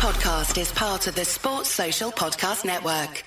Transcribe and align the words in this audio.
podcast 0.00 0.58
is 0.58 0.72
part 0.72 1.06
of 1.08 1.14
the 1.14 1.26
Sports 1.26 1.68
Social 1.68 2.10
Podcast 2.10 2.64
Network. 2.64 3.22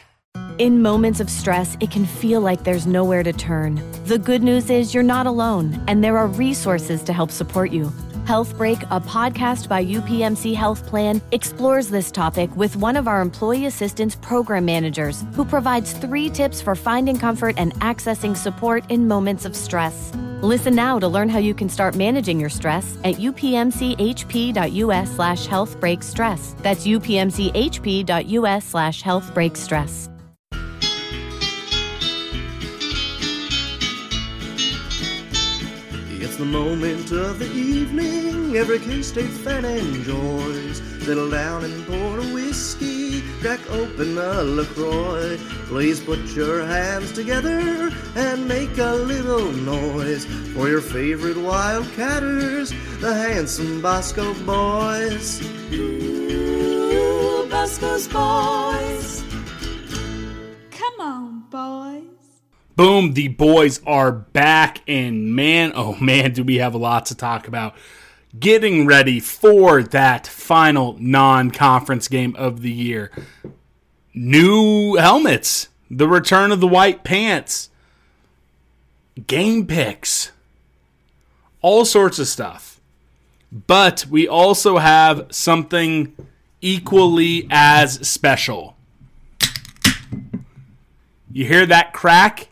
In 0.58 0.82
moments 0.82 1.20
of 1.20 1.30
stress, 1.30 1.78
it 1.80 1.92
can 1.92 2.04
feel 2.04 2.42
like 2.42 2.64
there's 2.64 2.88
nowhere 2.88 3.22
to 3.22 3.32
turn. 3.32 3.80
The 4.06 4.18
good 4.18 4.42
news 4.42 4.72
is 4.72 4.92
you're 4.92 5.04
not 5.04 5.28
alone, 5.28 5.80
and 5.88 6.04
there 6.04 6.18
are 6.18 6.26
resources 6.26 7.04
to 7.04 7.14
help 7.14 7.30
support 7.30 7.72
you. 7.72 7.94
Health 8.26 8.58
Break, 8.58 8.82
a 8.90 9.00
podcast 9.00 9.70
by 9.70 9.86
UPMC 9.86 10.56
Health 10.56 10.88
Plan, 10.88 11.22
explores 11.32 11.90
this 11.90 12.10
topic 12.10 12.50
with 12.56 12.76
one 12.76 12.98
of 12.98 13.08
our 13.08 13.22
employee 13.22 13.68
assistance 13.68 14.16
program 14.16 14.66
managers 14.66 15.24
who 15.36 15.46
provides 15.46 15.94
three 15.94 16.28
tips 16.28 16.60
for 16.60 16.74
finding 16.74 17.20
comfort 17.20 17.54
and 17.60 17.76
accessing 17.82 18.36
support 18.36 18.84
in 18.90 19.08
moments 19.08 19.46
of 19.46 19.56
stress. 19.56 20.12
Listen 20.44 20.76
now 20.76 21.00
to 21.00 21.08
learn 21.08 21.30
how 21.30 21.40
you 21.40 21.54
can 21.54 21.70
start 21.70 21.96
managing 21.96 22.38
your 22.38 22.50
stress 22.50 22.98
at 23.06 23.16
upmchp.us 23.16 25.16
slash 25.16 25.48
healthbreakstress. 25.48 26.62
That's 26.62 26.86
upmchp.us 26.86 28.66
slash 28.66 29.02
healthbreakstress. 29.02 30.10
It's 36.22 36.36
the 36.36 36.46
moment 36.46 37.14
of 37.14 37.40
the 37.40 37.50
evening 37.54 38.58
every 38.58 38.80
K-State 38.80 39.30
fan 39.30 39.64
enjoys. 39.64 40.80
Settle 41.06 41.30
down 41.30 41.64
and 41.64 41.86
pour 41.86 42.20
a 42.20 42.24
whiskey, 42.34 43.03
crack 43.44 43.72
open 43.72 44.18
a 44.18 44.42
LaCroix. 44.42 45.38
Please 45.66 46.00
put 46.00 46.18
your 46.34 46.66
hands 46.66 47.12
together 47.12 47.92
and 48.16 48.48
make 48.48 48.78
a 48.78 48.94
little 48.94 49.52
noise 49.52 50.24
for 50.54 50.70
your 50.70 50.80
favorite 50.80 51.36
Wildcatters, 51.36 52.70
the 53.02 53.14
handsome 53.14 53.82
Boscoe 53.82 54.34
boys. 54.46 55.42
Ooh, 55.74 57.46
Boscoe's 57.50 58.08
boys. 58.08 59.26
Come 60.72 61.02
on, 61.02 61.44
boys. 61.50 62.04
Boom, 62.78 63.12
the 63.14 63.28
boys 63.28 63.82
are 63.86 64.14
back, 64.14 64.82
and 64.88 65.36
man, 65.36 65.74
oh 65.76 65.98
man, 65.98 66.32
do 66.32 66.46
we 66.46 66.60
have 66.60 66.76
a 66.76 66.78
lot 66.78 67.08
to 67.08 67.16
talk 67.16 67.50
about. 67.50 67.76
Getting 68.38 68.88
ready 68.88 69.20
for 69.20 69.84
that 69.84 70.26
final 70.26 70.98
non 71.00 71.52
conference 71.52 72.08
game 72.08 72.36
of 72.36 72.62
the 72.62 72.72
year. 72.72 73.12
New 74.14 74.96
helmets, 74.96 75.70
the 75.90 76.08
return 76.08 76.52
of 76.52 76.60
the 76.60 76.68
white 76.68 77.04
pants, 77.04 77.70
game 79.28 79.68
picks, 79.68 80.32
all 81.62 81.86
sorts 81.86 82.18
of 82.18 82.28
stuff. 82.28 82.80
But 83.52 84.08
we 84.10 84.28
also 84.28 84.80
have 84.80 85.28
something 85.30 86.16
equally 86.60 87.48
as 87.52 88.08
special. 88.08 88.76
You 91.32 91.46
hear 91.46 91.66
that 91.68 91.94
crack? 91.94 92.50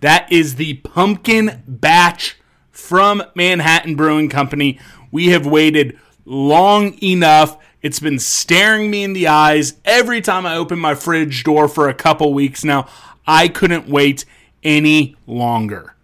That 0.00 0.30
is 0.32 0.54
the 0.54 0.74
pumpkin 0.74 1.62
batch 1.66 2.38
from 2.86 3.20
Manhattan 3.34 3.96
Brewing 3.96 4.28
Company. 4.28 4.78
We 5.10 5.30
have 5.30 5.44
waited 5.44 5.98
long 6.24 6.96
enough. 7.02 7.58
It's 7.82 7.98
been 7.98 8.20
staring 8.20 8.90
me 8.90 9.02
in 9.02 9.12
the 9.12 9.26
eyes 9.26 9.74
every 9.84 10.20
time 10.20 10.46
I 10.46 10.56
open 10.56 10.78
my 10.78 10.94
fridge 10.94 11.42
door 11.42 11.66
for 11.66 11.88
a 11.88 11.94
couple 11.94 12.32
weeks 12.32 12.64
now. 12.64 12.88
I 13.26 13.48
couldn't 13.48 13.88
wait 13.88 14.24
any 14.62 15.16
longer. 15.26 15.96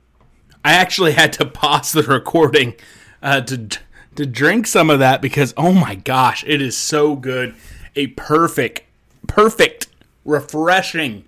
I 0.65 0.73
actually 0.73 1.13
had 1.13 1.33
to 1.35 1.47
pause 1.47 1.93
the 1.93 2.03
recording 2.03 2.75
uh, 3.23 3.43
to 3.43 3.69
to 4.17 4.27
drink 4.27 4.67
some 4.67 4.91
of 4.91 4.99
that 4.99 5.23
because 5.23 5.55
oh 5.57 5.73
my 5.73 5.95
gosh, 5.95 6.45
it 6.47 6.61
is 6.61 6.77
so 6.77 7.15
good. 7.15 7.55
A 7.95 8.09
perfect, 8.09 8.83
perfect, 9.29 9.87
refreshing, 10.25 11.25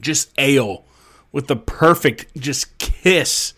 just 0.00 0.32
ale 0.36 0.84
with 1.30 1.46
the 1.46 1.56
perfect 1.56 2.26
just 2.36 2.76
kiss 2.78 3.54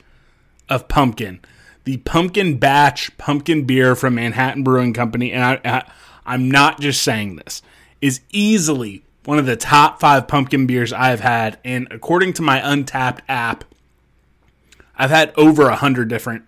of 0.71 0.89
pumpkin. 0.89 1.41
The 1.85 1.99
pumpkin 1.99 2.59
batch 2.59 3.17
pumpkin 3.19 3.65
beer 3.65 3.95
from 3.95 4.15
Manhattan 4.15 4.63
Brewing 4.63 4.93
Company, 4.93 5.33
and 5.33 5.43
I, 5.43 5.61
I, 5.65 5.91
I'm 6.25 6.51
not 6.51 6.81
just 6.81 7.03
saying 7.03 7.37
this, 7.37 7.63
is 8.01 8.21
easily 8.31 9.03
one 9.25 9.39
of 9.39 9.47
the 9.47 9.57
top 9.57 10.01
five 10.01 10.29
pumpkin 10.29 10.67
beers 10.67 10.93
I've 10.93 11.21
had. 11.21 11.59
And 11.65 11.89
according 11.91 12.35
to 12.35 12.43
my 12.43 12.61
Untappd 12.61 13.21
app, 13.29 13.65
I've 14.97 15.11
had 15.11 15.33
over 15.37 15.69
a 15.69 15.77
hundred 15.77 16.09
different 16.09 16.45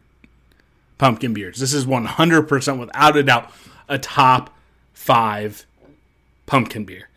pumpkin 0.99 1.35
beers. 1.35 1.59
This 1.59 1.73
is 1.73 1.87
100% 1.87 2.79
without 2.79 3.17
a 3.17 3.23
doubt 3.23 3.51
a 3.89 3.99
top 3.99 4.57
five 4.93 5.67
pumpkin 6.47 6.85
beer. 6.85 7.09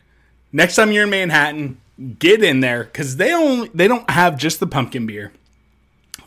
Next 0.52 0.76
time 0.76 0.92
you're 0.92 1.04
in 1.04 1.10
Manhattan, 1.10 1.80
get 2.20 2.44
in 2.44 2.62
there 2.62 2.86
because 2.86 3.18
they 3.18 3.34
only 3.34 3.70
they 3.74 3.88
don't 3.88 4.10
have 4.10 4.38
just 4.38 4.60
the 4.60 4.68
pumpkin 4.68 5.06
beer. 5.06 5.32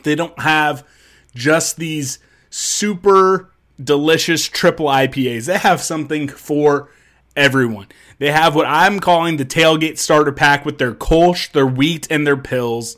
They 0.08 0.14
don't 0.14 0.38
have 0.41 0.86
just 1.34 1.76
these 1.76 2.19
super 2.50 3.50
delicious 3.82 4.46
triple 4.46 4.86
IPAs. 4.86 5.46
They 5.46 5.58
have 5.58 5.82
something 5.82 6.28
for 6.28 6.91
everyone. 7.36 7.86
They 8.18 8.32
have 8.32 8.54
what 8.54 8.66
I'm 8.66 9.00
calling 9.00 9.36
the 9.36 9.44
tailgate 9.44 9.98
starter 9.98 10.32
pack 10.32 10.64
with 10.64 10.78
their 10.78 10.94
Kolsch, 10.94 11.52
their 11.52 11.66
wheat, 11.66 12.08
and 12.10 12.26
their 12.26 12.36
pils. 12.36 12.97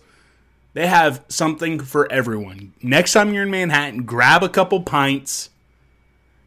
They 0.72 0.86
have 0.86 1.24
something 1.28 1.80
for 1.80 2.10
everyone. 2.10 2.72
Next 2.82 3.12
time 3.12 3.34
you're 3.34 3.42
in 3.42 3.50
Manhattan, 3.50 4.04
grab 4.04 4.42
a 4.42 4.48
couple 4.48 4.82
pints, 4.82 5.50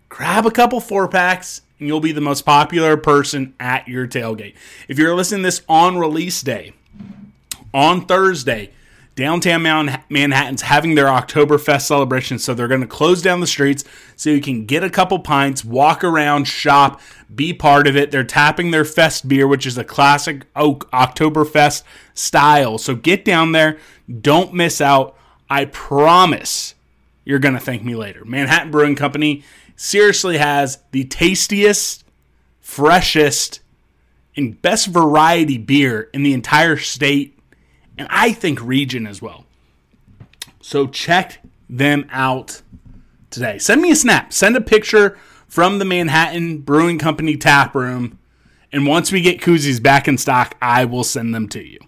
grab 0.10 0.46
a 0.46 0.52
couple 0.52 0.80
four 0.80 1.08
packs, 1.08 1.62
and 1.78 1.88
you'll 1.88 2.00
be 2.00 2.14
the 2.14 2.22
most 2.22 2.44
popular 2.44 2.96
person 2.96 3.54
at 3.60 3.88
your 3.88 4.08
tailgate. 4.08 4.56
If 4.88 4.98
you're 4.98 5.16
listening 5.16 5.42
this 5.42 5.62
on 5.68 5.98
release 5.98 6.42
day, 6.42 6.74
on 7.74 8.06
Thursday, 8.06 8.72
downtown 9.16 9.64
Manhattan's 10.10 10.64
having 10.64 10.96
their 10.96 11.06
Oktoberfest 11.06 11.82
celebration, 11.82 12.40
so 12.40 12.54
they're 12.54 12.68
going 12.68 12.82
to 12.82 12.88
close 12.88 13.22
down 13.22 13.40
the 13.40 13.48
streets 13.48 13.84
so 14.16 14.30
you 14.30 14.42
can 14.42 14.66
get 14.66 14.84
a 14.84 14.90
couple 14.90 15.20
pints, 15.20 15.64
walk 15.64 16.04
around, 16.04 16.46
shop, 16.46 17.00
be 17.34 17.54
part 17.54 17.88
of 17.88 17.96
it. 17.96 18.12
They're 18.12 18.24
tapping 18.24 18.72
their 18.72 18.86
fest 18.86 19.28
beer, 19.28 19.48
which 19.48 19.66
is 19.66 19.78
a 19.78 19.84
classic 19.84 20.46
oak 20.56 20.90
Oktoberfest 20.92 21.84
style. 22.14 22.78
So 22.78 22.96
get 22.96 23.24
down 23.24 23.52
there, 23.52 23.78
don't 24.22 24.54
miss 24.54 24.82
out. 24.82 25.16
I 25.50 25.66
promise 25.66 26.76
you're 27.26 27.40
going 27.40 27.54
to 27.54 27.60
thank 27.60 27.84
me 27.84 27.96
later. 27.96 28.26
Manhattan 28.26 28.72
Brewing 28.72 28.96
Company 28.96 29.44
seriously 29.76 30.38
has 30.38 30.80
the 30.92 31.04
tastiest, 31.06 32.04
freshest, 32.60 33.60
and 34.36 34.60
best 34.62 34.88
variety 34.88 35.58
beer 35.60 36.10
in 36.14 36.24
the 36.24 36.34
entire 36.34 36.78
state, 36.78 37.33
and 37.98 38.08
I 38.10 38.32
think 38.34 38.62
region 38.62 39.08
as 39.08 39.22
well. 39.22 39.46
So 40.62 40.88
check 40.88 41.40
them 41.70 42.06
out 42.12 42.62
today. 43.30 43.58
Send 43.58 43.82
me 43.82 43.92
a 43.92 43.96
snap. 43.96 44.32
Send 44.32 44.56
a 44.56 44.62
picture 44.62 45.18
from 45.48 45.80
the 45.80 45.86
Manhattan 45.86 46.60
Brewing 46.60 47.00
Company 47.00 47.38
tap 47.38 47.76
room. 47.76 48.18
And 48.72 48.88
once 48.88 49.12
we 49.12 49.22
get 49.22 49.42
koozies 49.42 49.82
back 49.82 50.08
in 50.08 50.18
stock, 50.18 50.56
I 50.62 50.86
will 50.86 51.04
send 51.04 51.36
them 51.36 51.48
to 51.50 51.62
you. 51.62 51.80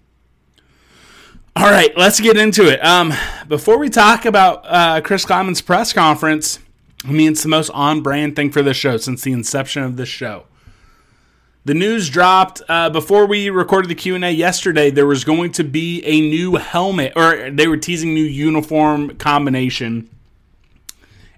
All 1.56 1.72
right, 1.72 1.98
let's 1.98 2.20
get 2.20 2.38
into 2.38 2.70
it. 2.70 2.84
Um, 2.84 3.14
before 3.48 3.80
we 3.80 3.90
talk 3.90 4.26
about 4.26 4.66
uh, 4.66 5.02
Chris 5.02 5.26
Klieman's 5.26 5.62
press 5.62 5.94
conference, 5.94 6.60
I 7.06 7.12
mean, 7.12 7.32
it's 7.32 7.44
the 7.44 7.50
most 7.50 7.70
on 7.70 8.02
brand 8.02 8.36
thing 8.36 8.52
for 8.52 8.62
this 8.62 8.76
show 8.76 8.98
since 8.98 9.22
the 9.22 9.32
inception 9.32 9.84
of 9.84 9.96
this 9.96 10.10
show. 10.10 10.46
The 11.66 11.74
news 11.74 12.12
dropped 12.12 12.62
uh, 12.70 12.92
before 12.92 13.26
we 13.26 13.50
recorded 13.50 13.90
the 13.90 13.96
Q 13.96 14.14
and 14.14 14.24
A 14.24 14.30
yesterday. 14.30 14.92
There 14.92 15.08
was 15.08 15.24
going 15.24 15.52
to 15.54 15.64
be 15.64 16.04
a 16.06 16.22
new 16.22 16.58
helmet, 16.58 17.14
or 17.16 17.50
they 17.50 17.68
were 17.68 17.78
teasing 17.78 18.14
new 18.14 18.24
uniform 18.24 19.18
combination, 19.18 20.08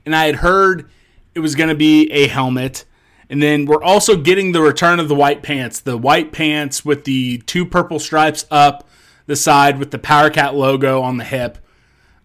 and 0.06 0.14
I 0.14 0.26
had 0.26 0.36
heard 0.36 0.90
it 1.34 1.40
was 1.40 1.56
going 1.56 1.70
to 1.70 1.76
be 1.76 2.12
a 2.12 2.28
helmet. 2.28 2.84
And 3.30 3.42
then 3.42 3.66
we're 3.66 3.84
also 3.84 4.18
getting 4.18 4.52
the 4.52 4.62
return 4.62 5.00
of 5.00 5.08
the 5.08 5.16
white 5.16 5.44
pants, 5.44 5.80
the 5.80 5.98
white 5.98 6.34
pants 6.34 6.84
with 6.84 7.06
the 7.06 7.38
two 7.40 7.66
purple 7.66 7.98
stripes 7.98 8.46
up 8.52 8.86
the 9.28 9.36
side 9.36 9.80
with 9.80 9.92
the 9.92 10.00
Power 10.00 10.30
Cat 10.30 10.56
logo 10.56 11.02
on 11.02 11.18
the 11.18 11.24
hip. 11.24 11.58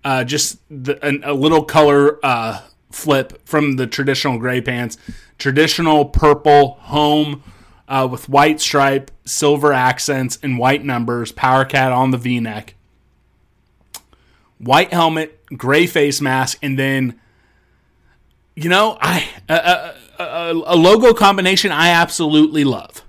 Uh, 0.04 0.25
just 0.25 0.58
the, 0.69 0.99
a, 1.06 1.32
a, 1.32 1.34
little 1.34 1.62
color 1.64 2.19
uh, 2.25 2.62
flip 2.90 3.46
from 3.46 3.76
the 3.76 3.87
traditional 3.87 4.38
gray 4.38 4.60
pants. 4.60 4.96
Traditional 5.38 6.04
purple 6.04 6.75
home 6.81 7.43
uh, 7.92 8.08
with 8.10 8.26
white 8.26 8.58
stripe, 8.58 9.10
silver 9.26 9.70
accents, 9.70 10.38
and 10.42 10.58
white 10.58 10.82
numbers. 10.82 11.30
Power 11.30 11.66
Cat 11.66 11.92
on 11.92 12.10
the 12.10 12.16
V 12.16 12.40
neck. 12.40 12.74
White 14.58 14.94
helmet, 14.94 15.38
gray 15.54 15.86
face 15.86 16.18
mask, 16.22 16.58
and 16.62 16.78
then, 16.78 17.20
you 18.56 18.70
know, 18.70 18.96
I 18.98 19.28
a, 19.46 19.94
a, 20.18 20.52
a 20.52 20.76
logo 20.76 21.12
combination 21.12 21.70
I 21.70 21.88
absolutely 21.90 22.64
love. 22.64 23.02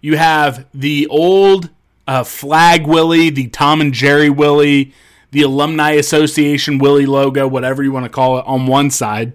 You 0.00 0.16
have 0.16 0.66
the 0.72 1.06
old 1.08 1.68
uh, 2.06 2.24
flag 2.24 2.86
Willie, 2.86 3.28
the 3.28 3.48
Tom 3.48 3.82
and 3.82 3.92
Jerry 3.92 4.30
Willie, 4.30 4.94
the 5.32 5.42
Alumni 5.42 5.90
Association 5.90 6.78
Willie 6.78 7.04
logo, 7.04 7.46
whatever 7.46 7.82
you 7.82 7.92
want 7.92 8.06
to 8.06 8.10
call 8.10 8.38
it, 8.38 8.46
on 8.46 8.66
one 8.66 8.90
side. 8.90 9.34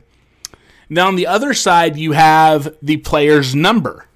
Now 0.90 1.08
on 1.10 1.16
the 1.16 1.28
other 1.28 1.54
side, 1.54 1.96
you 1.96 2.14
have 2.14 2.76
the 2.82 2.98
player's 2.98 3.54
number. 3.54 4.08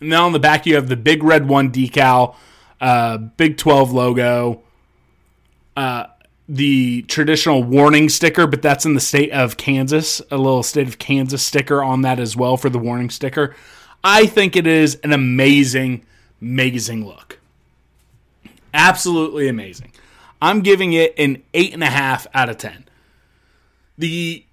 And 0.00 0.12
then 0.12 0.20
on 0.20 0.32
the 0.32 0.38
back, 0.38 0.66
you 0.66 0.74
have 0.74 0.88
the 0.88 0.96
big 0.96 1.22
red 1.22 1.48
one 1.48 1.70
decal, 1.70 2.36
uh, 2.80 3.18
Big 3.18 3.56
12 3.56 3.92
logo, 3.92 4.62
uh, 5.76 6.06
the 6.48 7.02
traditional 7.02 7.62
warning 7.62 8.08
sticker, 8.08 8.46
but 8.46 8.60
that's 8.60 8.84
in 8.84 8.94
the 8.94 9.00
state 9.00 9.30
of 9.30 9.56
Kansas, 9.56 10.20
a 10.30 10.36
little 10.36 10.62
state 10.62 10.88
of 10.88 10.98
Kansas 10.98 11.42
sticker 11.42 11.82
on 11.82 12.02
that 12.02 12.20
as 12.20 12.36
well 12.36 12.56
for 12.56 12.68
the 12.68 12.78
warning 12.78 13.10
sticker. 13.10 13.54
I 14.02 14.26
think 14.26 14.54
it 14.54 14.66
is 14.66 14.96
an 14.96 15.12
amazing, 15.12 16.04
amazing 16.42 17.06
look. 17.06 17.38
Absolutely 18.74 19.48
amazing. 19.48 19.92
I'm 20.42 20.60
giving 20.60 20.92
it 20.92 21.14
an 21.16 21.42
8.5 21.54 22.26
out 22.34 22.50
of 22.50 22.58
10. 22.58 22.84
The 23.96 24.44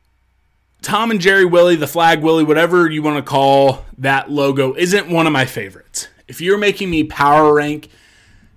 Tom 0.82 1.12
and 1.12 1.22
Jerry 1.22 1.46
Willie, 1.46 1.76
the 1.76 1.88
flag 1.88 2.24
Willie, 2.24 2.44
whatever 2.44 2.90
you 2.90 3.04
want 3.04 3.18
to 3.18 3.30
call 3.30 3.86
that 4.00 4.32
logo, 4.32 4.74
isn't 4.76 5.10
one 5.10 5.28
of 5.28 5.34
my 5.34 5.46
favorites. 5.46 6.08
If 6.28 6.42
you're 6.42 6.58
making 6.58 6.90
me 6.90 7.04
power 7.04 7.54
rank 7.54 7.90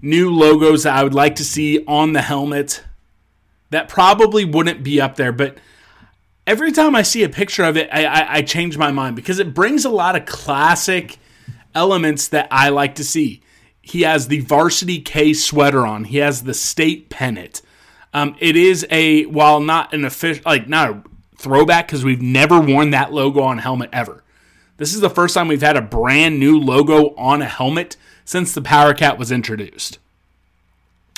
new 0.01 0.31
logos 0.31 0.85
that 0.85 0.97
I 0.97 1.05
would 1.05 1.15
like 1.15 1.37
to 1.37 1.45
see 1.45 1.85
on 1.87 2.15
the 2.15 2.23
helmet, 2.23 2.83
that 3.71 3.89
probably 3.89 4.45
wouldn't 4.45 4.83
be 4.83 5.01
up 5.01 5.17
there. 5.17 5.33
But 5.33 5.59
every 6.47 6.73
time 6.73 6.97
I 6.97 7.03
see 7.03 7.25
a 7.25 7.29
picture 7.29 7.65
of 7.65 7.77
it, 7.77 7.91
I, 7.93 8.07
I, 8.07 8.35
I 8.37 8.43
change 8.43 8.79
my 8.79 8.91
mind 8.91 9.17
because 9.17 9.39
it 9.39 9.53
brings 9.53 9.85
a 9.85 9.91
lot 9.91 10.17
of 10.17 10.25
classic 10.25 11.19
elements 11.75 12.29
that 12.29 12.49
I 12.51 12.71
like 12.71 12.95
to 12.97 13.05
see. 13.05 13.43
He 13.83 14.03
has 14.03 14.29
the 14.29 14.41
varsity 14.41 15.01
K 15.01 15.35
sweater 15.35 15.87
on. 15.87 16.05
He 16.05 16.19
has 16.19 16.45
the 16.45 16.55
state 16.55 17.11
pennant. 17.11 17.61
Um, 18.15 18.35
it 18.39 18.57
is 18.57 18.87
a 18.91 19.27
while 19.27 19.61
not 19.61 19.93
an 19.93 20.07
official 20.07 20.43
like 20.47 20.69
not 20.69 20.91
a 20.91 21.03
throwback 21.37 21.87
because 21.87 22.05
we've 22.05 22.23
never 22.23 22.61
worn 22.61 22.91
that 22.91 23.13
logo 23.13 23.43
on 23.43 23.59
a 23.59 23.63
helmet 23.63 23.91
ever. 23.93 24.23
This 24.77 24.95
is 24.95 25.01
the 25.01 25.11
first 25.11 25.35
time 25.35 25.49
we've 25.49 25.63
had 25.63 25.77
a 25.77 25.83
brand 25.83 26.41
new 26.41 26.59
logo 26.59 27.15
on 27.17 27.43
a 27.43 27.47
helmet 27.47 27.97
since 28.25 28.53
the 28.53 28.63
Power 28.63 28.95
Cat 28.95 29.19
was 29.19 29.31
introduced. 29.31 29.99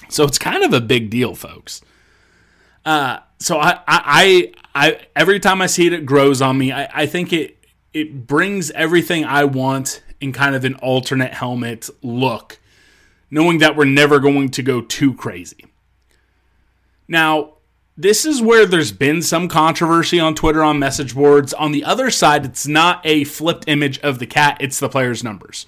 So 0.08 0.24
it's 0.24 0.38
kind 0.38 0.62
of 0.62 0.72
a 0.72 0.80
big 0.80 1.10
deal, 1.10 1.34
folks. 1.34 1.80
Uh, 2.84 3.18
so 3.38 3.58
I, 3.58 3.80
I, 3.88 4.52
I, 4.74 5.00
every 5.16 5.40
time 5.40 5.60
I 5.60 5.66
see 5.66 5.86
it, 5.86 5.92
it 5.92 6.06
grows 6.06 6.40
on 6.40 6.58
me. 6.58 6.72
I, 6.72 6.88
I 7.02 7.06
think 7.06 7.32
it, 7.32 7.58
it 7.92 8.26
brings 8.26 8.70
everything 8.72 9.24
I 9.24 9.44
want 9.44 10.02
in 10.20 10.32
kind 10.32 10.54
of 10.54 10.64
an 10.64 10.74
alternate 10.76 11.34
helmet 11.34 11.88
look, 12.02 12.58
knowing 13.30 13.58
that 13.58 13.76
we're 13.76 13.84
never 13.84 14.18
going 14.18 14.50
to 14.50 14.62
go 14.62 14.80
too 14.80 15.14
crazy. 15.14 15.64
Now, 17.08 17.54
this 17.96 18.26
is 18.26 18.42
where 18.42 18.66
there's 18.66 18.92
been 18.92 19.22
some 19.22 19.48
controversy 19.48 20.20
on 20.20 20.34
Twitter 20.34 20.62
on 20.62 20.78
message 20.78 21.14
boards. 21.14 21.54
On 21.54 21.72
the 21.72 21.84
other 21.84 22.10
side, 22.10 22.44
it's 22.44 22.66
not 22.66 23.00
a 23.04 23.24
flipped 23.24 23.64
image 23.68 23.98
of 24.00 24.18
the 24.18 24.26
cat, 24.26 24.58
it's 24.60 24.78
the 24.78 24.88
player's 24.88 25.24
numbers. 25.24 25.66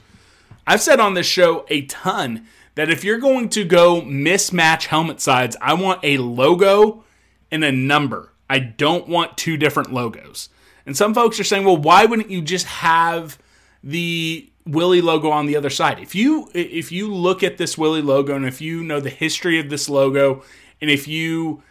I've 0.66 0.82
said 0.82 1.00
on 1.00 1.14
this 1.14 1.26
show 1.26 1.64
a 1.68 1.86
ton 1.86 2.46
that 2.74 2.90
if 2.90 3.02
you're 3.02 3.18
going 3.18 3.48
to 3.50 3.64
go 3.64 4.02
mismatch 4.02 4.84
helmet 4.86 5.20
sides, 5.20 5.56
I 5.62 5.72
want 5.74 6.00
a 6.04 6.18
logo 6.18 7.04
and 7.50 7.64
a 7.64 7.72
number. 7.72 8.32
I 8.50 8.58
don't 8.58 9.08
want 9.08 9.38
two 9.38 9.56
different 9.56 9.92
logos. 9.92 10.50
And 10.84 10.96
some 10.96 11.14
folks 11.14 11.40
are 11.40 11.44
saying, 11.44 11.64
well, 11.64 11.76
why 11.76 12.04
wouldn't 12.04 12.30
you 12.30 12.42
just 12.42 12.66
have 12.66 13.38
the 13.82 14.50
Willie 14.66 15.00
logo 15.00 15.30
on 15.30 15.46
the 15.46 15.56
other 15.56 15.70
side? 15.70 15.98
If 15.98 16.14
you 16.14 16.50
if 16.54 16.92
you 16.92 17.12
look 17.12 17.42
at 17.42 17.56
this 17.56 17.78
Willie 17.78 18.02
logo 18.02 18.36
and 18.36 18.46
if 18.46 18.60
you 18.60 18.84
know 18.84 19.00
the 19.00 19.10
history 19.10 19.58
of 19.58 19.70
this 19.70 19.88
logo 19.88 20.42
and 20.80 20.90
if 20.90 21.08
you 21.08 21.62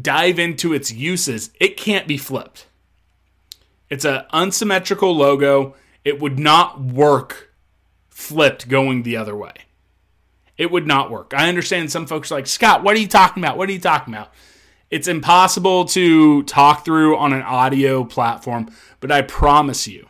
dive 0.00 0.38
into 0.38 0.72
its 0.72 0.92
uses, 0.92 1.50
it 1.60 1.76
can't 1.76 2.06
be 2.06 2.16
flipped. 2.16 2.66
It's 3.90 4.04
an 4.04 4.24
unsymmetrical 4.30 5.14
logo. 5.16 5.74
It 6.04 6.20
would 6.20 6.38
not 6.38 6.80
work 6.80 7.52
flipped 8.08 8.68
going 8.68 9.02
the 9.02 9.16
other 9.16 9.36
way. 9.36 9.52
It 10.56 10.70
would 10.70 10.86
not 10.86 11.10
work. 11.10 11.32
I 11.36 11.48
understand 11.48 11.90
some 11.90 12.06
folks 12.06 12.30
are 12.30 12.36
like, 12.36 12.46
Scott, 12.46 12.82
what 12.82 12.96
are 12.96 13.00
you 13.00 13.08
talking 13.08 13.42
about? 13.42 13.58
What 13.58 13.68
are 13.68 13.72
you 13.72 13.80
talking 13.80 14.14
about? 14.14 14.32
It's 14.90 15.08
impossible 15.08 15.86
to 15.86 16.44
talk 16.44 16.84
through 16.84 17.16
on 17.16 17.32
an 17.32 17.42
audio 17.42 18.04
platform, 18.04 18.70
but 19.00 19.10
I 19.10 19.22
promise 19.22 19.88
you, 19.88 20.06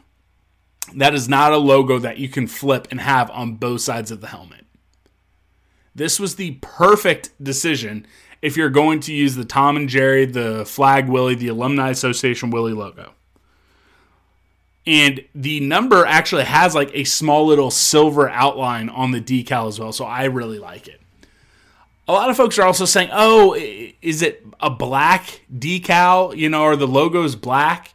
that 0.94 1.14
is 1.14 1.28
not 1.28 1.52
a 1.52 1.56
logo 1.56 1.98
that 1.98 2.18
you 2.18 2.28
can 2.28 2.46
flip 2.46 2.88
and 2.90 3.00
have 3.00 3.30
on 3.30 3.54
both 3.54 3.80
sides 3.80 4.10
of 4.10 4.20
the 4.20 4.26
helmet. 4.26 4.66
This 5.94 6.20
was 6.20 6.36
the 6.36 6.58
perfect 6.60 7.30
decision 7.42 8.06
if 8.44 8.58
you're 8.58 8.68
going 8.68 9.00
to 9.00 9.14
use 9.14 9.36
the 9.36 9.44
Tom 9.46 9.74
and 9.74 9.88
Jerry, 9.88 10.26
the 10.26 10.66
Flag 10.66 11.08
Willie, 11.08 11.34
the 11.34 11.48
Alumni 11.48 11.88
Association 11.88 12.50
Willie 12.50 12.74
logo. 12.74 13.14
And 14.86 15.24
the 15.34 15.60
number 15.60 16.04
actually 16.04 16.44
has 16.44 16.74
like 16.74 16.90
a 16.92 17.04
small 17.04 17.46
little 17.46 17.70
silver 17.70 18.28
outline 18.28 18.90
on 18.90 19.12
the 19.12 19.20
decal 19.20 19.66
as 19.66 19.80
well. 19.80 19.92
So 19.92 20.04
I 20.04 20.24
really 20.24 20.58
like 20.58 20.88
it. 20.88 21.00
A 22.06 22.12
lot 22.12 22.28
of 22.28 22.36
folks 22.36 22.58
are 22.58 22.66
also 22.66 22.84
saying, 22.84 23.08
oh, 23.12 23.54
is 23.54 24.20
it 24.20 24.44
a 24.60 24.68
black 24.68 25.40
decal? 25.50 26.36
You 26.36 26.50
know, 26.50 26.64
or 26.64 26.76
the 26.76 26.86
logo's 26.86 27.36
black? 27.36 27.94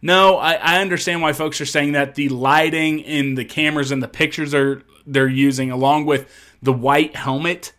No, 0.00 0.36
I, 0.36 0.52
I 0.52 0.80
understand 0.80 1.22
why 1.22 1.32
folks 1.32 1.60
are 1.60 1.66
saying 1.66 1.92
that. 1.92 2.14
The 2.14 2.28
lighting 2.28 3.04
and 3.04 3.36
the 3.36 3.44
cameras 3.44 3.90
and 3.90 4.00
the 4.00 4.06
pictures 4.06 4.54
are 4.54 4.84
they're 5.04 5.26
using, 5.26 5.72
along 5.72 6.06
with 6.06 6.30
the 6.62 6.72
white 6.72 7.16
helmet, 7.16 7.72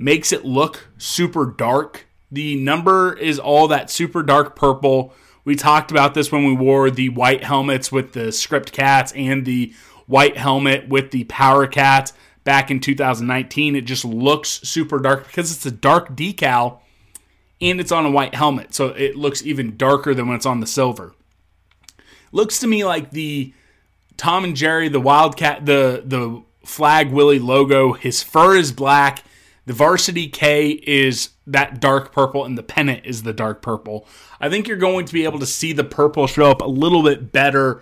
makes 0.00 0.32
it 0.32 0.44
look 0.44 0.88
super 0.98 1.46
dark. 1.46 2.06
The 2.30 2.56
number 2.56 3.16
is 3.16 3.38
all 3.38 3.68
that 3.68 3.90
super 3.90 4.22
dark 4.22 4.56
purple 4.56 5.14
we 5.44 5.56
talked 5.56 5.90
about 5.90 6.14
this 6.14 6.30
when 6.30 6.44
we 6.44 6.54
wore 6.54 6.90
the 6.90 7.08
white 7.08 7.44
helmets 7.44 7.90
with 7.90 8.12
the 8.12 8.32
script 8.32 8.72
cats 8.72 9.12
and 9.16 9.44
the 9.44 9.72
white 10.06 10.36
helmet 10.36 10.88
with 10.88 11.10
the 11.10 11.24
power 11.24 11.66
cat 11.66 12.12
back 12.44 12.70
in 12.70 12.80
2019. 12.80 13.76
It 13.76 13.82
just 13.82 14.04
looks 14.04 14.60
super 14.62 14.98
dark 14.98 15.26
because 15.26 15.52
it's 15.52 15.66
a 15.66 15.70
dark 15.70 16.10
decal 16.10 16.80
and 17.60 17.80
it's 17.80 17.92
on 17.92 18.06
a 18.06 18.10
white 18.10 18.34
helmet. 18.34 18.74
So 18.74 18.88
it 18.88 19.16
looks 19.16 19.44
even 19.44 19.76
darker 19.76 20.14
than 20.14 20.26
when 20.26 20.36
it's 20.36 20.46
on 20.46 20.60
the 20.60 20.66
silver. 20.66 21.14
Looks 22.32 22.58
to 22.60 22.66
me 22.66 22.84
like 22.84 23.10
the 23.10 23.52
Tom 24.16 24.44
and 24.44 24.54
Jerry, 24.54 24.88
the 24.88 25.00
Wildcat, 25.00 25.66
the 25.66 26.02
the 26.04 26.42
Flag 26.64 27.10
Willie 27.10 27.38
logo. 27.38 27.94
His 27.94 28.22
fur 28.22 28.56
is 28.56 28.70
black. 28.70 29.24
The 29.70 29.76
varsity 29.76 30.26
K 30.26 30.70
is 30.70 31.28
that 31.46 31.80
dark 31.80 32.10
purple, 32.10 32.44
and 32.44 32.58
the 32.58 32.62
pennant 32.64 33.06
is 33.06 33.22
the 33.22 33.32
dark 33.32 33.62
purple. 33.62 34.04
I 34.40 34.48
think 34.48 34.66
you're 34.66 34.76
going 34.76 35.06
to 35.06 35.12
be 35.12 35.22
able 35.22 35.38
to 35.38 35.46
see 35.46 35.72
the 35.72 35.84
purple 35.84 36.26
show 36.26 36.50
up 36.50 36.60
a 36.60 36.66
little 36.66 37.04
bit 37.04 37.30
better 37.30 37.80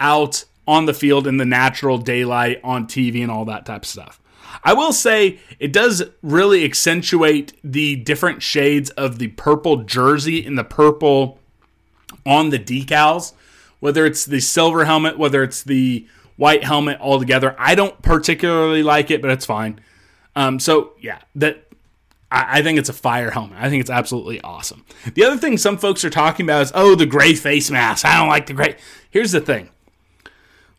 out 0.00 0.46
on 0.66 0.86
the 0.86 0.94
field 0.94 1.26
in 1.26 1.36
the 1.36 1.44
natural 1.44 1.98
daylight 1.98 2.58
on 2.64 2.86
TV 2.86 3.20
and 3.20 3.30
all 3.30 3.44
that 3.44 3.66
type 3.66 3.82
of 3.82 3.86
stuff. 3.86 4.18
I 4.64 4.72
will 4.72 4.94
say 4.94 5.38
it 5.58 5.74
does 5.74 6.04
really 6.22 6.64
accentuate 6.64 7.52
the 7.62 7.96
different 7.96 8.42
shades 8.42 8.88
of 8.88 9.18
the 9.18 9.28
purple 9.28 9.82
jersey 9.82 10.46
and 10.46 10.56
the 10.56 10.64
purple 10.64 11.38
on 12.24 12.48
the 12.48 12.58
decals, 12.58 13.34
whether 13.80 14.06
it's 14.06 14.24
the 14.24 14.40
silver 14.40 14.86
helmet, 14.86 15.18
whether 15.18 15.42
it's 15.42 15.62
the 15.62 16.06
white 16.36 16.64
helmet 16.64 16.98
altogether. 16.98 17.54
I 17.58 17.74
don't 17.74 18.00
particularly 18.00 18.82
like 18.82 19.10
it, 19.10 19.20
but 19.20 19.30
it's 19.30 19.44
fine. 19.44 19.82
Um, 20.36 20.60
so 20.60 20.92
yeah, 21.00 21.20
that 21.34 21.66
I, 22.30 22.58
I 22.58 22.62
think 22.62 22.78
it's 22.78 22.88
a 22.88 22.92
fire 22.92 23.30
helmet. 23.30 23.58
I 23.60 23.68
think 23.68 23.80
it's 23.80 23.90
absolutely 23.90 24.40
awesome. 24.42 24.84
The 25.14 25.24
other 25.24 25.38
thing 25.38 25.56
some 25.56 25.78
folks 25.78 26.04
are 26.04 26.10
talking 26.10 26.46
about 26.46 26.62
is, 26.62 26.72
oh, 26.74 26.94
the 26.94 27.06
gray 27.06 27.34
face 27.34 27.70
mask. 27.70 28.04
I 28.04 28.18
don't 28.18 28.28
like 28.28 28.46
the 28.46 28.52
gray. 28.52 28.76
Here's 29.10 29.32
the 29.32 29.40
thing 29.40 29.70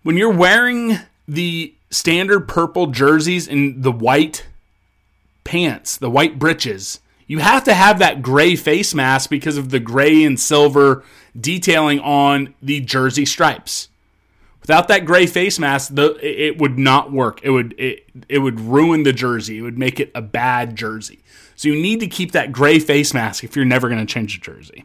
when 0.04 0.16
you're 0.16 0.32
wearing 0.32 1.00
the 1.28 1.74
standard 1.90 2.48
purple 2.48 2.88
jerseys 2.88 3.48
and 3.48 3.84
the 3.84 3.92
white 3.92 4.48
pants, 5.44 5.98
the 5.98 6.10
white 6.10 6.38
breeches, 6.38 7.00
you 7.26 7.40
have 7.40 7.64
to 7.66 7.74
have 7.74 8.00
that 8.00 8.22
gray 8.22 8.56
face 8.56 8.94
mask 8.94 9.30
because 9.30 9.58
of 9.58 9.70
the 9.70 9.80
gray 9.80 10.24
and 10.24 10.40
silver 10.40 11.04
detailing 11.40 12.00
on 12.00 12.54
the 12.62 12.80
jersey 12.80 13.26
stripes. 13.26 13.90
Without 14.67 14.89
that 14.89 15.05
gray 15.05 15.27
face 15.27 15.59
mask, 15.59 15.95
the, 15.95 16.17
it 16.21 16.57
would 16.57 16.77
not 16.77 17.09
work. 17.09 17.39
It 17.41 17.51
would 17.51 17.74
it, 17.79 18.05
it 18.27 18.39
would 18.39 18.59
ruin 18.59 19.03
the 19.03 19.13
jersey. 19.13 19.59
It 19.59 19.62
would 19.62 19.77
make 19.77 20.01
it 20.01 20.12
a 20.13 20.21
bad 20.21 20.75
jersey. 20.75 21.24
So 21.55 21.69
you 21.69 21.81
need 21.81 22.01
to 22.01 22.07
keep 22.07 22.33
that 22.33 22.51
gray 22.51 22.79
face 22.79 23.13
mask 23.13 23.45
if 23.45 23.55
you're 23.55 23.63
never 23.63 23.88
going 23.88 24.05
to 24.05 24.13
change 24.13 24.36
a 24.36 24.41
jersey. 24.41 24.83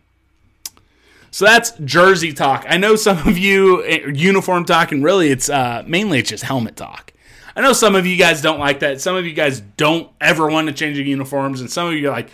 So 1.33 1.47
that's 1.47 1.73
jersey 1.85 2.33
talk. 2.33 2.65
I 2.69 2.77
know 2.77 2.95
some 2.95 3.27
of 3.27 3.37
you 3.37 3.83
eh, 3.85 4.07
uniform 4.15 4.67
talk, 4.67 4.93
and 4.93 5.03
really 5.03 5.31
it's 5.31 5.49
uh, 5.49 5.83
mainly 5.85 6.21
it's 6.21 6.31
just 6.31 6.45
helmet 6.45 6.77
talk. 6.77 7.13
I 7.57 7.61
know 7.61 7.73
some 7.73 7.97
of 7.97 8.07
you 8.07 8.17
guys 8.17 8.41
don't 8.41 8.61
like 8.61 8.81
that. 8.81 9.01
Some 9.01 9.17
of 9.17 9.27
you 9.27 9.33
guys 9.33 9.61
don't 9.61 10.09
ever 10.21 10.49
want 10.49 10.69
to 10.69 10.73
change 10.73 10.97
your 10.97 11.07
uniforms, 11.07 11.61
and 11.61 11.69
some 11.69 11.89
of 11.89 11.95
you 11.95 12.09
are 12.09 12.13
like, 12.13 12.31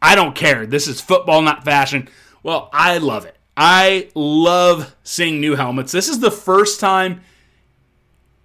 I 0.00 0.14
don't 0.14 0.36
care. 0.36 0.66
This 0.66 0.86
is 0.86 1.00
football, 1.00 1.42
not 1.42 1.64
fashion. 1.64 2.08
Well, 2.44 2.70
I 2.72 2.98
love 2.98 3.24
it. 3.24 3.36
I 3.56 4.08
love 4.14 4.96
seeing 5.02 5.40
new 5.40 5.56
helmets. 5.56 5.92
This 5.92 6.08
is 6.08 6.20
the 6.20 6.30
first 6.30 6.80
time 6.80 7.20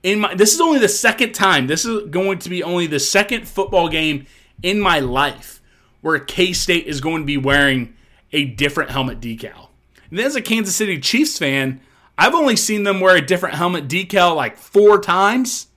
in 0.04 0.20
my 0.20 0.36
this 0.36 0.54
is 0.54 0.62
only 0.62 0.80
the 0.80 0.90
second 0.90 1.34
time. 1.34 1.68
This 1.68 1.86
is 1.86 2.10
going 2.10 2.40
to 2.40 2.50
be 2.50 2.64
only 2.64 2.88
the 2.88 3.00
second 3.00 3.48
football 3.48 3.90
game 3.90 4.26
in 4.62 4.80
my 4.80 5.00
life 5.00 5.62
where 6.02 6.20
K 6.20 6.54
State 6.54 6.88
is 6.88 7.02
going 7.02 7.22
to 7.22 7.26
be 7.26 7.38
wearing 7.38 7.96
a 8.32 8.46
different 8.46 8.92
helmet 8.92 9.20
decal. 9.20 9.70
And 10.10 10.20
as 10.20 10.36
a 10.36 10.42
Kansas 10.42 10.76
City 10.76 11.00
Chiefs 11.00 11.38
fan, 11.38 11.82
I've 12.18 12.36
only 12.36 12.56
seen 12.56 12.84
them 12.84 13.00
wear 13.00 13.16
a 13.16 13.26
different 13.26 13.56
helmet 13.56 13.88
decal 13.88 14.36
like 14.36 14.58
four 14.58 15.02
times. 15.02 15.68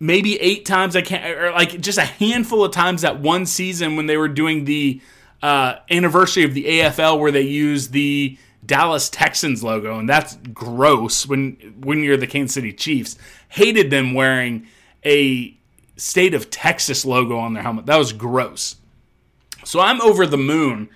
Maybe 0.00 0.40
eight 0.40 0.64
times. 0.64 0.94
I 0.94 1.02
can't, 1.02 1.24
or 1.36 1.50
like 1.52 1.80
just 1.80 1.98
a 1.98 2.04
handful 2.04 2.64
of 2.64 2.72
times 2.72 3.02
that 3.02 3.20
one 3.20 3.46
season 3.46 3.96
when 3.96 4.06
they 4.06 4.16
were 4.16 4.28
doing 4.28 4.64
the 4.64 5.00
uh, 5.42 5.76
anniversary 5.90 6.44
of 6.44 6.54
the 6.54 6.64
AFL 6.64 7.18
where 7.18 7.32
they 7.32 7.42
used 7.42 7.92
the 7.92 8.38
Dallas 8.64 9.08
Texans 9.08 9.62
logo, 9.62 9.98
and 9.98 10.08
that's 10.08 10.36
gross 10.52 11.26
when 11.26 11.74
when 11.80 12.02
you're 12.02 12.16
the 12.16 12.26
Kansas 12.26 12.54
City 12.54 12.72
Chiefs. 12.72 13.16
Hated 13.48 13.90
them 13.90 14.14
wearing 14.14 14.66
a 15.04 15.56
state 15.96 16.34
of 16.34 16.50
Texas 16.50 17.04
logo 17.04 17.38
on 17.38 17.54
their 17.54 17.62
helmet. 17.62 17.86
That 17.86 17.96
was 17.96 18.12
gross. 18.12 18.76
So 19.64 19.80
I'm 19.80 20.00
over 20.00 20.26
the 20.26 20.36
moon. 20.36 20.88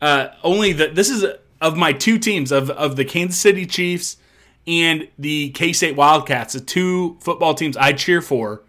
Uh, 0.00 0.28
only 0.42 0.72
that 0.72 0.94
this 0.94 1.10
is 1.10 1.24
of 1.60 1.76
my 1.76 1.92
two 1.92 2.18
teams 2.18 2.52
of 2.52 2.70
of 2.70 2.96
the 2.96 3.04
Kansas 3.04 3.38
City 3.38 3.66
Chiefs 3.66 4.16
and 4.66 5.08
the 5.18 5.50
K 5.50 5.72
State 5.72 5.96
Wildcats, 5.96 6.54
the 6.54 6.60
two 6.60 7.18
football 7.20 7.54
teams 7.54 7.76
I 7.76 7.92
cheer 7.92 8.20
for. 8.20 8.62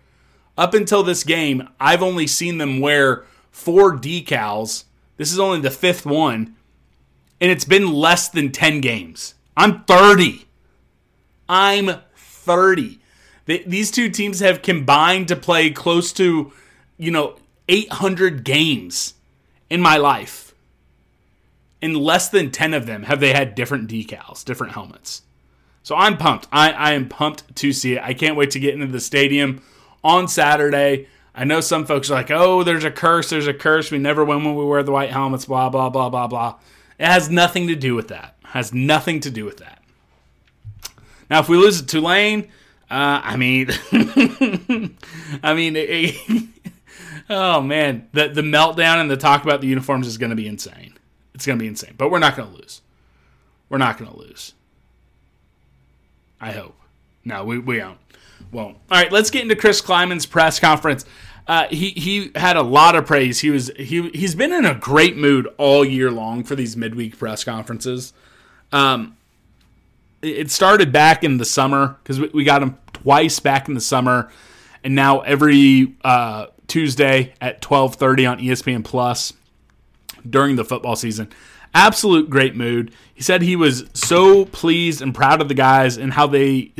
Up 0.57 0.73
until 0.73 1.01
this 1.01 1.23
game, 1.23 1.67
I've 1.79 2.03
only 2.03 2.27
seen 2.27 2.57
them 2.57 2.79
wear 2.79 3.25
four 3.51 3.97
decals. 3.97 4.83
This 5.21 5.31
is 5.31 5.37
only 5.37 5.59
the 5.59 5.69
fifth 5.69 6.03
one, 6.03 6.55
and 7.39 7.51
it's 7.51 7.63
been 7.63 7.93
less 7.93 8.27
than 8.27 8.51
10 8.51 8.81
games. 8.81 9.35
I'm 9.55 9.83
30. 9.83 10.47
I'm 11.47 11.91
30. 12.15 12.97
these 13.45 13.91
two 13.91 14.09
teams 14.09 14.39
have 14.39 14.63
combined 14.63 15.27
to 15.27 15.35
play 15.35 15.69
close 15.69 16.11
to, 16.13 16.51
you 16.97 17.11
know, 17.11 17.35
800 17.69 18.43
games 18.43 19.13
in 19.69 19.79
my 19.79 19.95
life. 19.95 20.55
In 21.83 21.93
less 21.93 22.27
than 22.27 22.49
10 22.49 22.73
of 22.73 22.87
them 22.87 23.03
have 23.03 23.19
they 23.19 23.33
had 23.33 23.53
different 23.53 23.91
decals, 23.91 24.43
different 24.43 24.73
helmets. 24.73 25.21
So 25.83 25.95
I'm 25.95 26.17
pumped. 26.17 26.47
I, 26.51 26.71
I 26.71 26.93
am 26.93 27.07
pumped 27.07 27.55
to 27.57 27.73
see 27.73 27.93
it. 27.93 28.01
I 28.01 28.15
can't 28.15 28.35
wait 28.35 28.49
to 28.51 28.59
get 28.59 28.73
into 28.73 28.87
the 28.87 28.99
stadium 28.99 29.61
on 30.03 30.27
Saturday. 30.27 31.05
I 31.33 31.45
know 31.45 31.61
some 31.61 31.85
folks 31.85 32.11
are 32.11 32.15
like, 32.15 32.31
oh, 32.31 32.63
there's 32.63 32.83
a 32.83 32.91
curse, 32.91 33.29
there's 33.29 33.47
a 33.47 33.53
curse. 33.53 33.89
We 33.89 33.99
never 33.99 34.25
win 34.25 34.43
when 34.43 34.55
we 34.55 34.65
wear 34.65 34.83
the 34.83 34.91
white 34.91 35.11
helmets, 35.11 35.45
blah, 35.45 35.69
blah, 35.69 35.89
blah, 35.89 36.09
blah, 36.09 36.27
blah. 36.27 36.55
It 36.99 37.05
has 37.05 37.29
nothing 37.29 37.67
to 37.67 37.75
do 37.75 37.95
with 37.95 38.09
that. 38.09 38.35
It 38.43 38.47
has 38.49 38.73
nothing 38.73 39.21
to 39.21 39.31
do 39.31 39.45
with 39.45 39.57
that. 39.57 39.81
Now, 41.29 41.39
if 41.39 41.47
we 41.47 41.57
lose 41.57 41.79
to 41.79 41.87
Tulane, 41.87 42.49
uh, 42.89 43.21
I 43.23 43.37
mean, 43.37 43.69
I 45.43 45.53
mean, 45.53 45.75
it, 45.77 46.49
oh 47.29 47.61
man, 47.61 48.09
the 48.11 48.27
the 48.27 48.41
meltdown 48.41 48.99
and 48.99 49.09
the 49.09 49.15
talk 49.15 49.43
about 49.43 49.61
the 49.61 49.67
uniforms 49.67 50.07
is 50.07 50.17
going 50.17 50.31
to 50.31 50.35
be 50.35 50.45
insane. 50.45 50.95
It's 51.33 51.45
going 51.45 51.57
to 51.57 51.63
be 51.63 51.69
insane, 51.69 51.95
but 51.97 52.11
we're 52.11 52.19
not 52.19 52.35
going 52.35 52.51
to 52.51 52.57
lose. 52.57 52.81
We're 53.69 53.77
not 53.77 53.97
going 53.97 54.11
to 54.11 54.17
lose. 54.17 54.53
I 56.41 56.51
hope. 56.51 56.75
No, 57.23 57.45
we 57.45 57.59
we 57.59 57.79
won't. 57.79 57.97
Won't. 58.51 58.77
All 58.89 59.01
right, 59.01 59.11
let's 59.11 59.29
get 59.29 59.43
into 59.43 59.55
Chris 59.55 59.81
Klieman's 59.81 60.25
press 60.25 60.59
conference. 60.59 61.05
Uh, 61.47 61.67
he 61.67 61.89
he 61.89 62.31
had 62.35 62.55
a 62.55 62.61
lot 62.61 62.95
of 62.95 63.05
praise. 63.05 63.39
He 63.39 63.49
was 63.49 63.71
he 63.75 64.09
he's 64.09 64.35
been 64.35 64.53
in 64.53 64.65
a 64.65 64.75
great 64.75 65.17
mood 65.17 65.47
all 65.57 65.83
year 65.83 66.11
long 66.11 66.43
for 66.43 66.55
these 66.55 66.77
midweek 66.77 67.17
press 67.17 67.43
conferences. 67.43 68.13
Um, 68.71 69.17
it 70.21 70.51
started 70.51 70.91
back 70.91 71.23
in 71.23 71.37
the 71.37 71.45
summer 71.45 71.97
because 72.03 72.19
we, 72.19 72.29
we 72.33 72.43
got 72.43 72.61
him 72.61 72.77
twice 72.93 73.39
back 73.39 73.67
in 73.67 73.73
the 73.73 73.81
summer, 73.81 74.31
and 74.83 74.93
now 74.93 75.21
every 75.21 75.95
uh, 76.03 76.47
Tuesday 76.67 77.33
at 77.41 77.61
twelve 77.61 77.95
thirty 77.95 78.25
on 78.25 78.39
ESPN 78.39 78.83
Plus 78.83 79.33
during 80.29 80.55
the 80.55 80.63
football 80.63 80.95
season. 80.95 81.29
Absolute 81.73 82.29
great 82.29 82.55
mood. 82.55 82.93
He 83.13 83.23
said 83.23 83.41
he 83.41 83.55
was 83.55 83.85
so 83.93 84.45
pleased 84.45 85.01
and 85.01 85.15
proud 85.15 85.41
of 85.41 85.47
the 85.47 85.53
guys 85.53 85.97
and 85.97 86.13
how 86.13 86.27
they 86.27 86.71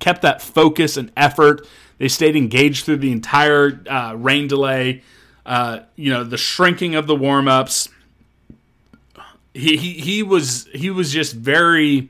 kept 0.00 0.22
that 0.22 0.42
focus 0.42 0.96
and 0.96 1.12
effort. 1.16 1.66
They 1.98 2.08
stayed 2.08 2.34
engaged 2.34 2.84
through 2.84 2.96
the 2.96 3.12
entire 3.12 3.80
uh, 3.88 4.14
rain 4.16 4.48
delay. 4.48 5.02
Uh, 5.46 5.80
you 5.96 6.10
know, 6.10 6.24
the 6.24 6.36
shrinking 6.36 6.94
of 6.94 7.06
the 7.06 7.14
warm 7.14 7.46
ups. 7.46 7.88
He, 9.54 9.76
he 9.76 9.92
he 9.94 10.22
was 10.22 10.68
he 10.72 10.90
was 10.90 11.12
just 11.12 11.34
very 11.34 12.08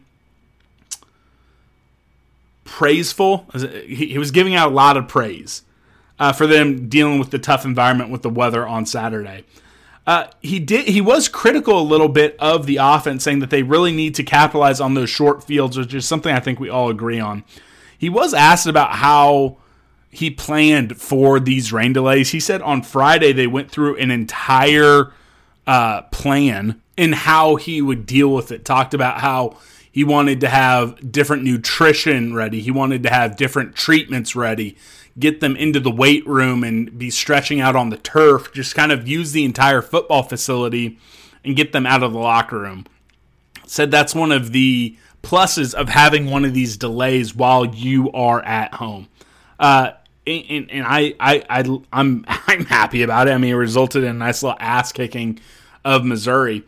praiseful. 2.65 3.47
He, 3.87 4.17
was 4.19 4.31
giving 4.31 4.55
out 4.55 4.71
a 4.71 4.75
lot 4.75 4.97
of 4.97 5.09
praise 5.09 5.63
uh, 6.19 6.33
for 6.33 6.47
them 6.47 6.89
dealing 6.89 7.19
with 7.19 7.31
the 7.31 7.39
tough 7.39 7.65
environment 7.65 8.11
with 8.11 8.23
the 8.23 8.31
weather 8.31 8.67
on 8.67 8.87
Saturday. 8.87 9.45
Uh, 10.07 10.27
he 10.41 10.59
did. 10.59 10.87
He 10.87 11.01
was 11.01 11.29
critical 11.29 11.81
a 11.81 11.83
little 11.83 12.09
bit 12.09 12.37
of 12.39 12.67
the 12.67 12.79
offense, 12.81 13.25
saying 13.25 13.41
that 13.41 13.51
they 13.51 13.63
really 13.63 13.93
need 13.93 14.15
to 14.17 14.23
capitalize 14.23 14.81
on 14.81 14.95
those 14.95 15.11
short 15.11 15.45
fields, 15.45 15.77
which 15.77 15.93
is 15.95 16.07
something 16.07 16.35
I 16.35 16.41
think 16.41 16.61
we 16.61 16.69
all 16.69 16.91
agree 16.91 17.21
on. 17.21 17.45
He 18.01 18.09
was 18.09 18.33
asked 18.33 18.67
about 18.67 18.93
how 18.93 19.59
he 20.09 20.31
planned 20.31 20.97
for 20.97 21.39
these 21.39 21.71
rain 21.71 21.93
delays. 21.93 22.31
He 22.31 22.41
said 22.41 22.63
on 22.63 22.83
Friday 22.83 23.35
they 23.35 23.47
went 23.47 23.71
through 23.71 23.99
an 23.99 24.11
entire 24.11 25.13
uh, 25.67 26.01
plan 26.05 26.81
in 26.97 27.13
how 27.13 27.57
he 27.57 27.83
would 27.83 28.07
deal 28.07 28.33
with 28.33 28.53
it. 28.53 28.65
Talked 28.65 28.95
about 28.95 29.21
how 29.21 29.59
he 29.93 30.03
wanted 30.03 30.41
to 30.41 30.49
have 30.49 31.13
different 31.13 31.45
nutrition 31.45 32.35
ready. 32.35 32.63
He 32.63 32.71
wanted 32.71 33.03
to 33.03 33.11
have 33.11 33.37
different 33.37 33.77
treatments 33.77 34.35
ready. 34.35 34.79
Get 35.19 35.41
them 35.41 35.55
into 35.55 35.79
the 35.79 35.91
weight 35.91 36.27
room 36.27 36.65
and 36.65 36.99
be 36.99 37.11
stretching 37.11 37.61
out 37.61 37.77
on 37.77 37.91
the 37.91 37.99
turf. 37.99 38.51
Just 38.55 38.75
kind 38.75 38.93
of 38.93 39.07
use 39.07 39.33
the 39.33 39.45
entire 39.45 39.83
football 39.83 40.23
facility 40.23 40.99
and 41.45 41.55
get 41.55 41.73
them 41.73 41.85
out 41.85 42.03
of 42.03 42.15
the 42.15 42.19
locker 42.19 42.61
room. 42.61 42.87
Said 43.67 43.91
that's 43.91 44.15
one 44.15 44.33
of 44.33 44.53
the 44.53 44.97
pluses 45.23 45.75
of 45.75 45.89
having 45.89 46.31
one 46.31 46.45
of 46.45 46.55
these 46.55 46.77
delays 46.77 47.35
while 47.35 47.67
you 47.67 48.11
are 48.13 48.43
at 48.43 48.75
home. 48.75 49.09
Uh, 49.59 49.93
and, 50.27 50.71
and 50.71 50.87
I, 50.87 51.15
I, 51.21 51.43
I, 51.49 51.81
I'm, 51.93 52.25
I'm 52.29 52.65
happy 52.67 53.03
about 53.03 53.29
it. 53.29 53.33
I 53.33 53.39
mean, 53.39 53.53
it 53.53 53.57
resulted 53.57 54.05
in 54.05 54.11
a 54.11 54.19
nice 54.19 54.43
little 54.43 54.59
ass 54.61 54.93
kicking 54.93 55.41
of 55.85 56.05
Missouri. 56.05 56.65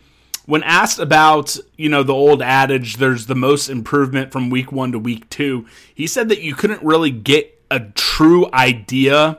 When 0.47 0.63
asked 0.65 0.99
about, 0.99 1.57
you 1.77 1.89
know, 1.89 2.03
the 2.03 2.15
old 2.15 2.43
adage, 2.43 2.97
there's 2.97 3.27
the 3.27 3.35
most 3.35 3.69
improvement 3.69 4.33
from 4.33 4.51
week 4.51 4.73
one 4.73 4.93
to 4.93 4.99
week 4.99 5.31
two, 5.31 5.67
he 5.95 6.07
said 6.07 6.29
that 6.31 6.41
you 6.41 6.55
couldn't 6.55 6.83
really 6.83 7.11
get 7.11 7.63
a 7.71 7.81
true 7.81 8.51
idea 8.53 9.39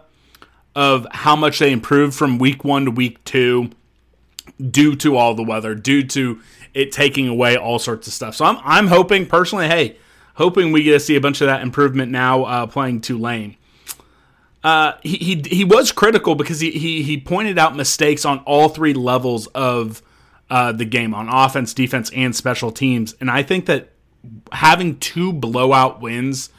of 0.76 1.06
how 1.12 1.36
much 1.36 1.60
they 1.60 1.72
improved 1.72 2.16
from 2.16 2.40
week 2.40 2.64
one 2.64 2.86
to 2.86 2.92
week 2.92 3.24
two 3.26 3.70
due 4.70 4.96
to 4.98 5.18
all 5.18 5.34
the 5.34 5.44
weather, 5.44 5.76
due 5.76 6.04
to 6.08 6.40
it 6.74 6.92
taking 6.92 7.28
away 7.28 7.56
all 7.56 7.80
sorts 7.80 8.08
of 8.08 8.14
stuff. 8.14 8.36
So 8.36 8.46
I'm 8.46 8.58
I'm 8.64 8.88
hoping 8.88 9.26
personally, 9.26 9.68
hey, 9.68 9.98
hoping 10.36 10.72
we 10.72 10.84
get 10.84 10.94
to 10.94 11.00
see 11.00 11.16
a 11.16 11.22
bunch 11.22 11.42
of 11.42 11.48
that 11.48 11.62
improvement 11.62 12.12
now 12.12 12.44
uh, 12.44 12.68
playing 12.68 13.02
Tulane. 13.02 13.58
Uh, 14.64 14.94
he, 15.04 15.18
he 15.18 15.44
he 15.58 15.66
was 15.66 15.92
critical 15.92 16.36
because 16.36 16.62
he, 16.62 16.72
he 16.72 17.04
he 17.04 17.20
pointed 17.20 17.60
out 17.60 17.76
mistakes 17.76 18.24
on 18.26 18.40
all 18.40 18.70
three 18.70 18.94
levels 18.94 19.48
of 19.48 20.02
uh, 20.50 20.72
the 20.72 20.86
game 20.86 21.14
on 21.14 21.28
offense, 21.28 21.74
defense, 21.74 22.10
and 22.16 22.36
special 22.36 22.72
teams, 22.72 23.14
and 23.20 23.30
I 23.30 23.44
think 23.44 23.66
that 23.66 23.90
having 24.54 25.00
two 25.00 25.34
blowout 25.34 26.00
wins, 26.00 26.50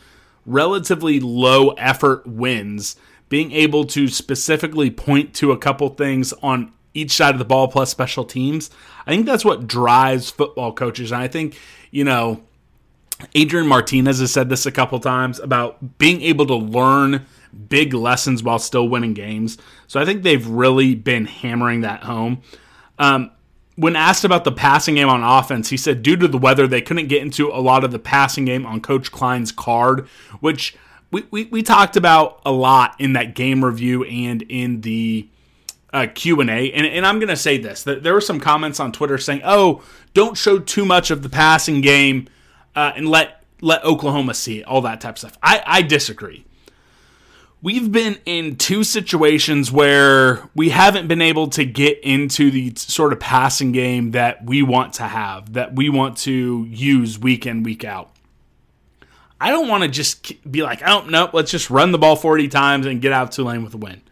relatively 0.45 1.19
low 1.19 1.71
effort 1.71 2.27
wins, 2.27 2.97
being 3.31 3.53
able 3.53 3.85
to 3.87 4.09
specifically 4.09 4.91
point 4.91 5.33
to 5.37 5.51
a 5.53 5.57
couple 5.57 5.89
things 5.89 6.35
on 6.43 6.74
each 6.95 7.13
side 7.13 7.35
of 7.35 7.39
the 7.39 7.45
ball 7.45 7.69
plus 7.69 7.91
special 7.91 8.25
teams. 8.25 8.71
I 9.07 9.11
think 9.11 9.27
that's 9.27 9.45
what 9.45 9.67
drives 9.67 10.31
football 10.31 10.73
coaches. 10.73 11.13
And 11.13 11.21
I 11.21 11.29
think, 11.29 11.59
you 11.91 12.05
know, 12.05 12.43
Adrian 13.35 13.67
Martinez 13.67 14.21
has 14.21 14.33
said 14.33 14.49
this 14.49 14.67
a 14.67 14.73
couple 14.73 14.99
times 15.01 15.39
about 15.39 15.99
being 15.99 16.23
able 16.23 16.47
to 16.47 16.55
learn 16.55 17.27
big 17.69 17.95
lessons 17.95 18.43
while 18.43 18.59
still 18.59 18.89
winning 18.89 19.15
games. 19.15 19.59
So 19.87 20.01
I 20.01 20.05
think 20.05 20.23
they've 20.23 20.47
really 20.47 20.95
been 20.95 21.27
hammering 21.27 21.83
that 21.83 22.03
home. 22.03 22.43
Um, 22.99 23.31
when 23.77 23.97
asked 23.97 24.25
about 24.25 24.45
the 24.45 24.53
passing 24.53 24.95
game 24.95 25.09
on 25.09 25.23
offense, 25.23 25.69
he 25.69 25.77
said 25.77 26.03
due 26.03 26.17
to 26.17 26.29
the 26.29 26.39
weather, 26.39 26.67
they 26.67 26.81
couldn't 26.81 27.09
get 27.09 27.23
into 27.23 27.49
a 27.49 27.59
lot 27.59 27.85
of 27.85 27.91
the 27.91 27.99
passing 27.99 28.45
game 28.45 28.67
on 28.67 28.81
Coach 28.81 29.11
Klein's 29.11 29.51
card, 29.51 30.07
which 30.41 30.77
we, 31.11 31.25
we, 31.31 31.45
we 31.47 31.63
talked 31.63 31.97
about 31.97 32.41
a 32.45 32.53
lot 32.53 32.95
in 33.01 33.15
that 33.15 33.35
game 33.35 33.65
review 33.65 34.05
and 34.05 34.43
in 34.43 34.81
the 34.83 35.29
uh, 35.95 36.09
Q 36.13 36.41
and 36.41 36.51
and 36.51 37.07
I'm 37.07 37.21
going 37.21 37.29
to 37.29 37.37
say 37.37 37.57
this: 37.57 37.85
there 37.85 38.13
were 38.13 38.21
some 38.21 38.41
comments 38.41 38.81
on 38.81 38.91
Twitter 38.91 39.17
saying, 39.17 39.43
"Oh, 39.45 39.83
don't 40.13 40.37
show 40.37 40.59
too 40.59 40.85
much 40.85 41.13
of 41.13 41.23
the 41.23 41.29
passing 41.29 41.81
game 41.81 42.29
uh, 42.75 42.93
and 42.97 43.09
let 43.09 43.45
let 43.61 43.85
Oklahoma 43.85 44.35
see 44.35 44.59
it." 44.59 44.67
All 44.67 44.81
that 44.83 45.01
type 45.01 45.15
of 45.15 45.19
stuff. 45.21 45.39
I, 45.41 45.63
I 45.65 45.83
disagree. 45.83 46.45
We've 47.63 47.91
been 47.91 48.19
in 48.27 48.57
two 48.57 48.85
situations 48.85 49.73
where 49.73 50.51
we 50.55 50.69
haven't 50.69 51.07
been 51.07 51.23
able 51.23 51.47
to 51.51 51.65
get 51.65 52.01
into 52.01 52.51
the 52.51 52.75
sort 52.77 53.13
of 53.13 53.21
passing 53.21 53.73
game 53.73 54.11
that 54.11 54.45
we 54.45 54.63
want 54.63 54.95
to 54.95 55.05
have, 55.05 55.55
that 55.55 55.75
we 55.75 55.89
want 55.89 56.19
to 56.19 56.67
use 56.69 57.19
week 57.19 57.47
in, 57.47 57.63
week 57.63 57.85
out. 57.85 58.11
I 59.41 59.51
don't 59.51 59.69
want 59.69 59.83
to 59.83 59.89
just 59.89 60.51
be 60.51 60.63
like, 60.63 60.83
oh, 60.87 61.07
no, 61.09 61.31
let's 61.33 61.51
just 61.51 61.71
run 61.71 61.93
the 61.93 61.99
ball 61.99 62.17
40 62.17 62.49
times 62.49 62.85
and 62.85 63.01
get 63.01 63.13
out 63.13 63.29
of 63.29 63.31
Tulane 63.31 63.65
with 63.65 63.73
a 63.73 63.79
win. 63.79 64.03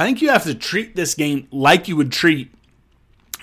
I 0.00 0.04
think 0.04 0.22
you 0.22 0.30
have 0.30 0.44
to 0.44 0.54
treat 0.54 0.96
this 0.96 1.14
game 1.14 1.46
like 1.50 1.86
you 1.86 1.94
would 1.94 2.10
treat 2.10 2.50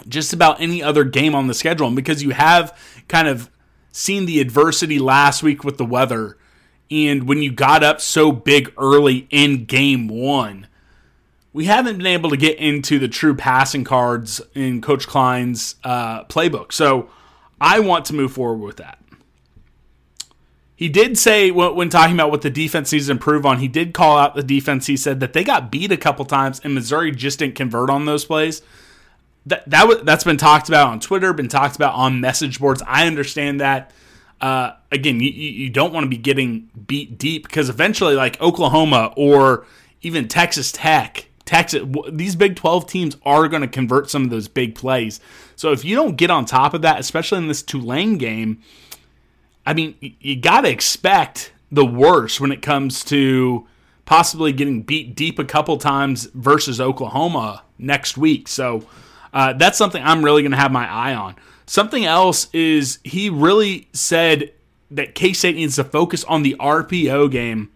just 0.08 0.34
about 0.34 0.60
any 0.60 0.82
other 0.82 1.04
game 1.04 1.36
on 1.36 1.46
the 1.46 1.54
schedule. 1.54 1.86
And 1.86 1.96
because 1.96 2.24
you 2.24 2.32
have 2.32 2.76
kind 3.08 3.28
of 3.28 3.52
seen 3.92 4.26
the 4.26 4.40
adversity 4.40 4.98
last 4.98 5.44
week 5.44 5.64
with 5.64 5.78
the 5.78 5.86
weather, 5.86 6.36
and 6.90 7.28
when 7.28 7.44
you 7.44 7.52
got 7.52 7.84
up 7.84 8.02
so 8.02 8.32
big 8.32 8.74
early 8.76 9.28
in 9.30 9.66
game 9.66 10.08
one, 10.08 10.66
we 11.54 11.66
haven't 11.66 11.98
been 11.98 12.08
able 12.08 12.32
to 12.32 12.38
get 12.38 12.58
into 12.58 12.98
the 12.98 13.08
true 13.08 13.36
passing 13.36 13.84
cards 13.84 14.42
in 14.56 14.82
Coach 14.82 15.06
Klein's 15.06 15.76
uh, 15.84 16.24
playbook. 16.24 16.72
So 16.72 17.12
I 17.62 17.82
want 17.82 18.06
to 18.06 18.16
move 18.16 18.32
forward 18.32 18.66
with 18.66 18.78
that. 18.78 18.98
He 20.78 20.90
did 20.90 21.18
say 21.18 21.50
when 21.50 21.90
talking 21.90 22.14
about 22.14 22.30
what 22.30 22.44
the 22.44 22.52
defense 22.52 22.92
needs 22.92 23.08
to 23.08 23.12
improve 23.12 23.48
on, 23.48 23.58
he 23.58 23.68
did 23.68 23.96
call 23.96 24.16
out 24.16 24.36
the 24.36 24.44
defense. 24.44 24.86
He 24.86 24.96
said 24.96 25.20
that 25.22 25.34
they 25.34 25.44
got 25.44 25.72
beat 25.72 25.92
a 25.92 25.98
couple 25.98 26.24
times 26.24 26.62
and 26.64 26.76
Missouri 26.76 27.12
just 27.12 27.40
didn't 27.40 27.56
convert 27.56 27.90
on 27.90 28.06
those 28.06 28.26
plays. 28.26 28.62
That 29.48 29.68
that 29.68 30.06
that's 30.06 30.24
been 30.24 30.38
talked 30.38 30.68
about 30.70 30.90
on 30.90 31.00
Twitter, 31.00 31.34
been 31.34 31.48
talked 31.48 31.76
about 31.76 31.96
on 31.96 32.22
message 32.22 32.60
boards. 32.60 32.84
I 32.86 33.08
understand 33.08 33.60
that. 33.60 33.92
Uh, 34.40 34.74
again, 34.92 35.20
you, 35.20 35.32
you 35.32 35.72
don't 35.72 35.94
want 35.94 36.04
to 36.04 36.10
be 36.10 36.18
getting 36.18 36.70
beat 36.86 37.18
deep 37.18 37.48
because 37.48 37.70
eventually, 37.70 38.14
like 38.14 38.40
Oklahoma 38.40 39.14
or 39.18 39.66
even 40.04 40.28
Texas 40.28 40.72
Tech, 40.72 41.28
Texas, 41.46 41.82
these 42.12 42.36
Big 42.36 42.56
12 42.56 42.86
teams 42.86 43.18
are 43.26 43.48
going 43.48 43.64
to 43.64 43.68
convert 43.68 44.12
some 44.12 44.24
of 44.24 44.30
those 44.30 44.48
big 44.48 44.76
plays. 44.76 45.20
So 45.56 45.72
if 45.72 45.84
you 45.84 45.96
don't 45.96 46.18
get 46.18 46.30
on 46.30 46.46
top 46.46 46.76
of 46.76 46.84
that, 46.84 47.00
especially 47.00 47.40
in 47.40 47.48
this 47.48 47.64
Tulane 47.64 48.20
game, 48.20 48.62
I 49.68 49.74
mean, 49.74 49.96
you 50.00 50.38
got 50.38 50.62
to 50.62 50.70
expect 50.70 51.52
the 51.74 51.86
worst 51.86 52.40
when 52.40 52.54
it 52.54 52.62
comes 52.62 53.04
to 53.04 53.68
possibly 54.06 54.54
getting 54.54 54.82
beat 54.82 55.14
deep 55.14 55.40
a 55.40 55.44
couple 55.44 55.78
times 55.78 56.24
versus 56.34 56.80
Oklahoma 56.80 57.64
next 57.78 58.18
week. 58.18 58.48
So 58.48 58.88
uh, 59.34 59.52
that's 59.52 59.78
something 59.78 60.02
I'm 60.02 60.24
really 60.24 60.42
going 60.42 60.54
to 60.54 60.58
have 60.58 60.72
my 60.72 60.90
eye 60.90 61.14
on. 61.14 61.36
Something 61.66 62.06
else 62.06 62.48
is 62.54 63.00
he 63.04 63.30
really 63.30 63.90
said 63.92 64.54
that 64.90 65.16
K 65.16 65.34
State 65.34 65.58
needs 65.58 65.76
to 65.76 65.84
focus 65.84 66.24
on 66.24 66.44
the 66.44 66.56
RPO 66.62 67.30
game 67.30 67.70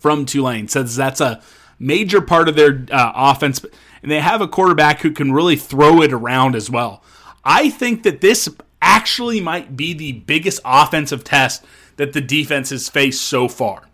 from 0.00 0.24
Tulane. 0.24 0.66
Says 0.66 0.96
that's 0.96 1.20
a 1.20 1.42
major 1.78 2.22
part 2.22 2.48
of 2.48 2.56
their 2.56 2.86
uh, 2.90 3.12
offense, 3.14 3.62
and 4.02 4.10
they 4.10 4.20
have 4.20 4.40
a 4.40 4.48
quarterback 4.48 5.00
who 5.02 5.10
can 5.10 5.30
really 5.30 5.56
throw 5.56 6.00
it 6.00 6.10
around 6.10 6.56
as 6.56 6.70
well. 6.70 7.04
I 7.44 7.68
think 7.68 8.02
that 8.04 8.22
this 8.22 8.48
actually 8.82 9.40
might 9.40 9.76
be 9.76 9.94
the 9.94 10.12
biggest 10.12 10.60
offensive 10.64 11.24
test 11.24 11.64
that 11.96 12.12
the 12.12 12.20
defense 12.20 12.70
has 12.70 12.88
faced 12.88 13.22
so 13.22 13.48
far. 13.48 13.88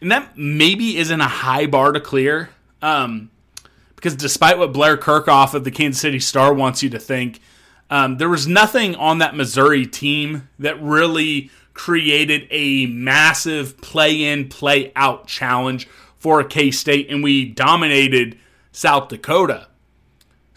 And 0.00 0.10
that 0.10 0.38
maybe 0.38 0.96
isn't 0.96 1.20
a 1.20 1.24
high 1.24 1.66
bar 1.66 1.92
to 1.92 2.00
clear, 2.00 2.50
um, 2.80 3.30
because 3.96 4.14
despite 4.14 4.56
what 4.56 4.72
Blair 4.72 4.96
Kerkhoff 4.96 5.52
of 5.52 5.64
the 5.64 5.70
Kansas 5.70 6.00
City 6.00 6.20
Star 6.20 6.54
wants 6.54 6.82
you 6.82 6.88
to 6.90 6.98
think, 6.98 7.40
um, 7.90 8.16
there 8.16 8.28
was 8.28 8.46
nothing 8.46 8.94
on 8.94 9.18
that 9.18 9.36
Missouri 9.36 9.84
team 9.84 10.48
that 10.58 10.80
really 10.80 11.50
created 11.74 12.46
a 12.50 12.86
massive 12.86 13.78
play 13.80 14.24
in, 14.24 14.48
play 14.48 14.92
out 14.96 15.26
challenge 15.26 15.88
for 16.16 16.42
K 16.44 16.70
State, 16.70 17.10
and 17.10 17.22
we 17.22 17.46
dominated 17.46 18.38
South 18.72 19.08
Dakota. 19.08 19.66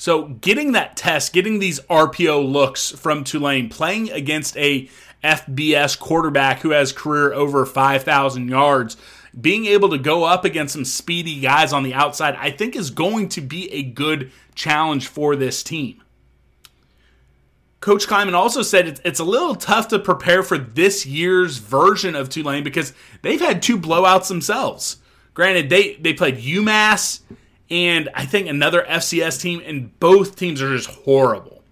So, 0.03 0.23
getting 0.23 0.73
that 0.73 0.97
test, 0.97 1.31
getting 1.31 1.59
these 1.59 1.79
RPO 1.79 2.51
looks 2.51 2.91
from 2.91 3.23
Tulane, 3.23 3.69
playing 3.69 4.11
against 4.11 4.57
a 4.57 4.89
FBS 5.23 5.97
quarterback 5.97 6.59
who 6.59 6.71
has 6.71 6.91
career 6.91 7.31
over 7.31 7.65
5,000 7.65 8.49
yards, 8.49 8.97
being 9.39 9.65
able 9.65 9.87
to 9.91 9.97
go 9.97 10.25
up 10.25 10.43
against 10.43 10.73
some 10.73 10.83
speedy 10.83 11.39
guys 11.39 11.71
on 11.71 11.83
the 11.83 11.93
outside, 11.93 12.35
I 12.37 12.51
think 12.51 12.75
is 12.75 12.89
going 12.89 13.29
to 13.29 13.39
be 13.39 13.71
a 13.71 13.81
good 13.81 14.29
challenge 14.55 15.07
for 15.07 15.37
this 15.37 15.63
team. 15.63 16.03
Coach 17.79 18.05
Klieman 18.05 18.33
also 18.33 18.61
said 18.61 18.99
it's, 19.05 19.21
a 19.21 19.23
little 19.23 19.55
tough 19.55 19.87
to 19.87 19.99
prepare 19.99 20.43
for 20.43 20.57
this 20.57 21.05
year's 21.05 21.59
version 21.59 22.13
of 22.13 22.27
Tulane 22.27 22.65
because 22.65 22.91
they've 23.21 23.39
had 23.39 23.63
two 23.63 23.77
blowouts 23.77 24.27
themselves. 24.27 24.97
Granted, 25.33 25.69
they 25.69 25.95
they 25.95 26.13
played 26.13 26.39
UMass 26.39 27.21
and 27.69 28.09
I 28.13 28.25
think 28.25 28.47
another 28.47 28.85
FCS 28.87 29.41
team, 29.41 29.61
and 29.65 29.97
both 29.99 30.35
teams 30.35 30.61
are 30.61 30.75
just 30.75 30.89
horrible. 30.89 31.63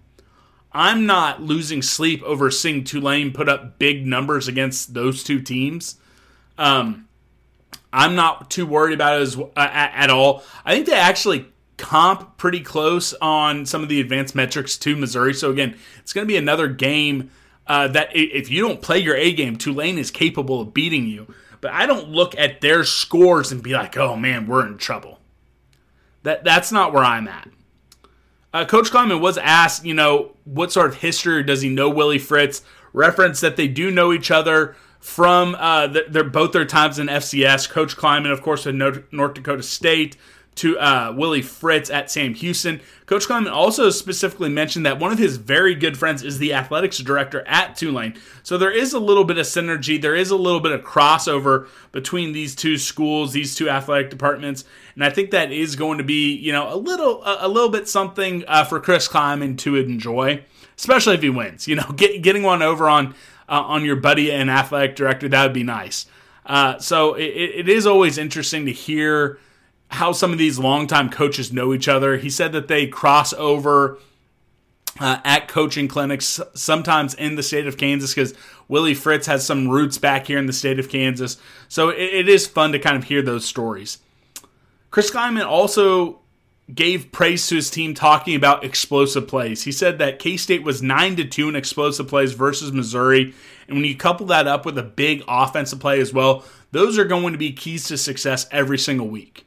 I'm 0.72 1.04
not 1.06 1.42
losing 1.42 1.82
sleep 1.82 2.22
over 2.22 2.50
seeing 2.50 2.84
Tulane 2.84 3.32
put 3.32 3.48
up 3.48 3.78
big 3.78 4.06
numbers 4.06 4.48
against 4.48 4.94
those 4.94 5.22
two 5.22 5.40
teams. 5.40 5.96
Um, 6.56 7.08
I'm 7.92 8.14
not 8.14 8.50
too 8.50 8.64
worried 8.64 8.94
about 8.94 9.18
it 9.18 9.22
as, 9.22 9.36
uh, 9.38 9.50
at, 9.56 10.08
all. 10.08 10.42
I 10.64 10.74
think 10.74 10.86
they 10.86 10.94
actually 10.94 11.46
comp 11.76 12.38
pretty 12.38 12.60
close 12.60 13.12
on 13.20 13.66
some 13.66 13.82
of 13.82 13.90
the 13.90 14.00
advanced 14.00 14.34
metrics 14.34 14.78
to 14.78 14.96
Missouri. 14.96 15.34
So 15.34 15.50
again, 15.50 15.76
it's 15.98 16.14
going 16.14 16.26
to 16.26 16.32
be 16.32 16.38
another 16.38 16.68
game 16.68 17.30
uh, 17.66 17.88
that 17.88 18.08
if 18.14 18.50
you 18.50 18.62
don't 18.62 18.80
play 18.80 18.98
your 18.98 19.16
A 19.16 19.32
game, 19.32 19.56
Tulane 19.56 19.98
is 19.98 20.10
capable 20.10 20.62
of 20.62 20.72
beating 20.72 21.06
you 21.06 21.26
but 21.62 21.70
I 21.70 21.86
don't 21.86 22.10
look 22.10 22.36
at 22.36 22.60
their 22.60 22.84
scores 22.84 23.52
and 23.52 23.62
be 23.62 23.72
like, 23.72 23.96
oh 23.96 24.16
man, 24.16 24.46
we're 24.46 24.66
in 24.66 24.76
trouble. 24.76 25.20
That 26.22 26.44
that's 26.44 26.72
not 26.72 26.92
where 26.92 27.04
I'm 27.04 27.28
at. 27.28 27.48
Uh, 28.52 28.64
Coach 28.64 28.90
Klieman 28.90 29.20
was 29.20 29.38
asked, 29.38 29.84
you 29.84 29.94
know, 29.94 30.36
what 30.44 30.72
sort 30.72 30.90
of 30.90 30.96
history 30.96 31.42
does 31.42 31.62
he 31.62 31.70
know 31.70 31.88
Willie 31.88 32.18
Fritz? 32.18 32.62
Reference 32.92 33.40
that 33.40 33.56
they 33.56 33.68
do 33.68 33.90
know 33.90 34.12
each 34.12 34.30
other 34.30 34.76
from 35.00 35.56
uh, 35.58 35.86
their 35.86 36.22
both 36.22 36.52
their 36.52 36.66
times 36.66 36.98
in 36.98 37.06
FCS. 37.06 37.68
Coach 37.68 37.96
Klieman, 37.96 38.30
of 38.30 38.42
course, 38.42 38.66
with 38.66 38.74
North 38.74 39.34
Dakota 39.34 39.62
State 39.62 40.16
to 40.54 40.78
uh, 40.78 41.14
Willie 41.16 41.42
Fritz 41.42 41.90
at 41.90 42.10
Sam 42.10 42.34
Houston. 42.34 42.80
Coach 43.06 43.26
Klieman 43.26 43.50
also 43.50 43.90
specifically 43.90 44.50
mentioned 44.50 44.84
that 44.84 44.98
one 44.98 45.10
of 45.12 45.18
his 45.18 45.36
very 45.36 45.74
good 45.74 45.96
friends 45.96 46.22
is 46.22 46.38
the 46.38 46.52
athletics 46.52 46.98
director 46.98 47.42
at 47.46 47.76
Tulane. 47.76 48.14
So 48.42 48.58
there 48.58 48.70
is 48.70 48.92
a 48.92 48.98
little 48.98 49.24
bit 49.24 49.38
of 49.38 49.46
synergy, 49.46 50.00
there 50.00 50.14
is 50.14 50.30
a 50.30 50.36
little 50.36 50.60
bit 50.60 50.72
of 50.72 50.82
crossover 50.82 51.68
between 51.90 52.32
these 52.32 52.54
two 52.54 52.76
schools, 52.76 53.32
these 53.32 53.54
two 53.54 53.68
athletic 53.68 54.10
departments, 54.10 54.64
and 54.94 55.04
I 55.04 55.10
think 55.10 55.30
that 55.30 55.50
is 55.50 55.74
going 55.74 55.98
to 55.98 56.04
be, 56.04 56.34
you 56.34 56.52
know, 56.52 56.72
a 56.72 56.76
little 56.76 57.24
a, 57.24 57.38
a 57.42 57.48
little 57.48 57.70
bit 57.70 57.88
something 57.88 58.44
uh, 58.46 58.64
for 58.64 58.78
Chris 58.78 59.08
Klieman 59.08 59.56
to 59.58 59.76
enjoy, 59.76 60.44
especially 60.76 61.14
if 61.14 61.22
he 61.22 61.30
wins. 61.30 61.66
You 61.66 61.76
know, 61.76 61.90
get, 61.96 62.22
getting 62.22 62.42
one 62.42 62.62
over 62.62 62.88
on 62.88 63.14
uh, 63.48 63.62
on 63.62 63.84
your 63.84 63.96
buddy 63.96 64.30
and 64.30 64.50
athletic 64.50 64.96
director 64.96 65.28
that 65.28 65.42
would 65.44 65.54
be 65.54 65.64
nice. 65.64 66.06
Uh, 66.44 66.78
so 66.78 67.14
it, 67.14 67.24
it 67.24 67.68
is 67.68 67.86
always 67.86 68.18
interesting 68.18 68.66
to 68.66 68.72
hear 68.72 69.38
how 69.92 70.12
some 70.12 70.32
of 70.32 70.38
these 70.38 70.58
longtime 70.58 71.10
coaches 71.10 71.52
know 71.52 71.74
each 71.74 71.86
other. 71.86 72.16
He 72.16 72.30
said 72.30 72.52
that 72.52 72.66
they 72.66 72.86
cross 72.86 73.34
over 73.34 73.98
uh, 74.98 75.20
at 75.24 75.48
coaching 75.48 75.86
clinics, 75.86 76.40
sometimes 76.54 77.14
in 77.14 77.36
the 77.36 77.42
state 77.42 77.66
of 77.66 77.76
Kansas, 77.76 78.14
because 78.14 78.34
Willie 78.68 78.94
Fritz 78.94 79.26
has 79.26 79.44
some 79.44 79.68
roots 79.68 79.98
back 79.98 80.26
here 80.26 80.38
in 80.38 80.46
the 80.46 80.52
state 80.52 80.78
of 80.78 80.88
Kansas. 80.88 81.36
So 81.68 81.90
it, 81.90 82.00
it 82.00 82.28
is 82.28 82.46
fun 82.46 82.72
to 82.72 82.78
kind 82.78 82.96
of 82.96 83.04
hear 83.04 83.20
those 83.20 83.44
stories. 83.44 83.98
Chris 84.90 85.10
Klieman 85.10 85.46
also 85.46 86.20
gave 86.72 87.12
praise 87.12 87.46
to 87.48 87.56
his 87.56 87.70
team 87.70 87.92
talking 87.92 88.34
about 88.34 88.64
explosive 88.64 89.28
plays. 89.28 89.64
He 89.64 89.72
said 89.72 89.98
that 89.98 90.18
K 90.18 90.38
State 90.38 90.62
was 90.62 90.82
9 90.82 91.16
to 91.16 91.24
2 91.24 91.50
in 91.50 91.56
explosive 91.56 92.08
plays 92.08 92.32
versus 92.32 92.72
Missouri. 92.72 93.34
And 93.68 93.76
when 93.76 93.84
you 93.84 93.96
couple 93.96 94.26
that 94.26 94.46
up 94.46 94.64
with 94.64 94.78
a 94.78 94.82
big 94.82 95.22
offensive 95.28 95.80
play 95.80 96.00
as 96.00 96.14
well, 96.14 96.44
those 96.70 96.98
are 96.98 97.04
going 97.04 97.32
to 97.32 97.38
be 97.38 97.52
keys 97.52 97.84
to 97.88 97.98
success 97.98 98.46
every 98.50 98.78
single 98.78 99.08
week 99.08 99.44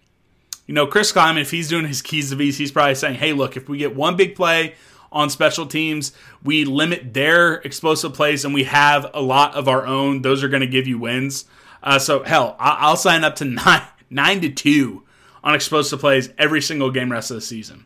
you 0.65 0.73
know, 0.73 0.87
Chris 0.87 1.11
Klieman, 1.11 1.41
if 1.41 1.51
he's 1.51 1.69
doing 1.69 1.85
his 1.85 2.01
keys 2.01 2.31
to 2.31 2.35
V's, 2.35 2.57
he's 2.57 2.71
probably 2.71 2.95
saying, 2.95 3.15
hey, 3.15 3.33
look, 3.33 3.55
if 3.55 3.69
we 3.69 3.77
get 3.77 3.95
one 3.95 4.15
big 4.15 4.35
play 4.35 4.75
on 5.11 5.29
special 5.29 5.65
teams, 5.65 6.11
we 6.43 6.65
limit 6.65 7.13
their 7.13 7.55
explosive 7.55 8.13
plays 8.13 8.45
and 8.45 8.53
we 8.53 8.63
have 8.63 9.09
a 9.13 9.21
lot 9.21 9.55
of 9.55 9.67
our 9.67 9.85
own. 9.85 10.21
Those 10.21 10.43
are 10.43 10.49
going 10.49 10.61
to 10.61 10.67
give 10.67 10.87
you 10.87 10.97
wins. 10.97 11.45
Uh, 11.83 11.99
so, 11.99 12.23
hell, 12.23 12.55
I'll 12.59 12.97
sign 12.97 13.23
up 13.23 13.35
to 13.37 13.45
nine, 13.65 13.83
nine 14.09 14.41
to 14.41 14.49
two 14.49 15.03
on 15.43 15.53
explosive 15.53 15.99
plays 15.99 16.29
every 16.37 16.61
single 16.61 16.89
game 16.89 17.11
rest 17.11 17.29
of 17.29 17.35
the 17.35 17.41
season. 17.41 17.85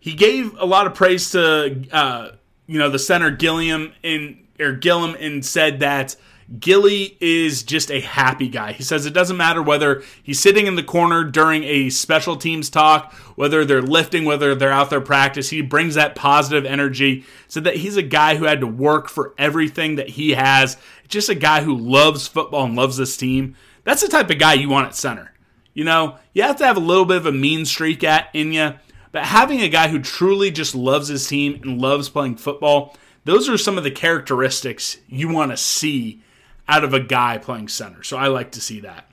He 0.00 0.14
gave 0.14 0.56
a 0.58 0.64
lot 0.64 0.86
of 0.86 0.94
praise 0.94 1.30
to, 1.32 1.84
uh, 1.92 2.30
you 2.66 2.78
know, 2.78 2.88
the 2.88 2.98
center 2.98 3.30
Gilliam 3.30 3.92
in 4.02 4.46
or 4.58 4.72
Gillum 4.72 5.16
and 5.20 5.44
said 5.44 5.80
that 5.80 6.16
Gilly 6.58 7.18
is 7.20 7.62
just 7.62 7.90
a 7.90 8.00
happy 8.00 8.48
guy. 8.48 8.72
He 8.72 8.82
says 8.82 9.04
it 9.04 9.12
doesn't 9.12 9.36
matter 9.36 9.62
whether 9.62 10.02
he's 10.22 10.40
sitting 10.40 10.66
in 10.66 10.76
the 10.76 10.82
corner 10.82 11.22
during 11.22 11.62
a 11.64 11.90
special 11.90 12.36
teams 12.36 12.70
talk, 12.70 13.12
whether 13.36 13.66
they're 13.66 13.82
lifting, 13.82 14.24
whether 14.24 14.54
they're 14.54 14.72
out 14.72 14.88
there 14.88 15.02
practice. 15.02 15.50
He 15.50 15.60
brings 15.60 15.94
that 15.94 16.14
positive 16.14 16.64
energy. 16.64 17.24
So 17.48 17.60
that 17.60 17.76
he's 17.76 17.98
a 17.98 18.02
guy 18.02 18.36
who 18.36 18.46
had 18.46 18.60
to 18.60 18.66
work 18.66 19.08
for 19.10 19.34
everything 19.36 19.96
that 19.96 20.10
he 20.10 20.30
has. 20.30 20.78
Just 21.06 21.28
a 21.28 21.34
guy 21.34 21.62
who 21.62 21.76
loves 21.76 22.26
football 22.26 22.64
and 22.64 22.76
loves 22.76 22.96
this 22.96 23.16
team. 23.16 23.54
That's 23.84 24.02
the 24.02 24.08
type 24.08 24.30
of 24.30 24.38
guy 24.38 24.54
you 24.54 24.70
want 24.70 24.88
at 24.88 24.94
center. 24.94 25.32
You 25.74 25.84
know, 25.84 26.16
you 26.32 26.42
have 26.42 26.56
to 26.56 26.66
have 26.66 26.78
a 26.78 26.80
little 26.80 27.04
bit 27.04 27.18
of 27.18 27.26
a 27.26 27.32
mean 27.32 27.66
streak 27.66 28.02
at 28.02 28.30
in 28.32 28.52
you, 28.52 28.74
but 29.12 29.24
having 29.24 29.60
a 29.60 29.68
guy 29.68 29.88
who 29.88 30.00
truly 30.00 30.50
just 30.50 30.74
loves 30.74 31.08
his 31.08 31.26
team 31.26 31.60
and 31.62 31.80
loves 31.80 32.08
playing 32.08 32.36
football, 32.36 32.96
those 33.24 33.48
are 33.48 33.58
some 33.58 33.76
of 33.76 33.84
the 33.84 33.90
characteristics 33.90 34.96
you 35.08 35.28
want 35.28 35.50
to 35.50 35.56
see 35.56 36.22
out 36.68 36.84
of 36.84 36.94
a 36.94 37.00
guy 37.00 37.38
playing 37.38 37.68
center. 37.68 38.02
So 38.02 38.16
I 38.16 38.28
like 38.28 38.52
to 38.52 38.60
see 38.60 38.80
that. 38.80 39.10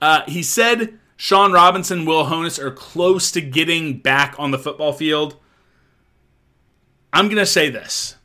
Uh, 0.00 0.22
he 0.26 0.42
said 0.42 0.98
Sean 1.16 1.52
Robinson, 1.52 2.04
Will 2.04 2.26
Honas 2.26 2.58
are 2.58 2.70
close 2.70 3.32
to 3.32 3.40
getting 3.40 3.98
back 3.98 4.36
on 4.38 4.52
the 4.52 4.58
football 4.58 4.92
field. 4.92 5.36
I'm 7.12 7.26
going 7.26 7.38
to 7.38 7.46
say 7.46 7.70
this. 7.70 8.16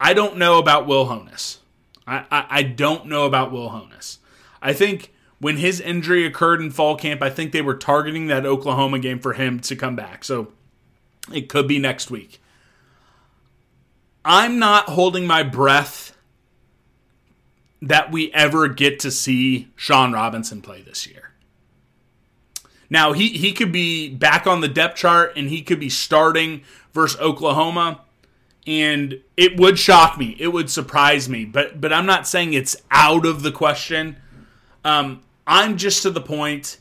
I 0.00 0.12
don't 0.12 0.36
know 0.36 0.58
about 0.58 0.86
Will 0.86 1.06
Honas. 1.06 1.58
I, 2.06 2.24
I, 2.30 2.46
I 2.50 2.62
don't 2.62 3.06
know 3.06 3.24
about 3.24 3.52
Will 3.52 3.70
Honas. 3.70 4.18
I 4.60 4.72
think 4.72 5.12
when 5.38 5.56
his 5.56 5.80
injury 5.80 6.26
occurred 6.26 6.60
in 6.60 6.70
fall 6.70 6.96
camp, 6.96 7.22
I 7.22 7.30
think 7.30 7.52
they 7.52 7.62
were 7.62 7.76
targeting 7.76 8.26
that 8.26 8.44
Oklahoma 8.44 8.98
game 8.98 9.20
for 9.20 9.32
him 9.32 9.60
to 9.60 9.76
come 9.76 9.96
back. 9.96 10.24
So 10.24 10.52
it 11.32 11.48
could 11.48 11.66
be 11.66 11.78
next 11.78 12.10
week. 12.10 12.42
I'm 14.24 14.58
not 14.58 14.90
holding 14.90 15.26
my 15.26 15.42
breath 15.42 16.09
that 17.82 18.12
we 18.12 18.32
ever 18.32 18.68
get 18.68 19.00
to 19.00 19.10
see 19.10 19.68
Sean 19.76 20.12
Robinson 20.12 20.60
play 20.60 20.82
this 20.82 21.06
year. 21.06 21.32
Now 22.88 23.12
he 23.12 23.28
he 23.28 23.52
could 23.52 23.72
be 23.72 24.10
back 24.10 24.46
on 24.46 24.60
the 24.60 24.68
depth 24.68 24.96
chart 24.96 25.32
and 25.36 25.48
he 25.48 25.62
could 25.62 25.80
be 25.80 25.88
starting 25.88 26.62
versus 26.92 27.20
Oklahoma 27.20 28.00
and 28.66 29.20
it 29.36 29.58
would 29.58 29.78
shock 29.78 30.18
me. 30.18 30.36
It 30.38 30.48
would 30.48 30.70
surprise 30.70 31.28
me, 31.28 31.44
but 31.44 31.80
but 31.80 31.92
I'm 31.92 32.06
not 32.06 32.26
saying 32.26 32.52
it's 32.52 32.76
out 32.90 33.24
of 33.24 33.42
the 33.42 33.52
question. 33.52 34.16
Um, 34.84 35.22
I'm 35.46 35.76
just 35.76 36.02
to 36.02 36.10
the 36.10 36.20
point, 36.20 36.78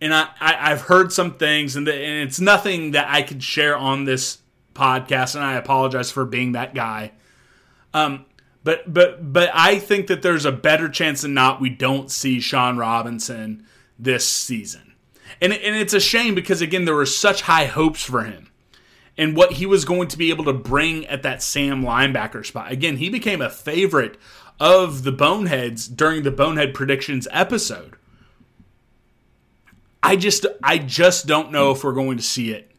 and 0.00 0.14
I, 0.14 0.28
I 0.40 0.70
have 0.70 0.82
heard 0.82 1.12
some 1.12 1.34
things, 1.34 1.76
and, 1.76 1.86
the, 1.86 1.94
and 1.94 2.26
it's 2.26 2.40
nothing 2.40 2.92
that 2.92 3.08
I 3.08 3.22
could 3.22 3.42
share 3.42 3.76
on 3.76 4.04
this 4.04 4.38
podcast, 4.74 5.34
and 5.34 5.44
I 5.44 5.54
apologize 5.54 6.10
for 6.10 6.24
being 6.24 6.52
that 6.52 6.74
guy. 6.74 7.12
Um, 7.92 8.24
but 8.64 8.92
but 8.92 9.32
but 9.32 9.50
I 9.54 9.78
think 9.78 10.06
that 10.08 10.22
there's 10.22 10.44
a 10.44 10.52
better 10.52 10.88
chance 10.88 11.22
than 11.22 11.34
not 11.34 11.60
we 11.60 11.70
don't 11.70 12.10
see 12.10 12.40
Sean 12.40 12.76
Robinson 12.76 13.66
this 13.98 14.26
season, 14.26 14.94
and 15.40 15.52
and 15.52 15.76
it's 15.76 15.94
a 15.94 16.00
shame 16.00 16.34
because 16.34 16.60
again 16.60 16.84
there 16.84 16.94
were 16.94 17.06
such 17.06 17.42
high 17.42 17.66
hopes 17.66 18.02
for 18.02 18.24
him 18.24 18.50
and 19.20 19.36
what 19.36 19.52
he 19.52 19.66
was 19.66 19.84
going 19.84 20.08
to 20.08 20.16
be 20.16 20.30
able 20.30 20.44
to 20.44 20.52
bring 20.52 21.06
at 21.06 21.22
that 21.22 21.42
Sam 21.42 21.82
linebacker 21.82 22.44
spot. 22.44 22.72
Again, 22.72 22.96
he 22.96 23.10
became 23.10 23.42
a 23.42 23.50
favorite 23.50 24.16
of 24.58 25.04
the 25.04 25.12
Boneheads 25.12 25.88
during 25.88 26.22
the 26.22 26.30
Bonehead 26.30 26.72
predictions 26.72 27.28
episode. 27.30 27.96
I 30.02 30.16
just 30.16 30.46
I 30.62 30.78
just 30.78 31.26
don't 31.26 31.52
know 31.52 31.70
if 31.70 31.84
we're 31.84 31.92
going 31.92 32.16
to 32.16 32.22
see 32.22 32.52
it. 32.52 32.69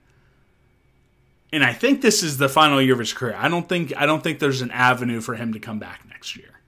And 1.54 1.64
I 1.64 1.74
think 1.74 2.02
this 2.02 2.24
is 2.24 2.38
the 2.38 2.48
final 2.48 2.82
year 2.82 2.94
of 2.94 3.00
his 3.00 3.14
career. 3.14 3.36
I 3.38 3.50
don't 3.50 3.68
think 3.68 3.94
I 3.98 4.06
don't 4.06 4.24
think 4.24 4.40
there's 4.40 4.62
an 4.62 4.72
avenue 4.72 5.20
for 5.22 5.36
him 5.36 5.54
to 5.54 5.60
come 5.60 5.80
back 5.80 6.02
next 6.08 6.36
year. 6.36 6.62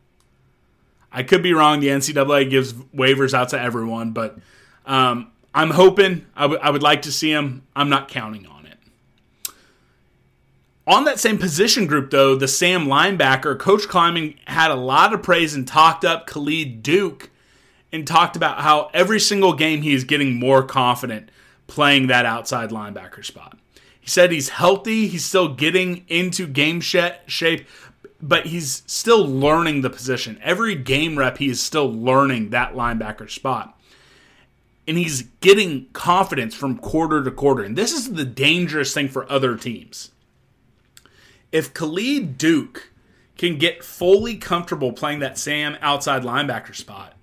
I 1.11 1.23
could 1.23 1.43
be 1.43 1.53
wrong. 1.53 1.79
The 1.79 1.87
NCAA 1.87 2.49
gives 2.49 2.73
waivers 2.73 3.33
out 3.33 3.49
to 3.49 3.59
everyone, 3.59 4.11
but 4.11 4.37
um, 4.85 5.31
I'm 5.53 5.69
hoping. 5.69 6.25
I, 6.35 6.41
w- 6.43 6.59
I 6.61 6.71
would 6.71 6.81
like 6.81 7.03
to 7.03 7.11
see 7.11 7.31
him. 7.31 7.63
I'm 7.75 7.89
not 7.89 8.07
counting 8.07 8.47
on. 8.47 8.65
It. 8.65 8.77
On 10.87 11.05
that 11.05 11.19
same 11.19 11.37
position 11.37 11.85
group, 11.85 12.09
though, 12.09 12.35
the 12.35 12.47
Sam 12.47 12.87
linebacker, 12.87 13.57
Coach 13.57 13.83
Klieman 13.83 14.37
had 14.47 14.71
a 14.71 14.75
lot 14.75 15.13
of 15.13 15.21
praise 15.21 15.53
and 15.53 15.67
talked 15.67 16.03
up 16.03 16.25
Khalid 16.25 16.81
Duke 16.81 17.29
and 17.91 18.07
talked 18.07 18.35
about 18.35 18.61
how 18.61 18.89
every 18.93 19.19
single 19.19 19.53
game 19.53 19.83
he 19.83 19.93
is 19.93 20.03
getting 20.03 20.39
more 20.39 20.63
confident 20.63 21.29
playing 21.67 22.07
that 22.07 22.25
outside 22.25 22.71
linebacker 22.71 23.23
spot. 23.23 23.57
He 24.03 24.09
said 24.09 24.31
he's 24.31 24.49
healthy, 24.49 25.07
he's 25.07 25.23
still 25.23 25.55
getting 25.55 26.03
into 26.09 26.45
game 26.45 26.81
shape, 26.81 27.65
but 28.21 28.47
he's 28.47 28.83
still 28.85 29.25
learning 29.25 29.81
the 29.81 29.89
position. 29.89 30.39
Every 30.43 30.75
game 30.75 31.17
rep, 31.17 31.37
he 31.37 31.49
is 31.49 31.61
still 31.61 31.91
learning 31.91 32.49
that 32.49 32.73
linebacker 32.73 33.29
spot. 33.29 33.79
And 34.85 34.97
he's 34.97 35.21
getting 35.39 35.87
confidence 35.93 36.53
from 36.53 36.77
quarter 36.77 37.23
to 37.23 37.31
quarter. 37.31 37.63
And 37.63 37.77
this 37.77 37.93
is 37.93 38.13
the 38.13 38.25
dangerous 38.25 38.93
thing 38.93 39.07
for 39.07 39.31
other 39.31 39.55
teams 39.55 40.11
if 41.53 41.73
Khalid 41.73 42.37
Duke 42.37 42.91
can 43.37 43.57
get 43.57 43.83
fully 43.83 44.35
comfortable 44.35 44.91
playing 44.91 45.19
that 45.19 45.37
Sam 45.37 45.77
outside 45.79 46.23
linebacker 46.23 46.75
spot, 46.75 47.13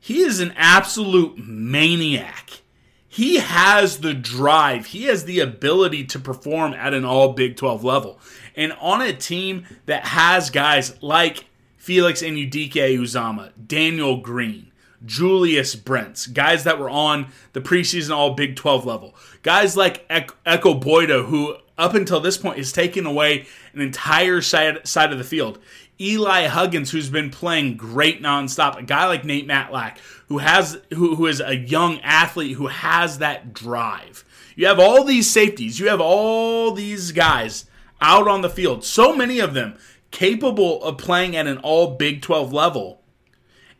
he 0.00 0.20
is 0.20 0.40
an 0.40 0.52
absolute 0.56 1.38
maniac. 1.38 2.62
He 3.08 3.36
has 3.36 3.98
the 4.00 4.12
drive, 4.12 4.86
he 4.86 5.04
has 5.04 5.24
the 5.24 5.40
ability 5.40 6.04
to 6.04 6.18
perform 6.18 6.74
at 6.74 6.92
an 6.92 7.04
all 7.04 7.32
Big 7.32 7.56
12 7.56 7.82
level. 7.82 8.20
And 8.54 8.72
on 8.80 9.00
a 9.00 9.12
team 9.12 9.64
that 9.86 10.06
has 10.08 10.50
guys 10.50 11.02
like 11.02 11.46
Felix 11.76 12.22
and 12.22 12.36
Anudike-Uzomah, 12.36 13.52
Daniel 13.66 14.18
Green, 14.18 14.72
Julius 15.06 15.74
Brents, 15.74 16.26
guys 16.26 16.64
that 16.64 16.78
were 16.78 16.90
on 16.90 17.28
the 17.54 17.62
preseason 17.62 18.14
All 18.14 18.34
Big 18.34 18.56
12 18.56 18.84
level, 18.84 19.14
guys 19.42 19.76
like 19.76 20.06
Ekow 20.08 20.74
Boye-Doe, 20.74 21.24
who 21.24 21.56
up 21.78 21.94
until 21.94 22.20
this 22.20 22.36
point 22.36 22.58
is 22.58 22.72
taking 22.72 23.06
away 23.06 23.46
an 23.72 23.80
entire 23.80 24.42
side, 24.42 24.86
side 24.86 25.12
of 25.12 25.18
the 25.18 25.24
field. 25.24 25.58
Eli 26.00 26.46
Huggins, 26.46 26.90
who's 26.90 27.10
been 27.10 27.30
playing 27.30 27.76
great 27.76 28.22
nonstop, 28.22 28.78
a 28.78 28.82
guy 28.82 29.06
like 29.06 29.24
Nate 29.24 29.48
Matlack, 29.48 29.98
who 30.28 30.38
has 30.38 30.80
who, 30.94 31.16
who 31.16 31.26
is 31.26 31.40
a 31.40 31.56
young 31.56 32.00
athlete 32.00 32.56
who 32.56 32.68
has 32.68 33.18
that 33.18 33.52
drive. 33.52 34.24
You 34.54 34.66
have 34.66 34.78
all 34.78 35.04
these 35.04 35.30
safeties, 35.30 35.80
you 35.80 35.88
have 35.88 36.00
all 36.00 36.72
these 36.72 37.12
guys 37.12 37.64
out 38.00 38.28
on 38.28 38.42
the 38.42 38.50
field, 38.50 38.84
so 38.84 39.14
many 39.14 39.40
of 39.40 39.54
them 39.54 39.76
capable 40.10 40.82
of 40.82 40.98
playing 40.98 41.36
at 41.36 41.46
an 41.46 41.58
all 41.58 41.96
Big 41.96 42.22
12 42.22 42.52
level. 42.52 43.02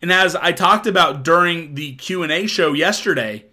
And 0.03 0.13
as 0.13 0.37
I 0.37 0.53
talked 0.53 0.87
about 0.87 1.25
during 1.25 1.75
the 1.75 1.95
Q&A 1.95 2.47
show 2.47 2.73
yesterday, 2.73 3.47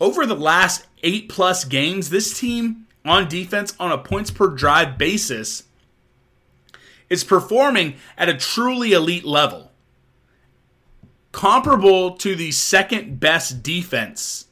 over 0.00 0.26
the 0.26 0.34
last 0.34 0.86
8 1.02 1.28
plus 1.28 1.64
games, 1.64 2.10
this 2.10 2.38
team 2.38 2.86
on 3.04 3.28
defense 3.28 3.74
on 3.78 3.92
a 3.92 3.98
points 3.98 4.30
per 4.30 4.48
drive 4.48 4.98
basis 4.98 5.64
is 7.10 7.24
performing 7.24 7.94
at 8.16 8.28
a 8.28 8.34
truly 8.34 8.92
elite 8.92 9.24
level, 9.24 9.72
comparable 11.32 12.12
to 12.12 12.34
the 12.34 12.50
second 12.50 13.18
best 13.20 13.62
defense 13.62 14.46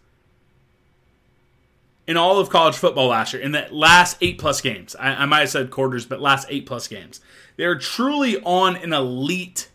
in 2.07 2.16
all 2.16 2.38
of 2.38 2.49
college 2.49 2.77
football 2.77 3.09
last 3.09 3.33
year 3.33 3.42
in 3.42 3.53
the 3.53 3.66
last 3.71 4.16
eight 4.21 4.38
plus 4.38 4.61
games. 4.61 4.95
I, 4.97 5.09
I 5.09 5.27
might 5.27 5.40
have 5.40 5.51
said 5.51 5.71
quarters, 5.71 6.07
but 6.07 6.21
last 6.21 6.47
eight 6.51 6.66
plus 6.66 6.87
games. 6.88 7.21
They're 7.57 7.79
truly 7.79 8.38
on 8.42 8.77
an 8.77 8.92
elite 8.92 9.69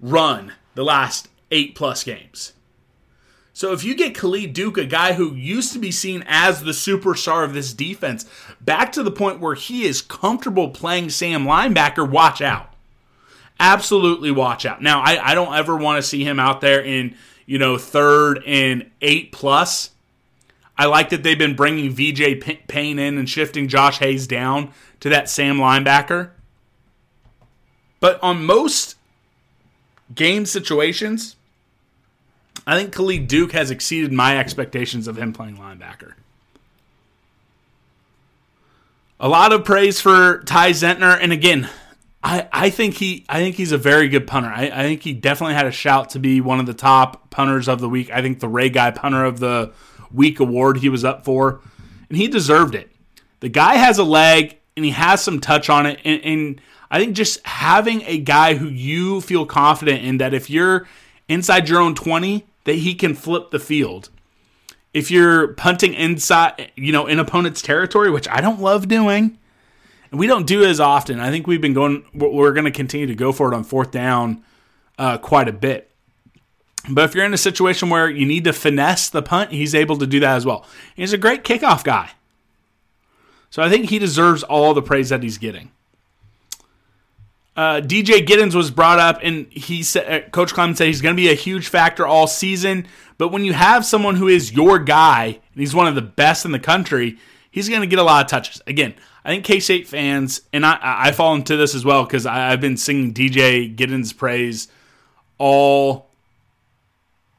run 0.00 0.52
the 0.74 0.84
last 0.84 1.28
eight 1.50 1.74
plus 1.74 2.02
games. 2.02 2.54
So 3.54 3.72
if 3.72 3.84
you 3.84 3.94
get 3.94 4.14
Khalid 4.14 4.54
Duke, 4.54 4.78
a 4.78 4.84
guy 4.84 5.12
who 5.12 5.34
used 5.34 5.72
to 5.74 5.78
be 5.78 5.90
seen 5.90 6.24
as 6.26 6.62
the 6.62 6.70
superstar 6.70 7.44
of 7.44 7.52
this 7.52 7.74
defense, 7.74 8.24
back 8.60 8.92
to 8.92 9.02
the 9.02 9.10
point 9.10 9.40
where 9.40 9.54
he 9.54 9.84
is 9.84 10.00
comfortable 10.00 10.70
playing 10.70 11.10
Sam 11.10 11.44
linebacker, 11.44 12.08
watch 12.08 12.40
out. 12.40 12.72
Absolutely 13.60 14.30
watch 14.30 14.64
out. 14.64 14.82
Now, 14.82 15.02
I, 15.02 15.32
I 15.32 15.34
don't 15.34 15.54
ever 15.54 15.76
want 15.76 16.02
to 16.02 16.08
see 16.08 16.24
him 16.24 16.40
out 16.40 16.60
there 16.62 16.80
in, 16.80 17.14
you 17.44 17.58
know, 17.58 17.76
third 17.76 18.42
and 18.46 18.90
eight 19.02 19.32
plus. 19.32 19.90
I 20.78 20.86
like 20.86 21.10
that 21.10 21.22
they've 21.22 21.38
been 21.38 21.54
bringing 21.54 21.90
VJ 21.90 22.40
Payne 22.66 22.98
in 22.98 23.18
and 23.18 23.28
shifting 23.28 23.68
Josh 23.68 23.98
Hayes 23.98 24.26
down 24.26 24.72
to 25.00 25.10
that 25.10 25.28
Sam 25.28 25.58
linebacker. 25.58 26.30
But 28.00 28.20
on 28.22 28.44
most 28.44 28.96
game 30.14 30.46
situations, 30.46 31.36
I 32.66 32.78
think 32.78 32.92
Khalid 32.92 33.26
Duke 33.26 33.52
has 33.52 33.70
exceeded 33.70 34.12
my 34.12 34.38
expectations 34.38 35.08
of 35.08 35.16
him 35.16 35.32
playing 35.32 35.56
linebacker. 35.56 36.14
A 39.18 39.28
lot 39.28 39.52
of 39.52 39.64
praise 39.64 40.00
for 40.00 40.42
Ty 40.44 40.70
Zentner, 40.70 41.16
and 41.20 41.32
again, 41.32 41.68
I, 42.24 42.48
I 42.52 42.70
think 42.70 42.94
he 42.94 43.24
I 43.28 43.40
think 43.40 43.56
he's 43.56 43.72
a 43.72 43.78
very 43.78 44.08
good 44.08 44.26
punter. 44.26 44.48
I, 44.48 44.64
I 44.66 44.82
think 44.82 45.02
he 45.02 45.12
definitely 45.12 45.54
had 45.54 45.66
a 45.66 45.72
shout 45.72 46.10
to 46.10 46.18
be 46.18 46.40
one 46.40 46.60
of 46.60 46.66
the 46.66 46.74
top 46.74 47.30
punters 47.30 47.68
of 47.68 47.80
the 47.80 47.88
week. 47.88 48.10
I 48.10 48.22
think 48.22 48.40
the 48.40 48.48
Ray 48.48 48.68
Guy 48.68 48.90
Punter 48.90 49.24
of 49.24 49.40
the 49.40 49.72
Week 50.12 50.40
award 50.40 50.78
he 50.78 50.88
was 50.88 51.04
up 51.04 51.24
for, 51.24 51.60
and 52.08 52.18
he 52.18 52.28
deserved 52.28 52.74
it. 52.74 52.90
The 53.40 53.48
guy 53.48 53.74
has 53.74 53.98
a 53.98 54.04
leg 54.04 54.58
and 54.76 54.84
he 54.84 54.90
has 54.92 55.22
some 55.22 55.40
touch 55.40 55.68
on 55.68 55.86
it, 55.86 56.00
and, 56.04 56.20
and 56.22 56.60
I 56.90 56.98
think 56.98 57.16
just 57.16 57.44
having 57.46 58.02
a 58.02 58.18
guy 58.18 58.54
who 58.54 58.68
you 58.68 59.20
feel 59.20 59.46
confident 59.46 60.04
in 60.04 60.18
that 60.18 60.34
if 60.34 60.50
you're 60.50 60.86
inside 61.28 61.68
your 61.68 61.80
own 61.80 61.94
20, 61.94 62.44
that 62.64 62.74
he 62.74 62.94
can 62.94 63.14
flip 63.14 63.50
the 63.50 63.58
field. 63.58 64.08
If 64.94 65.10
you're 65.10 65.48
punting 65.54 65.94
inside, 65.94 66.70
you 66.76 66.92
know, 66.92 67.06
in 67.06 67.18
opponent's 67.18 67.62
territory, 67.62 68.10
which 68.10 68.28
I 68.28 68.40
don't 68.40 68.60
love 68.60 68.88
doing, 68.88 69.38
and 70.10 70.20
we 70.20 70.26
don't 70.26 70.46
do 70.46 70.64
as 70.64 70.80
often. 70.80 71.18
I 71.18 71.30
think 71.30 71.46
we've 71.46 71.60
been 71.60 71.72
going, 71.72 72.04
we're 72.12 72.52
going 72.52 72.66
to 72.66 72.70
continue 72.70 73.06
to 73.06 73.14
go 73.14 73.32
for 73.32 73.50
it 73.50 73.56
on 73.56 73.64
fourth 73.64 73.90
down 73.90 74.44
uh, 74.98 75.18
quite 75.18 75.48
a 75.48 75.52
bit. 75.52 75.90
But 76.90 77.04
if 77.04 77.14
you're 77.14 77.24
in 77.24 77.32
a 77.32 77.38
situation 77.38 77.88
where 77.88 78.10
you 78.10 78.26
need 78.26 78.44
to 78.44 78.52
finesse 78.52 79.08
the 79.08 79.22
punt, 79.22 79.52
he's 79.52 79.74
able 79.74 79.96
to 79.98 80.06
do 80.06 80.20
that 80.20 80.36
as 80.36 80.44
well. 80.44 80.66
He's 80.94 81.12
a 81.12 81.18
great 81.18 81.44
kickoff 81.44 81.84
guy. 81.84 82.10
So 83.50 83.62
I 83.62 83.70
think 83.70 83.88
he 83.88 83.98
deserves 83.98 84.42
all 84.42 84.74
the 84.74 84.82
praise 84.82 85.10
that 85.10 85.22
he's 85.22 85.38
getting 85.38 85.70
uh, 87.56 87.80
DJ 87.80 88.26
Giddens 88.26 88.54
was 88.54 88.70
brought 88.70 88.98
up, 88.98 89.18
and 89.22 89.46
he 89.50 89.82
said, 89.82 90.10
uh, 90.10 90.28
Coach 90.30 90.54
Klieman 90.54 90.76
said 90.76 90.86
he's 90.86 91.02
going 91.02 91.14
to 91.14 91.20
be 91.20 91.30
a 91.30 91.34
huge 91.34 91.68
factor 91.68 92.06
all 92.06 92.26
season. 92.26 92.86
But 93.18 93.28
when 93.28 93.44
you 93.44 93.52
have 93.52 93.84
someone 93.84 94.16
who 94.16 94.28
is 94.28 94.52
your 94.52 94.78
guy, 94.78 95.26
and 95.26 95.60
he's 95.60 95.74
one 95.74 95.86
of 95.86 95.94
the 95.94 96.02
best 96.02 96.44
in 96.44 96.52
the 96.52 96.58
country, 96.58 97.18
he's 97.50 97.68
going 97.68 97.82
to 97.82 97.86
get 97.86 97.98
a 97.98 98.02
lot 98.02 98.24
of 98.24 98.30
touches. 98.30 98.62
Again, 98.66 98.94
I 99.24 99.28
think 99.28 99.44
K 99.44 99.60
State 99.60 99.86
fans, 99.86 100.40
and 100.52 100.64
I, 100.64 100.78
I 100.82 101.12
fall 101.12 101.34
into 101.34 101.56
this 101.56 101.74
as 101.74 101.84
well 101.84 102.04
because 102.04 102.26
I've 102.26 102.60
been 102.60 102.76
singing 102.76 103.12
DJ 103.12 103.74
Giddens' 103.74 104.16
praise 104.16 104.68
all 105.38 106.08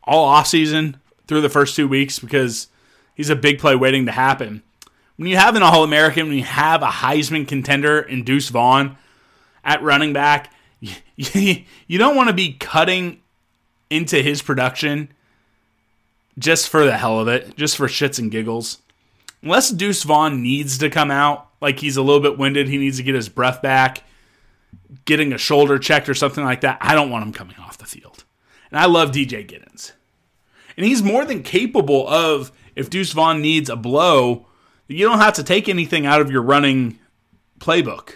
all 0.03 0.25
off 0.25 0.47
season 0.47 0.97
through 1.27 1.41
the 1.41 1.49
first 1.49 1.75
two 1.75 1.87
weeks 1.87 2.19
because 2.19 2.67
he's 3.15 3.29
a 3.29 3.35
big 3.35 3.57
play 3.57 3.75
waiting 3.75 4.05
to 4.05 4.11
happen. 4.11 4.61
When 5.15 5.27
you 5.29 5.37
have 5.37 5.55
an 5.55 5.63
All 5.63 5.83
American, 5.83 6.27
when 6.27 6.37
you 6.37 6.43
have 6.43 6.81
a 6.81 6.87
Heisman 6.87 7.47
contender 7.47 7.99
in 7.99 8.23
Deuce 8.23 8.49
Vaughn 8.49 8.97
at 9.63 9.81
running 9.81 10.13
back, 10.13 10.53
you, 11.15 11.97
don't 11.97 12.15
want 12.15 12.29
to 12.29 12.33
be 12.33 12.53
cutting 12.53 13.21
into 13.89 14.21
his 14.21 14.41
production 14.41 15.09
just 16.37 16.69
for 16.69 16.83
the 16.83 16.97
hell 16.97 17.19
of 17.19 17.27
it, 17.27 17.55
just 17.55 17.77
for 17.77 17.87
shits 17.87 18.19
and 18.19 18.31
giggles. 18.31 18.79
Unless 19.41 19.71
Deuce 19.71 20.03
Vaughn 20.03 20.41
needs 20.41 20.77
to 20.79 20.89
come 20.89 21.11
out, 21.11 21.47
like 21.61 21.79
he's 21.79 21.97
a 21.97 22.01
little 22.01 22.21
bit 22.21 22.37
winded, 22.37 22.67
he 22.67 22.77
needs 22.77 22.97
to 22.97 23.03
get 23.03 23.15
his 23.15 23.29
breath 23.29 23.61
back, 23.61 24.03
getting 25.05 25.33
a 25.33 25.37
shoulder 25.37 25.77
checked 25.79 26.09
or 26.09 26.13
something 26.13 26.43
like 26.43 26.61
that, 26.61 26.77
I 26.81 26.95
don't 26.95 27.09
want 27.09 27.25
him 27.25 27.33
coming 27.33 27.55
off 27.57 27.77
the 27.77 27.85
field. 27.85 28.23
And 28.71 28.79
I 28.79 28.85
love 28.85 29.11
DJ 29.11 29.47
Giddens. 29.47 29.91
And 30.75 30.85
he's 30.85 31.03
more 31.03 31.25
than 31.25 31.43
capable 31.43 32.07
of, 32.07 32.51
if 32.75 32.89
Deuce 32.89 33.11
Vaughn 33.11 33.41
needs 33.41 33.69
a 33.69 33.75
blow, 33.75 34.47
you 34.87 35.05
don't 35.05 35.19
have 35.19 35.35
to 35.35 35.43
take 35.43 35.69
anything 35.69 36.05
out 36.05 36.21
of 36.21 36.31
your 36.31 36.41
running 36.41 36.97
playbook. 37.59 38.15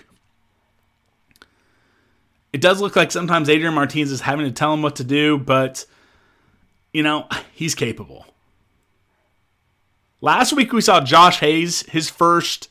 It 2.54 2.62
does 2.62 2.82
look 2.82 2.96
like 2.96 3.12
sometimes 3.12 3.50
Adrian 3.50 3.74
Martinez 3.74 4.12
is 4.12 4.22
having 4.22 4.46
to 4.46 4.52
tell 4.52 4.74
him 4.74 4.82
what 4.82 4.96
to 4.98 5.04
do, 5.04 5.38
but, 5.38 5.86
you 6.94 7.04
know, 7.04 7.28
he's 7.54 7.76
capable. 7.76 8.26
Last 10.22 10.54
week 10.54 10.74
we 10.74 10.82
saw 10.82 11.02
Josh 11.02 11.40
Hayes, 11.40 11.82
his 11.84 12.10
first, 12.10 12.70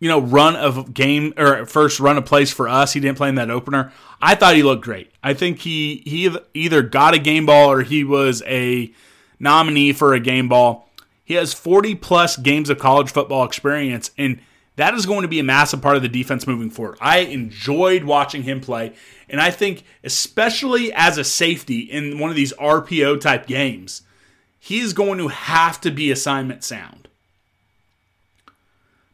you 0.00 0.08
know, 0.08 0.20
run 0.20 0.56
of 0.56 0.94
game 0.94 1.34
or 1.36 1.66
first 1.66 2.00
run 2.00 2.16
of 2.16 2.24
plays 2.24 2.50
for 2.50 2.68
us. 2.68 2.92
He 2.92 3.00
didn't 3.00 3.18
play 3.18 3.28
in 3.28 3.34
that 3.34 3.50
opener. 3.50 3.92
I 4.20 4.34
thought 4.34 4.56
he 4.56 4.62
looked 4.62 4.84
great. 4.84 5.10
I 5.22 5.34
think 5.34 5.58
he 5.58 6.02
he 6.06 6.34
either 6.54 6.82
got 6.82 7.14
a 7.14 7.18
game 7.18 7.46
ball 7.46 7.70
or 7.70 7.82
he 7.82 8.04
was 8.04 8.42
a 8.46 8.92
nominee 9.38 9.92
for 9.92 10.14
a 10.14 10.20
game 10.20 10.48
ball. 10.48 10.88
He 11.24 11.34
has 11.34 11.52
40 11.52 11.96
plus 11.96 12.38
games 12.38 12.70
of 12.70 12.78
college 12.78 13.10
football 13.10 13.44
experience, 13.44 14.10
and 14.16 14.40
that 14.78 14.94
is 14.94 15.06
going 15.06 15.22
to 15.22 15.28
be 15.28 15.40
a 15.40 15.44
massive 15.44 15.82
part 15.82 15.96
of 15.96 16.02
the 16.02 16.08
defense 16.08 16.46
moving 16.46 16.70
forward. 16.70 16.98
I 17.00 17.18
enjoyed 17.18 18.04
watching 18.04 18.44
him 18.44 18.60
play, 18.60 18.92
and 19.28 19.40
I 19.40 19.50
think, 19.50 19.82
especially 20.04 20.92
as 20.92 21.18
a 21.18 21.24
safety 21.24 21.80
in 21.80 22.20
one 22.20 22.30
of 22.30 22.36
these 22.36 22.52
RPO 22.52 23.20
type 23.20 23.48
games, 23.48 24.02
he 24.60 24.78
is 24.78 24.92
going 24.92 25.18
to 25.18 25.28
have 25.28 25.80
to 25.80 25.90
be 25.90 26.12
assignment 26.12 26.62
sound. 26.62 27.08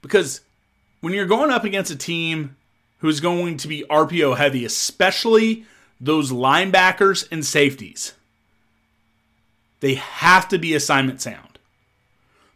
Because 0.03 0.43
when 1.01 1.15
you're 1.15 1.25
going 1.25 1.51
up 1.51 1.65
against 1.65 1.91
a 1.91 1.97
team 1.97 2.57
who's 2.99 3.21
going 3.21 3.57
to 3.57 3.67
be 3.67 3.87
RPO 3.89 4.37
heavy, 4.37 4.67
especially 4.67 5.65
those 5.99 6.31
linebackers 6.31 7.27
and 7.33 7.45
safeties, 7.45 8.13
they 9.81 9.95
have 9.95 10.47
to 10.49 10.59
be 10.59 10.75
assignment 10.75 11.23
sound. 11.23 11.59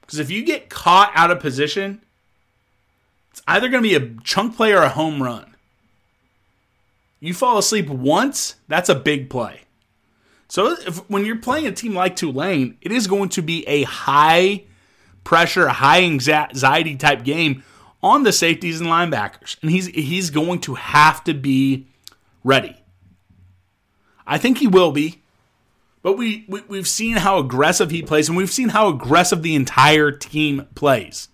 Because 0.03 0.19
if 0.19 0.31
you 0.31 0.45
get 0.45 0.69
caught 0.69 1.11
out 1.15 1.31
of 1.31 1.41
position, 1.41 2.03
it's 3.39 3.45
either 3.47 3.69
going 3.69 3.83
to 3.83 3.89
be 3.89 3.95
a 3.95 4.21
chunk 4.25 4.57
play 4.57 4.73
or 4.73 4.83
a 4.83 4.89
home 4.89 5.23
run. 5.23 5.55
You 7.21 7.35
fall 7.35 7.59
asleep 7.59 7.89
once, 7.89 8.57
that's 8.67 8.89
a 8.89 8.95
big 8.97 9.31
play. 9.31 9.63
So 10.49 10.73
if, 10.73 11.09
when 11.09 11.25
you're 11.25 11.37
playing 11.37 11.67
a 11.67 11.73
team 11.73 11.95
like 11.95 12.17
Tulane, 12.17 12.79
it 12.81 12.91
is 12.91 13.07
going 13.07 13.29
to 13.31 13.43
be 13.43 13.67
a 13.69 13.85
high 13.85 14.65
pressure, 15.23 15.69
high 15.69 16.03
anxiety 16.03 16.97
type 16.97 17.23
game 17.23 17.63
on 18.03 18.25
the 18.25 18.33
safeties 18.33 18.81
and 18.81 18.89
linebackers, 18.89 19.57
and 19.63 19.71
he's 19.71 19.87
he's 19.87 20.31
going 20.31 20.61
to 20.61 20.75
have 20.75 21.23
to 21.25 21.35
be 21.35 21.87
ready. 22.43 22.77
I 24.27 24.39
think 24.39 24.59
he 24.59 24.67
will 24.67 24.93
be, 24.93 25.23
but 26.03 26.17
we, 26.17 26.45
we 26.49 26.63
we've 26.63 26.89
seen 26.89 27.17
how 27.17 27.39
aggressive 27.39 27.91
he 27.91 28.03
plays, 28.03 28.29
and 28.29 28.39
we've 28.39 28.51
seen 28.51 28.71
how 28.71 28.89
aggressive 28.89 29.43
the 29.43 29.55
entire 29.55 30.13
team 30.13 30.67
plays. 30.75 31.29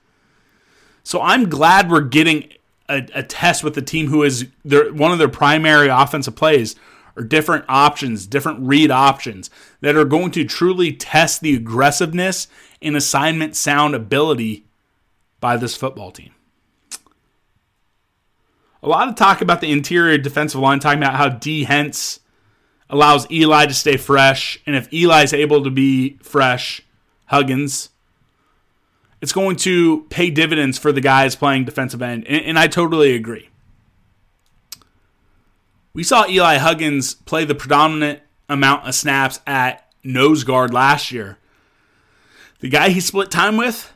So 1.05 1.21
I'm 1.21 1.49
glad 1.49 1.91
we're 1.91 2.01
getting 2.01 2.51
a, 2.89 3.07
a 3.15 3.23
test 3.23 3.63
with 3.63 3.75
the 3.75 3.83
team 3.83 4.09
who 4.09 4.23
is 4.23 4.47
their, 4.65 4.93
one 4.93 5.13
of 5.13 5.19
their 5.19 5.29
primary 5.29 5.89
offensive 5.89 6.35
plays 6.35 6.75
or 7.17 7.23
different 7.23 7.65
options, 7.69 8.27
different 8.27 8.61
read 8.61 8.91
options 8.91 9.51
that 9.81 9.97
are 9.97 10.05
going 10.05 10.31
to 10.33 10.45
truly 10.45 10.93
test 10.93 11.41
the 11.41 11.55
aggressiveness 11.55 12.49
and 12.83 12.97
assignment 12.97 13.55
sound 13.55 13.95
ability 13.95 14.65
by 15.41 15.57
this 15.57 15.77
football 15.77 16.11
team. 16.11 16.31
A 18.83 18.89
lot 18.89 19.09
of 19.09 19.15
talk 19.15 19.41
about 19.41 19.61
the 19.61 19.73
interior 19.73 20.19
defensive 20.19 20.61
line, 20.61 20.81
talking 20.81 20.99
about 20.99 21.15
how 21.15 21.29
D. 21.29 21.65
Hence 21.65 22.21
allows 22.91 23.31
Eli 23.31 23.67
to 23.67 23.75
stay 23.75 23.97
fresh, 23.97 24.59
and 24.67 24.77
if 24.77 24.93
Eli's 24.93 25.33
able 25.33 25.65
to 25.65 25.71
be 25.71 26.19
fresh, 26.23 26.83
Huggins, 27.27 27.91
it's 29.25 29.33
going 29.33 29.57
to 29.57 30.03
pay 30.11 30.29
dividends 30.29 30.77
for 30.77 30.93
the 30.93 31.01
guys 31.01 31.35
playing 31.35 31.65
defensive 31.65 32.03
end, 32.03 32.27
and, 32.27 32.45
and 32.45 32.59
I 32.59 32.67
totally 32.67 33.15
agree. 33.15 33.49
We 35.95 36.03
saw 36.03 36.29
Eli 36.29 36.59
Huggins 36.59 37.15
play 37.15 37.47
the 37.47 37.55
predominant 37.55 38.21
amount 38.51 38.87
of 38.87 38.95
snaps 38.95 39.41
at 39.47 39.91
nose 40.03 40.45
guard 40.45 40.75
last 40.75 41.11
year. 41.11 41.39
The 42.61 42.69
guy 42.69 42.91
he 42.91 43.01
split 43.01 43.31
time 43.31 43.57
with, 43.57 43.95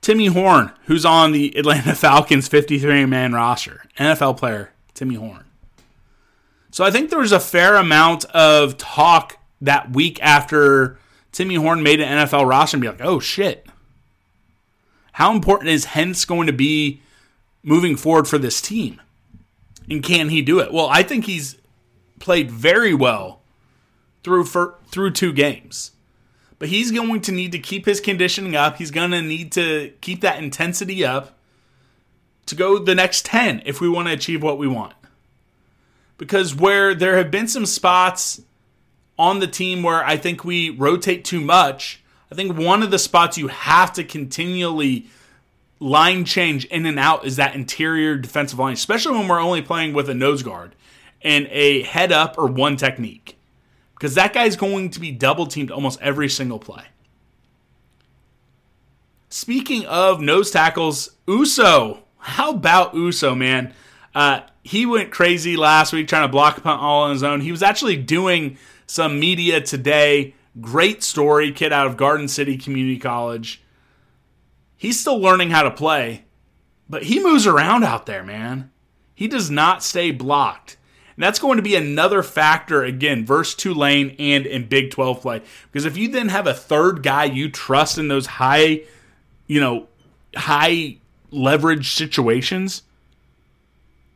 Timmy 0.00 0.26
Horne, 0.26 0.70
who's 0.84 1.04
on 1.04 1.32
the 1.32 1.52
Atlanta 1.58 1.96
Falcons 1.96 2.46
53 2.46 3.06
man 3.06 3.32
roster, 3.32 3.84
NFL 3.98 4.36
player, 4.36 4.70
Timmy 4.94 5.16
Horne. 5.16 5.46
So 6.70 6.84
I 6.84 6.92
think 6.92 7.10
there 7.10 7.18
was 7.18 7.32
a 7.32 7.40
fair 7.40 7.74
amount 7.74 8.26
of 8.26 8.78
talk 8.78 9.38
that 9.60 9.90
week 9.90 10.22
after 10.22 11.00
Timmy 11.32 11.56
Horne 11.56 11.82
made 11.82 12.00
an 12.00 12.28
NFL 12.28 12.48
roster 12.48 12.76
and 12.76 12.82
be 12.82 12.88
like, 12.88 13.02
oh 13.02 13.18
shit. 13.18 13.66
How 15.20 15.34
important 15.34 15.68
is 15.68 15.84
Hence 15.84 16.24
going 16.24 16.46
to 16.46 16.52
be 16.54 17.02
moving 17.62 17.94
forward 17.94 18.26
for 18.26 18.38
this 18.38 18.62
team? 18.62 19.02
And 19.86 20.02
can 20.02 20.30
he 20.30 20.40
do 20.40 20.60
it? 20.60 20.72
Well, 20.72 20.88
I 20.90 21.02
think 21.02 21.26
he's 21.26 21.58
played 22.20 22.50
very 22.50 22.94
well 22.94 23.42
through 24.24 24.44
for, 24.44 24.76
through 24.86 25.10
two 25.10 25.34
games. 25.34 25.90
But 26.58 26.70
he's 26.70 26.90
going 26.90 27.20
to 27.20 27.32
need 27.32 27.52
to 27.52 27.58
keep 27.58 27.84
his 27.84 28.00
conditioning 28.00 28.56
up. 28.56 28.78
He's 28.78 28.90
going 28.90 29.10
to 29.10 29.20
need 29.20 29.52
to 29.52 29.92
keep 30.00 30.22
that 30.22 30.42
intensity 30.42 31.04
up 31.04 31.36
to 32.46 32.54
go 32.54 32.78
the 32.78 32.94
next 32.94 33.26
10 33.26 33.60
if 33.66 33.78
we 33.78 33.90
want 33.90 34.08
to 34.08 34.14
achieve 34.14 34.42
what 34.42 34.56
we 34.56 34.68
want. 34.68 34.94
Because 36.16 36.54
where 36.54 36.94
there 36.94 37.18
have 37.18 37.30
been 37.30 37.46
some 37.46 37.66
spots 37.66 38.40
on 39.18 39.40
the 39.40 39.46
team 39.46 39.82
where 39.82 40.02
I 40.02 40.16
think 40.16 40.46
we 40.46 40.70
rotate 40.70 41.26
too 41.26 41.42
much, 41.42 41.99
I 42.30 42.34
think 42.34 42.56
one 42.56 42.82
of 42.82 42.90
the 42.90 42.98
spots 42.98 43.36
you 43.36 43.48
have 43.48 43.92
to 43.94 44.04
continually 44.04 45.06
line 45.80 46.24
change 46.24 46.66
in 46.66 46.86
and 46.86 46.98
out 46.98 47.24
is 47.24 47.36
that 47.36 47.54
interior 47.54 48.16
defensive 48.16 48.58
line, 48.58 48.74
especially 48.74 49.16
when 49.16 49.26
we're 49.26 49.40
only 49.40 49.62
playing 49.62 49.94
with 49.94 50.08
a 50.08 50.14
nose 50.14 50.42
guard 50.42 50.74
and 51.22 51.48
a 51.50 51.82
head 51.82 52.12
up 52.12 52.38
or 52.38 52.46
one 52.46 52.76
technique. 52.76 53.36
Because 53.94 54.14
that 54.14 54.32
guy's 54.32 54.56
going 54.56 54.90
to 54.90 55.00
be 55.00 55.10
double 55.10 55.46
teamed 55.46 55.70
almost 55.70 56.00
every 56.00 56.28
single 56.28 56.58
play. 56.58 56.84
Speaking 59.28 59.84
of 59.86 60.20
nose 60.20 60.50
tackles, 60.50 61.10
Uso. 61.26 62.04
How 62.18 62.50
about 62.50 62.94
Uso, 62.94 63.34
man? 63.34 63.74
Uh, 64.14 64.40
he 64.62 64.86
went 64.86 65.10
crazy 65.10 65.56
last 65.56 65.92
week 65.92 66.08
trying 66.08 66.24
to 66.26 66.32
block 66.32 66.58
a 66.58 66.60
punt 66.60 66.80
all 66.80 67.04
on 67.04 67.12
his 67.12 67.22
own. 67.22 67.40
He 67.40 67.50
was 67.50 67.62
actually 67.62 67.96
doing 67.96 68.58
some 68.86 69.20
media 69.20 69.60
today. 69.60 70.34
Great 70.58 71.02
story, 71.02 71.52
kid 71.52 71.72
out 71.72 71.86
of 71.86 71.96
Garden 71.96 72.26
City 72.26 72.56
Community 72.56 72.98
College. 72.98 73.62
He's 74.76 74.98
still 74.98 75.18
learning 75.18 75.50
how 75.50 75.62
to 75.62 75.70
play, 75.70 76.24
but 76.88 77.04
he 77.04 77.22
moves 77.22 77.46
around 77.46 77.84
out 77.84 78.06
there, 78.06 78.24
man. 78.24 78.70
He 79.14 79.28
does 79.28 79.50
not 79.50 79.82
stay 79.82 80.10
blocked. 80.10 80.78
And 81.14 81.22
that's 81.22 81.38
going 81.38 81.56
to 81.56 81.62
be 81.62 81.76
another 81.76 82.22
factor, 82.22 82.82
again, 82.82 83.26
versus 83.26 83.54
Tulane 83.54 84.16
and 84.18 84.46
in 84.46 84.66
Big 84.66 84.90
12 84.90 85.20
play. 85.20 85.42
Because 85.70 85.84
if 85.84 85.98
you 85.98 86.08
then 86.08 86.30
have 86.30 86.46
a 86.46 86.54
third 86.54 87.02
guy 87.02 87.24
you 87.24 87.50
trust 87.50 87.98
in 87.98 88.08
those 88.08 88.24
high, 88.24 88.84
you 89.46 89.60
know, 89.60 89.86
high 90.34 90.96
leverage 91.30 91.92
situations, 91.92 92.84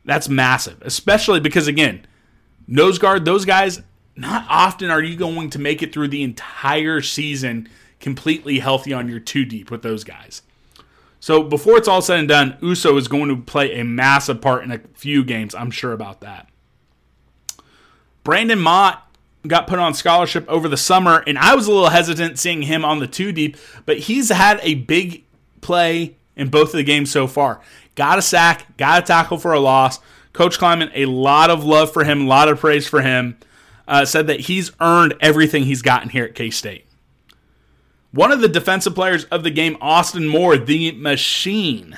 that's 0.03 0.27
massive. 0.27 0.81
Especially 0.81 1.39
because, 1.39 1.67
again, 1.67 2.07
nose 2.67 2.97
guard, 2.97 3.23
those 3.23 3.45
guys, 3.45 3.83
not 4.15 4.45
often 4.49 4.89
are 4.89 5.01
you 5.01 5.15
going 5.15 5.49
to 5.51 5.59
make 5.59 5.81
it 5.83 5.93
through 5.93 6.09
the 6.09 6.23
entire 6.23 7.01
season 7.01 7.67
completely 7.99 8.59
healthy 8.59 8.93
on 8.93 9.09
your 9.09 9.19
two 9.19 9.45
deep 9.45 9.71
with 9.71 9.81
those 9.81 10.03
guys. 10.03 10.41
So 11.19 11.41
before 11.41 11.77
it's 11.77 11.87
all 11.87 12.03
said 12.03 12.19
and 12.19 12.27
done, 12.27 12.57
Uso 12.61 12.97
is 12.97 13.07
going 13.07 13.29
to 13.29 13.37
play 13.37 13.79
a 13.79 13.83
massive 13.83 14.41
part 14.41 14.63
in 14.63 14.71
a 14.71 14.79
few 14.93 15.23
games. 15.23 15.55
I'm 15.55 15.71
sure 15.71 15.91
about 15.91 16.21
that. 16.21 16.47
Brendan 18.23 18.59
Mott 18.59 19.11
got 19.47 19.67
put 19.67 19.79
on 19.79 19.93
scholarship 19.93 20.47
over 20.47 20.67
the 20.67 20.77
summer, 20.77 21.23
and 21.25 21.37
I 21.37 21.55
was 21.55 21.67
a 21.67 21.71
little 21.71 21.89
hesitant 21.89 22.37
seeing 22.37 22.63
him 22.63 22.85
on 22.85 22.99
the 22.99 23.07
two 23.07 23.31
deep, 23.31 23.57
but 23.85 23.99
he's 23.99 24.29
had 24.29 24.59
a 24.61 24.75
big 24.75 25.23
play 25.61 26.15
in 26.35 26.49
both 26.49 26.69
of 26.69 26.77
the 26.77 26.83
games 26.83 27.09
so 27.11 27.25
far. 27.25 27.61
Got 27.95 28.19
a 28.19 28.21
sack, 28.21 28.77
got 28.77 29.03
a 29.03 29.05
tackle 29.05 29.37
for 29.37 29.53
a 29.53 29.59
loss. 29.59 29.99
Coach 30.33 30.59
Klieman, 30.59 30.91
a 30.93 31.05
lot 31.05 31.49
of 31.49 31.63
love 31.63 31.91
for 31.91 32.03
him, 32.03 32.21
a 32.21 32.27
lot 32.27 32.49
of 32.49 32.59
praise 32.59 32.87
for 32.87 33.01
him. 33.01 33.37
Uh, 33.87 34.05
said 34.05 34.27
that 34.27 34.41
he's 34.41 34.71
earned 34.79 35.13
everything 35.21 35.63
he's 35.65 35.81
gotten 35.81 36.09
here 36.09 36.25
at 36.25 36.35
K 36.35 36.49
State. 36.49 36.85
One 38.11 38.31
of 38.31 38.41
the 38.41 38.47
defensive 38.47 38.95
players 38.95 39.25
of 39.25 39.43
the 39.43 39.51
game, 39.51 39.77
Austin 39.81 40.27
Moore, 40.27 40.57
the 40.57 40.91
machine. 40.93 41.97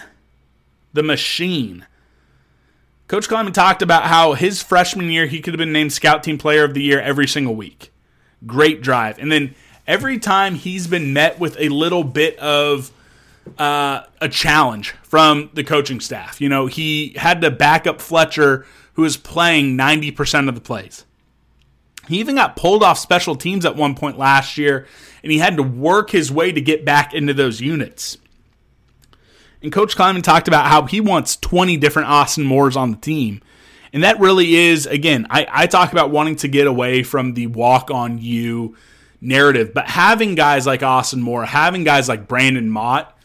The 0.92 1.04
machine. 1.04 1.86
Coach 3.08 3.30
Klieman 3.30 3.54
talked 3.54 3.82
about 3.82 4.04
how 4.04 4.34
his 4.34 4.62
freshman 4.62 5.10
year 5.10 5.28
he 5.28 5.40
could 5.40 5.54
have 5.54 5.60
been 5.60 5.72
named 5.72 5.94
Scout 5.94 6.24
Team 6.24 6.38
Player 6.38 6.66
of 6.66 6.74
the 6.74 6.82
Year 6.82 7.00
every 7.00 7.28
single 7.28 7.56
week. 7.56 7.94
Great 8.46 8.82
drive. 8.82 9.18
And 9.20 9.32
then 9.32 9.56
every 9.86 10.20
time 10.20 10.56
he's 10.56 10.88
been 10.88 11.14
met 11.14 11.40
with 11.40 11.56
a 11.58 11.70
little 11.70 12.04
bit 12.04 12.38
of 12.40 12.92
uh, 13.58 14.04
a 14.20 14.30
challenge 14.30 14.92
from 15.04 15.50
the 15.54 15.64
coaching 15.64 16.00
staff. 16.00 16.42
You 16.42 16.50
know, 16.50 16.66
he 16.66 17.14
had 17.16 17.42
to 17.42 17.52
back 17.52 17.88
up 17.88 18.02
Fletcher, 18.02 18.66
who 18.94 19.04
was 19.04 19.18
playing 19.18 19.78
90% 19.78 20.50
of 20.50 20.56
the 20.56 20.62
plays. 20.62 21.06
He 22.08 22.20
even 22.20 22.36
got 22.36 22.56
pulled 22.56 22.84
off 22.84 22.98
special 22.98 23.36
teams 23.36 23.66
at 23.66 23.76
one 23.76 23.96
point 23.96 24.18
last 24.18 24.58
year, 24.58 24.88
and 25.24 25.32
he 25.32 25.40
had 25.40 25.58
to 25.58 25.64
work 25.64 26.10
his 26.10 26.32
way 26.32 26.52
to 26.52 26.62
get 26.62 26.86
back 26.86 27.14
into 27.14 27.34
those 27.34 27.62
units. 27.62 28.18
And 29.62 29.72
Coach 29.72 29.96
Klieman 29.96 30.24
talked 30.24 30.48
about 30.48 30.68
how 30.68 30.86
he 30.86 31.02
wants 31.02 31.36
20 31.38 31.78
different 31.78 32.10
Austin 32.10 32.46
Moores 32.46 32.78
on 32.78 32.92
the 32.92 32.98
team. 32.98 33.42
And 33.92 34.04
that 34.04 34.20
really 34.20 34.56
is, 34.56 34.86
again, 34.86 35.28
I, 35.30 35.48
I 35.50 35.68
talk 35.68 35.92
about 35.92 36.12
wanting 36.12 36.36
to 36.38 36.48
get 36.48 36.68
away 36.68 37.04
from 37.04 37.34
the 37.34 37.48
walk 37.48 37.90
on 37.90 38.20
you 38.20 38.76
narrative, 39.22 39.74
but 39.74 39.90
having 39.90 40.36
guys 40.36 40.68
like 40.68 40.84
Austin 40.84 41.22
Moore, 41.22 41.46
having 41.46 41.84
guys 41.84 42.08
like 42.08 42.28
Brendan 42.28 42.70
Mott, 42.70 43.18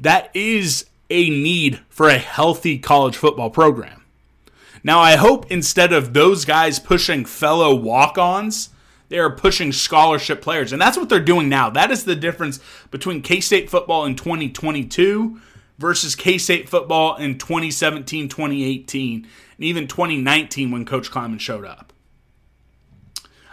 that 0.00 0.30
is 0.34 0.86
a 1.08 1.30
need 1.30 1.80
for 1.88 2.08
a 2.08 2.18
healthy 2.18 2.78
college 2.78 3.16
football 3.16 3.50
program. 3.50 4.01
Now, 4.84 4.98
I 4.98 5.16
hope 5.16 5.50
instead 5.50 5.92
of 5.92 6.12
those 6.12 6.44
guys 6.44 6.78
pushing 6.80 7.24
fellow 7.24 7.74
walk 7.74 8.18
ons, 8.18 8.70
they 9.08 9.18
are 9.18 9.30
pushing 9.30 9.72
scholarship 9.72 10.40
players. 10.40 10.72
And 10.72 10.80
that's 10.80 10.96
what 10.96 11.08
they're 11.08 11.20
doing 11.20 11.48
now. 11.48 11.70
That 11.70 11.90
is 11.90 12.04
the 12.04 12.16
difference 12.16 12.60
between 12.90 13.22
K 13.22 13.40
State 13.40 13.68
football 13.70 14.04
in 14.06 14.16
2022 14.16 15.38
versus 15.78 16.16
K 16.16 16.38
State 16.38 16.68
football 16.68 17.16
in 17.16 17.38
2017, 17.38 18.28
2018, 18.28 19.26
and 19.56 19.64
even 19.64 19.86
2019 19.86 20.70
when 20.70 20.84
Coach 20.84 21.10
Klieman 21.10 21.38
showed 21.38 21.64
up. 21.64 21.92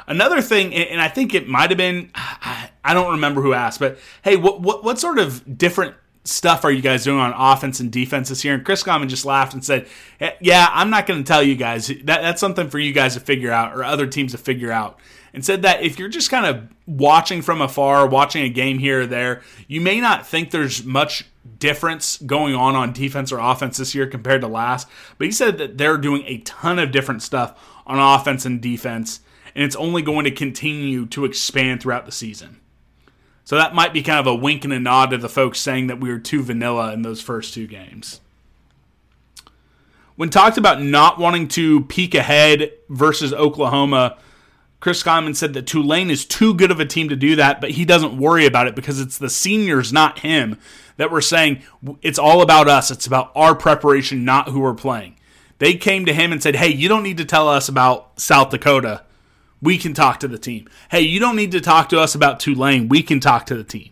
Another 0.07 0.41
thing, 0.41 0.73
and 0.73 0.99
I 0.99 1.07
think 1.07 1.35
it 1.35 1.47
might 1.47 1.69
have 1.69 1.77
been, 1.77 2.09
I 2.15 2.93
don't 2.93 3.11
remember 3.11 3.41
who 3.41 3.53
asked, 3.53 3.79
but 3.79 3.99
hey, 4.23 4.37
what, 4.37 4.61
what, 4.61 4.83
what 4.83 4.97
sort 4.97 5.19
of 5.19 5.57
different 5.57 5.93
stuff 6.23 6.63
are 6.63 6.71
you 6.71 6.81
guys 6.81 7.03
doing 7.03 7.19
on 7.19 7.33
offense 7.35 7.79
and 7.79 7.91
defense 7.91 8.29
this 8.29 8.43
year? 8.43 8.53
And 8.53 8.65
Chris 8.65 8.83
Klieman 8.83 9.07
just 9.07 9.25
laughed 9.25 9.53
and 9.53 9.63
said, 9.63 9.87
eh, 10.19 10.31
Yeah, 10.39 10.67
I'm 10.71 10.89
not 10.89 11.07
going 11.07 11.23
to 11.23 11.27
tell 11.27 11.43
you 11.43 11.55
guys. 11.55 11.87
That, 11.87 12.21
that's 12.21 12.39
something 12.41 12.69
for 12.69 12.79
you 12.79 12.93
guys 12.93 13.13
to 13.15 13.19
figure 13.19 13.51
out 13.51 13.75
or 13.75 13.83
other 13.83 14.07
teams 14.07 14.31
to 14.33 14.37
figure 14.37 14.71
out. 14.71 14.99
And 15.33 15.45
said 15.45 15.61
that 15.61 15.83
if 15.83 15.99
you're 15.99 16.09
just 16.09 16.31
kind 16.31 16.45
of 16.45 16.67
watching 16.87 17.41
from 17.43 17.61
afar, 17.61 18.07
watching 18.07 18.43
a 18.43 18.49
game 18.49 18.79
here 18.79 19.01
or 19.01 19.05
there, 19.05 19.41
you 19.67 19.79
may 19.79 20.01
not 20.01 20.25
think 20.25 20.49
there's 20.49 20.83
much 20.83 21.25
difference 21.59 22.17
going 22.17 22.55
on 22.55 22.75
on 22.75 22.93
defense 22.93 23.31
or 23.31 23.39
offense 23.39 23.77
this 23.77 23.93
year 23.93 24.07
compared 24.07 24.41
to 24.41 24.47
last. 24.47 24.87
But 25.17 25.25
he 25.25 25.31
said 25.31 25.57
that 25.59 25.77
they're 25.77 25.97
doing 25.97 26.23
a 26.25 26.39
ton 26.39 26.79
of 26.79 26.91
different 26.91 27.21
stuff 27.21 27.79
on 27.85 27.99
offense 27.99 28.45
and 28.45 28.61
defense, 28.61 29.19
and 29.55 29.63
it's 29.63 29.75
only 29.75 30.01
going 30.01 30.25
to 30.25 30.31
continue 30.31 31.05
to 31.07 31.25
expand 31.25 31.81
throughout 31.81 32.05
the 32.05 32.11
season. 32.11 32.58
So 33.49 33.55
that 33.55 33.73
might 33.73 33.93
be 33.93 34.03
kind 34.03 34.19
of 34.19 34.27
a 34.27 34.35
wink 34.35 34.63
and 34.63 34.71
a 34.71 34.79
nod 34.79 35.09
to 35.09 35.17
the 35.17 35.27
folks 35.27 35.57
saying 35.57 35.87
that 35.87 35.99
we 35.99 36.09
were 36.09 36.19
too 36.19 36.43
vanilla 36.43 36.93
in 36.93 37.01
those 37.01 37.19
first 37.19 37.51
two 37.51 37.65
games. 37.65 38.21
When 40.15 40.29
talked 40.29 40.59
about 40.59 40.83
not 40.83 41.17
wanting 41.17 41.47
to 41.47 41.81
peek 41.85 42.13
ahead 42.13 42.71
versus 42.89 43.33
Oklahoma, 43.33 44.19
Chris 44.79 45.01
Klieman 45.01 45.35
said 45.35 45.55
that 45.55 45.65
Tulane 45.65 46.11
is 46.11 46.25
too 46.25 46.53
good 46.53 46.69
of 46.69 46.79
a 46.79 46.85
team 46.85 47.09
to 47.09 47.15
do 47.15 47.35
that, 47.37 47.59
but 47.59 47.71
he 47.71 47.85
doesn't 47.85 48.19
worry 48.19 48.45
about 48.45 48.67
it 48.67 48.75
because 48.75 49.01
it's 49.01 49.17
the 49.17 49.31
seniors, 49.31 49.91
not 49.91 50.19
him, 50.19 50.59
that 50.97 51.09
were 51.09 51.19
saying 51.19 51.63
it's 52.03 52.19
all 52.19 52.43
about 52.43 52.67
us. 52.67 52.91
It's 52.91 53.07
about 53.07 53.31
our 53.33 53.55
preparation, 53.55 54.23
not 54.23 54.49
who 54.49 54.59
we're 54.59 54.75
playing. 54.75 55.15
They 55.57 55.73
came 55.73 56.05
to 56.05 56.13
him 56.13 56.31
and 56.31 56.43
said, 56.43 56.57
Hey, 56.57 56.69
you 56.69 56.87
don't 56.87 57.01
need 57.01 57.17
to 57.17 57.25
tell 57.25 57.49
us 57.49 57.67
about 57.67 58.21
South 58.21 58.51
Dakota. 58.51 59.05
We 59.61 59.77
can 59.77 59.93
talk 59.93 60.19
to 60.21 60.27
the 60.27 60.37
team. 60.37 60.69
Hey, 60.89 61.01
you 61.01 61.19
don't 61.19 61.35
need 61.35 61.51
to 61.51 61.61
talk 61.61 61.89
to 61.89 61.99
us 61.99 62.15
about 62.15 62.39
Tulane. 62.39 62.87
We 62.87 63.03
can 63.03 63.19
talk 63.19 63.45
to 63.47 63.55
the 63.55 63.63
team. 63.63 63.91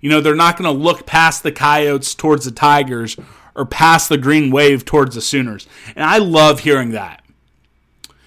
You 0.00 0.10
know, 0.10 0.20
they're 0.20 0.34
not 0.34 0.56
going 0.58 0.72
to 0.72 0.82
look 0.82 1.06
past 1.06 1.42
the 1.42 1.52
Coyotes 1.52 2.14
towards 2.14 2.44
the 2.44 2.50
Tigers 2.50 3.16
or 3.54 3.64
past 3.64 4.08
the 4.08 4.18
Green 4.18 4.50
Wave 4.50 4.84
towards 4.84 5.14
the 5.14 5.20
Sooners. 5.20 5.66
And 5.94 6.04
I 6.04 6.18
love 6.18 6.60
hearing 6.60 6.90
that. 6.90 7.22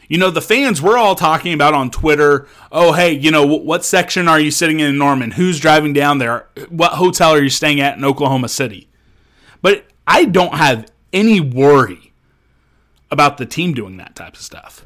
You 0.08 0.18
know, 0.18 0.32
the 0.32 0.42
fans 0.42 0.82
we're 0.82 0.98
all 0.98 1.16
talking 1.16 1.54
about 1.54 1.74
on 1.74 1.92
Twitter, 1.92 2.48
oh, 2.72 2.94
hey, 2.94 3.12
you 3.12 3.30
know, 3.30 3.46
what 3.46 3.84
section 3.84 4.28
are 4.30 4.40
you 4.40 4.52
sitting 4.52 4.80
in, 4.80 4.92
in 4.92 4.98
Norman? 4.98 5.32
Who's 5.32 5.60
driving 5.60 5.92
down 5.92 6.18
there? 6.18 6.48
What 6.70 6.94
hotel 6.94 7.32
are 7.32 7.44
you 7.44 7.50
staying 7.50 7.82
at 7.82 7.98
in 7.98 8.06
Oklahoma 8.06 8.48
City? 8.48 8.88
But 9.62 9.86
I 10.08 10.26
don't 10.26 10.54
have 10.54 10.90
any 11.12 11.42
worry 11.42 12.14
about 13.12 13.38
the 13.38 13.46
team 13.46 13.74
doing 13.74 13.98
that 13.98 14.16
type 14.16 14.36
of 14.36 14.42
stuff. 14.42 14.86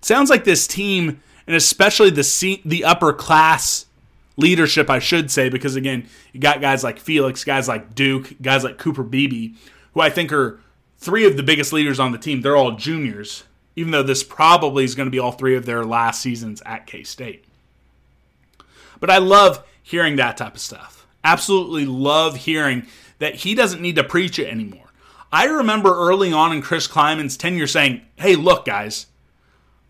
Sounds 0.00 0.30
like 0.30 0.44
this 0.44 0.66
team, 0.66 1.20
and 1.46 1.56
especially 1.56 2.10
the 2.10 2.60
the 2.64 2.84
upper 2.84 3.12
class 3.12 3.86
leadership, 4.36 4.88
I 4.88 5.00
should 5.00 5.30
say, 5.30 5.48
because 5.48 5.76
again, 5.76 6.08
you 6.32 6.40
got 6.40 6.60
guys 6.60 6.84
like 6.84 6.98
Felix, 6.98 7.44
guys 7.44 7.68
like 7.68 7.94
Duke, 7.94 8.40
guys 8.40 8.64
like 8.64 8.78
Cooper 8.78 9.02
Beebe, 9.02 9.54
who 9.94 10.00
I 10.00 10.10
think 10.10 10.32
are 10.32 10.60
three 10.98 11.26
of 11.26 11.36
the 11.36 11.42
biggest 11.42 11.72
leaders 11.72 11.98
on 12.00 12.12
the 12.12 12.18
team. 12.18 12.40
They're 12.40 12.56
all 12.56 12.72
juniors, 12.72 13.44
even 13.76 13.90
though 13.90 14.02
this 14.02 14.22
probably 14.22 14.84
is 14.84 14.94
going 14.94 15.06
to 15.06 15.10
be 15.10 15.18
all 15.18 15.32
three 15.32 15.56
of 15.56 15.66
their 15.66 15.84
last 15.84 16.22
seasons 16.22 16.62
at 16.64 16.86
K 16.86 17.02
State. 17.02 17.44
But 19.00 19.10
I 19.10 19.18
love 19.18 19.64
hearing 19.82 20.16
that 20.16 20.36
type 20.36 20.54
of 20.54 20.60
stuff. 20.60 21.06
Absolutely 21.24 21.84
love 21.84 22.36
hearing 22.36 22.86
that 23.18 23.36
he 23.36 23.54
doesn't 23.54 23.82
need 23.82 23.96
to 23.96 24.04
preach 24.04 24.38
it 24.38 24.48
anymore. 24.48 24.92
I 25.32 25.44
remember 25.44 25.94
early 25.94 26.32
on 26.32 26.52
in 26.52 26.62
Chris 26.62 26.88
Klieman's 26.88 27.36
tenure 27.36 27.66
saying, 27.66 28.02
hey, 28.16 28.34
look, 28.34 28.64
guys, 28.64 29.06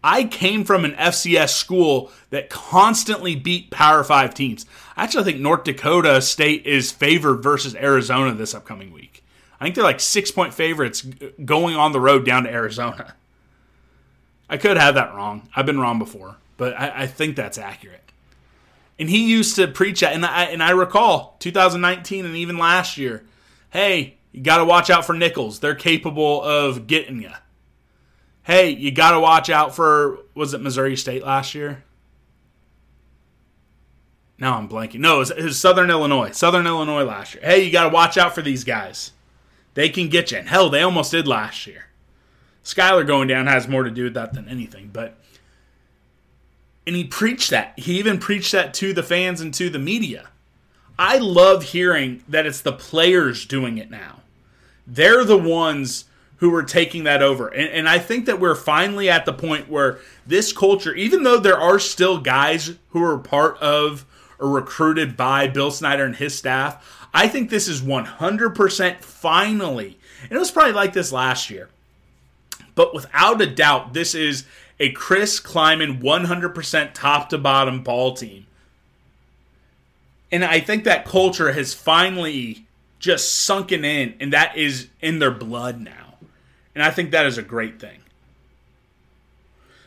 I 0.02 0.24
came 0.24 0.64
from 0.64 0.84
an 0.84 0.92
FCS 0.92 1.50
school 1.50 2.10
that 2.30 2.50
constantly 2.50 3.34
beat 3.34 3.70
Power 3.70 4.04
5 4.04 4.32
teams. 4.32 4.64
I 4.96 5.04
actually 5.04 5.24
think 5.24 5.40
North 5.40 5.64
Dakota 5.64 6.20
State 6.22 6.66
is 6.66 6.92
favored 6.92 7.42
versus 7.42 7.74
Arizona 7.74 8.32
this 8.34 8.54
upcoming 8.54 8.92
week. 8.92 9.24
I 9.60 9.64
think 9.64 9.74
they're 9.74 9.84
like 9.84 10.00
six 10.00 10.30
point 10.30 10.54
favorites 10.54 11.02
going 11.44 11.74
on 11.74 11.92
the 11.92 12.00
road 12.00 12.24
down 12.24 12.44
to 12.44 12.50
Arizona. 12.50 13.14
I 14.48 14.56
could 14.56 14.76
have 14.76 14.94
that 14.94 15.14
wrong. 15.14 15.48
I've 15.54 15.66
been 15.66 15.80
wrong 15.80 15.98
before, 15.98 16.36
but 16.56 16.78
I, 16.78 17.02
I 17.02 17.06
think 17.06 17.36
that's 17.36 17.58
accurate. 17.58 18.00
And 18.98 19.10
he 19.10 19.30
used 19.30 19.56
to 19.56 19.68
preach 19.68 20.00
that, 20.00 20.14
and 20.14 20.24
I, 20.24 20.44
and 20.44 20.62
I 20.62 20.70
recall 20.70 21.36
2019 21.40 22.24
and 22.24 22.36
even 22.36 22.56
last 22.56 22.96
year. 22.98 23.24
Hey, 23.70 24.14
you 24.32 24.42
got 24.42 24.58
to 24.58 24.64
watch 24.64 24.90
out 24.90 25.04
for 25.04 25.12
Nicholls. 25.12 25.60
They're 25.60 25.74
capable 25.74 26.42
of 26.42 26.86
getting 26.86 27.20
you 27.20 27.30
hey, 28.48 28.70
you 28.70 28.90
got 28.90 29.12
to 29.12 29.20
watch 29.20 29.50
out 29.50 29.76
for 29.76 30.18
was 30.34 30.54
it 30.54 30.60
Missouri 30.60 30.96
State 30.96 31.22
last 31.22 31.54
year? 31.54 31.84
Now 34.38 34.56
I'm 34.56 34.68
blanking. 34.68 35.00
No, 35.00 35.16
it 35.16 35.18
was, 35.18 35.30
it 35.30 35.44
was 35.44 35.60
Southern 35.60 35.90
Illinois. 35.90 36.30
Southern 36.32 36.66
Illinois 36.66 37.04
last 37.04 37.34
year. 37.34 37.44
Hey, 37.44 37.62
you 37.62 37.70
got 37.70 37.84
to 37.84 37.94
watch 37.94 38.16
out 38.16 38.34
for 38.34 38.42
these 38.42 38.64
guys. 38.64 39.12
They 39.74 39.88
can 39.88 40.08
get 40.08 40.32
you. 40.32 40.38
And 40.38 40.48
hell, 40.48 40.70
they 40.70 40.82
almost 40.82 41.12
did 41.12 41.28
last 41.28 41.66
year. 41.66 41.86
Skyler 42.64 43.06
going 43.06 43.28
down 43.28 43.46
has 43.46 43.68
more 43.68 43.82
to 43.82 43.90
do 43.90 44.04
with 44.04 44.14
that 44.14 44.32
than 44.32 44.48
anything. 44.48 44.90
But 44.92 45.16
and 46.86 46.96
he 46.96 47.04
preached 47.04 47.50
that. 47.50 47.78
He 47.78 47.98
even 47.98 48.18
preached 48.18 48.52
that 48.52 48.72
to 48.74 48.92
the 48.92 49.02
fans 49.02 49.40
and 49.40 49.52
to 49.54 49.68
the 49.68 49.78
media. 49.78 50.28
I 50.98 51.18
love 51.18 51.62
hearing 51.62 52.24
that 52.28 52.46
it's 52.46 52.60
the 52.60 52.72
players 52.72 53.46
doing 53.46 53.78
it 53.78 53.90
now. 53.90 54.20
They're 54.86 55.24
the 55.24 55.38
ones 55.38 56.06
who 56.38 56.54
are 56.54 56.62
taking 56.62 57.04
that 57.04 57.22
over. 57.22 57.48
And, 57.48 57.68
and, 57.70 57.88
I 57.88 57.98
think 57.98 58.26
that 58.26 58.40
we're 58.40 58.54
finally 58.54 59.10
at 59.10 59.26
the 59.26 59.32
point 59.32 59.68
where 59.68 59.98
this 60.26 60.52
culture, 60.52 60.94
even 60.94 61.22
though 61.22 61.38
there 61.38 61.58
are 61.58 61.78
still 61.78 62.18
guys 62.18 62.76
who 62.90 63.02
are 63.02 63.18
part 63.18 63.58
of 63.58 64.06
or 64.38 64.48
recruited 64.48 65.16
by 65.16 65.48
Bill 65.48 65.70
Snyder 65.70 66.04
and 66.04 66.16
his 66.16 66.36
staff, 66.36 67.08
I 67.12 67.28
think 67.28 67.50
this 67.50 67.68
is 67.68 67.80
100% 67.82 69.00
finally. 69.00 69.98
And 70.22 70.32
it 70.32 70.38
was 70.38 70.50
probably 70.50 70.72
like 70.72 70.92
this 70.92 71.12
last 71.12 71.50
year. 71.50 71.68
But 72.74 72.94
without 72.94 73.40
a 73.40 73.46
doubt, 73.46 73.92
this 73.92 74.14
is 74.14 74.44
a 74.78 74.92
Chris 74.92 75.40
Klieman 75.40 76.00
100% 76.00 76.90
top 76.94 77.28
to 77.30 77.38
bottom 77.38 77.82
ball 77.82 78.14
team. 78.14 78.46
And 80.30 80.44
I 80.44 80.60
think 80.60 80.84
that 80.84 81.04
culture 81.04 81.52
has 81.52 81.74
finally 81.74 82.66
just 82.98 83.34
sunken 83.34 83.84
in, 83.84 84.14
and 84.20 84.32
that 84.32 84.56
is 84.56 84.88
in 85.00 85.18
their 85.18 85.30
blood 85.30 85.80
now. 85.80 86.07
And 86.74 86.82
I 86.84 86.90
think 86.90 87.10
that 87.10 87.26
is 87.26 87.38
a 87.38 87.42
great 87.42 87.80
thing. 87.80 88.00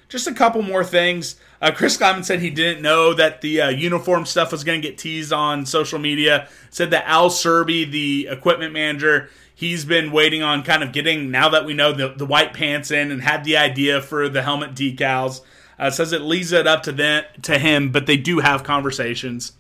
just 0.10 0.28
a 0.28 0.34
couple 0.34 0.62
more 0.62 0.84
things. 0.84 1.38
Uh, 1.62 1.72
Chris 1.72 1.96
Klieman 1.98 2.26
said 2.26 2.42
he 2.42 2.50
didn't 2.50 2.82
know 2.82 3.14
that 3.14 3.40
the 3.42 3.62
uh, 3.62 3.70
uniform 3.70 4.26
stuff 4.26 4.52
was 4.52 4.64
going 4.66 4.82
to 4.82 4.88
get 4.88 4.98
teased 4.98 5.32
on 5.32 5.66
social 5.66 6.00
media. 6.00 6.50
Said 6.70 6.92
that 6.92 7.06
Al 7.08 7.30
Serby, 7.30 7.90
the 7.90 8.28
equipment 8.30 8.74
manager, 8.74 9.30
he's 9.56 9.86
been 9.86 10.12
waiting 10.12 10.44
on 10.44 10.64
kind 10.64 10.84
of 10.84 10.92
getting 10.92 11.32
now 11.32 11.48
that 11.50 11.66
we 11.66 11.74
know 11.74 11.94
the, 11.94 12.10
the 12.10 12.26
white 12.26 12.54
pants 12.54 12.92
in 12.92 13.10
and 13.10 13.22
had 13.22 13.46
the 13.46 13.56
idea 13.56 14.02
for 14.02 14.28
the 14.28 14.42
helmet 14.44 14.74
decals. 14.74 15.42
Uh, 15.80 15.90
says 15.90 16.12
it 16.12 16.22
leaves 16.22 16.52
it 16.52 16.68
up 16.68 16.84
to 16.84 16.92
them 16.92 17.24
to 17.42 17.58
him, 17.58 17.92
but 17.92 18.06
they 18.06 18.18
do 18.18 18.40
have 18.40 18.64
conversations. 18.64 19.54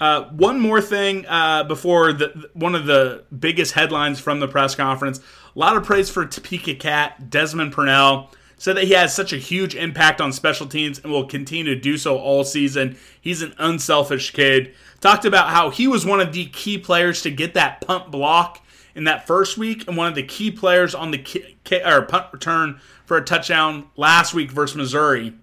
Uh, 0.00 0.24
one 0.30 0.58
more 0.58 0.80
thing 0.80 1.24
uh, 1.26 1.62
before 1.64 2.12
the 2.12 2.48
one 2.52 2.74
of 2.74 2.86
the 2.86 3.22
biggest 3.38 3.72
headlines 3.74 4.18
from 4.18 4.40
the 4.40 4.48
press 4.48 4.74
conference. 4.74 5.20
A 5.54 5.58
lot 5.58 5.76
of 5.76 5.84
praise 5.84 6.10
for 6.10 6.26
Topeka 6.26 6.74
Cat 6.74 7.30
Desmond 7.30 7.72
Purnell 7.72 8.28
said 8.58 8.76
that 8.76 8.84
he 8.84 8.92
has 8.94 9.14
such 9.14 9.32
a 9.32 9.36
huge 9.36 9.76
impact 9.76 10.20
on 10.20 10.32
special 10.32 10.66
teams 10.66 10.98
and 10.98 11.12
will 11.12 11.26
continue 11.26 11.64
to 11.66 11.80
do 11.80 11.96
so 11.96 12.18
all 12.18 12.42
season. 12.42 12.96
He's 13.20 13.40
an 13.40 13.54
unselfish 13.58 14.32
kid. 14.32 14.74
Talked 15.00 15.24
about 15.24 15.50
how 15.50 15.70
he 15.70 15.86
was 15.86 16.04
one 16.04 16.20
of 16.20 16.32
the 16.32 16.46
key 16.46 16.76
players 16.78 17.22
to 17.22 17.30
get 17.30 17.54
that 17.54 17.80
punt 17.80 18.10
block 18.10 18.64
in 18.96 19.04
that 19.04 19.28
first 19.28 19.56
week 19.56 19.86
and 19.86 19.96
one 19.96 20.08
of 20.08 20.16
the 20.16 20.22
key 20.24 20.50
players 20.50 20.92
on 20.92 21.12
the 21.12 21.18
ki- 21.18 21.56
or 21.84 22.02
punt 22.02 22.26
return 22.32 22.80
for 23.04 23.16
a 23.16 23.24
touchdown 23.24 23.88
last 23.96 24.34
week 24.34 24.50
versus 24.50 24.76
Missouri. 24.76 25.34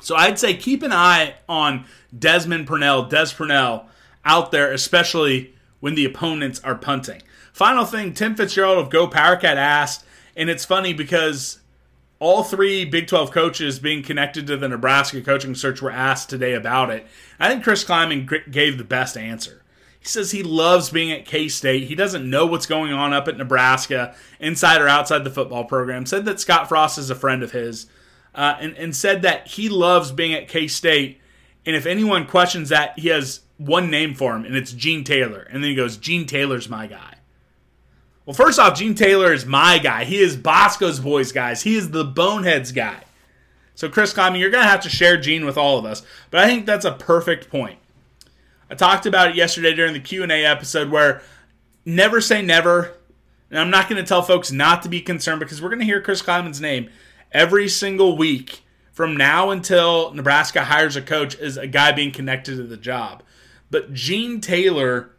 So 0.00 0.16
I'd 0.16 0.40
say 0.40 0.54
keep 0.54 0.82
an 0.82 0.92
eye 0.92 1.34
on 1.48 1.84
Desmond 2.16 2.66
Purnell, 2.66 3.04
Des 3.04 3.32
Purnell 3.36 3.86
out 4.24 4.50
there, 4.50 4.72
especially 4.72 5.54
when 5.78 5.94
the 5.94 6.04
opponents 6.04 6.60
are 6.64 6.74
punting. 6.74 7.22
Final 7.52 7.84
thing, 7.84 8.14
Tim 8.14 8.34
Fitzgerald 8.34 8.78
of 8.78 8.90
Go 8.90 9.08
Powercat 9.08 9.56
asked, 9.56 10.04
and 10.36 10.48
it's 10.48 10.64
funny 10.64 10.92
because 10.92 11.60
all 12.20 12.44
three 12.44 12.84
Big 12.84 13.06
12 13.06 13.30
coaches 13.30 13.78
being 13.78 14.02
connected 14.02 14.46
to 14.46 14.56
the 14.56 14.68
Nebraska 14.68 15.20
coaching 15.22 15.54
search 15.54 15.82
were 15.82 15.90
asked 15.90 16.30
today 16.30 16.52
about 16.52 16.90
it. 16.90 17.06
I 17.40 17.48
think 17.48 17.64
Chris 17.64 17.84
Klieman 17.84 18.50
gave 18.50 18.78
the 18.78 18.84
best 18.84 19.16
answer. 19.16 19.62
He 19.98 20.06
says 20.06 20.30
he 20.30 20.42
loves 20.42 20.90
being 20.90 21.12
at 21.12 21.26
K 21.26 21.48
State. 21.48 21.88
He 21.88 21.94
doesn't 21.94 22.28
know 22.28 22.46
what's 22.46 22.66
going 22.66 22.92
on 22.92 23.12
up 23.12 23.28
at 23.28 23.36
Nebraska, 23.36 24.14
inside 24.38 24.80
or 24.80 24.88
outside 24.88 25.24
the 25.24 25.30
football 25.30 25.64
program. 25.64 26.06
Said 26.06 26.24
that 26.24 26.40
Scott 26.40 26.68
Frost 26.68 26.96
is 26.96 27.10
a 27.10 27.14
friend 27.14 27.42
of 27.42 27.52
his, 27.52 27.86
uh, 28.34 28.56
and, 28.60 28.74
and 28.76 28.96
said 28.96 29.22
that 29.22 29.46
he 29.46 29.68
loves 29.68 30.12
being 30.12 30.32
at 30.32 30.48
K 30.48 30.68
State. 30.68 31.20
And 31.66 31.76
if 31.76 31.84
anyone 31.84 32.26
questions 32.26 32.70
that, 32.70 32.98
he 32.98 33.08
has 33.08 33.40
one 33.58 33.90
name 33.90 34.14
for 34.14 34.34
him, 34.34 34.46
and 34.46 34.56
it's 34.56 34.72
Gene 34.72 35.04
Taylor. 35.04 35.40
And 35.50 35.62
then 35.62 35.70
he 35.70 35.76
goes, 35.76 35.98
Gene 35.98 36.24
Taylor's 36.24 36.68
my 36.68 36.86
guy. 36.86 37.16
Well, 38.30 38.36
first 38.36 38.60
off, 38.60 38.78
Gene 38.78 38.94
Taylor 38.94 39.32
is 39.32 39.44
my 39.44 39.78
guy. 39.78 40.04
He 40.04 40.18
is 40.18 40.36
Boscoe's 40.36 41.00
boys, 41.00 41.32
guys. 41.32 41.62
He 41.62 41.74
is 41.74 41.90
the 41.90 42.04
Boneheads 42.04 42.70
guy. 42.70 43.02
So, 43.74 43.88
Chris 43.88 44.14
Klieman, 44.14 44.38
you're 44.38 44.50
going 44.50 44.62
to 44.62 44.70
have 44.70 44.82
to 44.82 44.88
share 44.88 45.16
Gene 45.16 45.44
with 45.44 45.58
all 45.58 45.78
of 45.78 45.84
us. 45.84 46.04
But 46.30 46.38
I 46.38 46.46
think 46.46 46.64
that's 46.64 46.84
a 46.84 46.92
perfect 46.92 47.50
point. 47.50 47.80
I 48.70 48.76
talked 48.76 49.04
about 49.04 49.30
it 49.30 49.34
yesterday 49.34 49.74
during 49.74 49.94
the 49.94 49.98
Q&A 49.98 50.46
episode 50.46 50.90
where 50.90 51.22
never 51.84 52.20
say 52.20 52.40
never. 52.40 52.92
And 53.50 53.58
I'm 53.58 53.68
not 53.68 53.88
going 53.88 54.00
to 54.00 54.08
tell 54.08 54.22
folks 54.22 54.52
not 54.52 54.84
to 54.84 54.88
be 54.88 55.00
concerned 55.00 55.40
because 55.40 55.60
we're 55.60 55.70
going 55.70 55.80
to 55.80 55.84
hear 55.84 56.00
Chris 56.00 56.22
Klieman's 56.22 56.60
name 56.60 56.88
every 57.32 57.66
single 57.66 58.16
week 58.16 58.60
from 58.92 59.16
now 59.16 59.50
until 59.50 60.14
Nebraska 60.14 60.66
hires 60.66 60.94
a 60.94 61.02
coach 61.02 61.36
is 61.40 61.56
a 61.56 61.66
guy 61.66 61.90
being 61.90 62.12
connected 62.12 62.54
to 62.58 62.62
the 62.62 62.76
job. 62.76 63.24
But 63.72 63.92
Gene 63.92 64.40
Taylor 64.40 65.10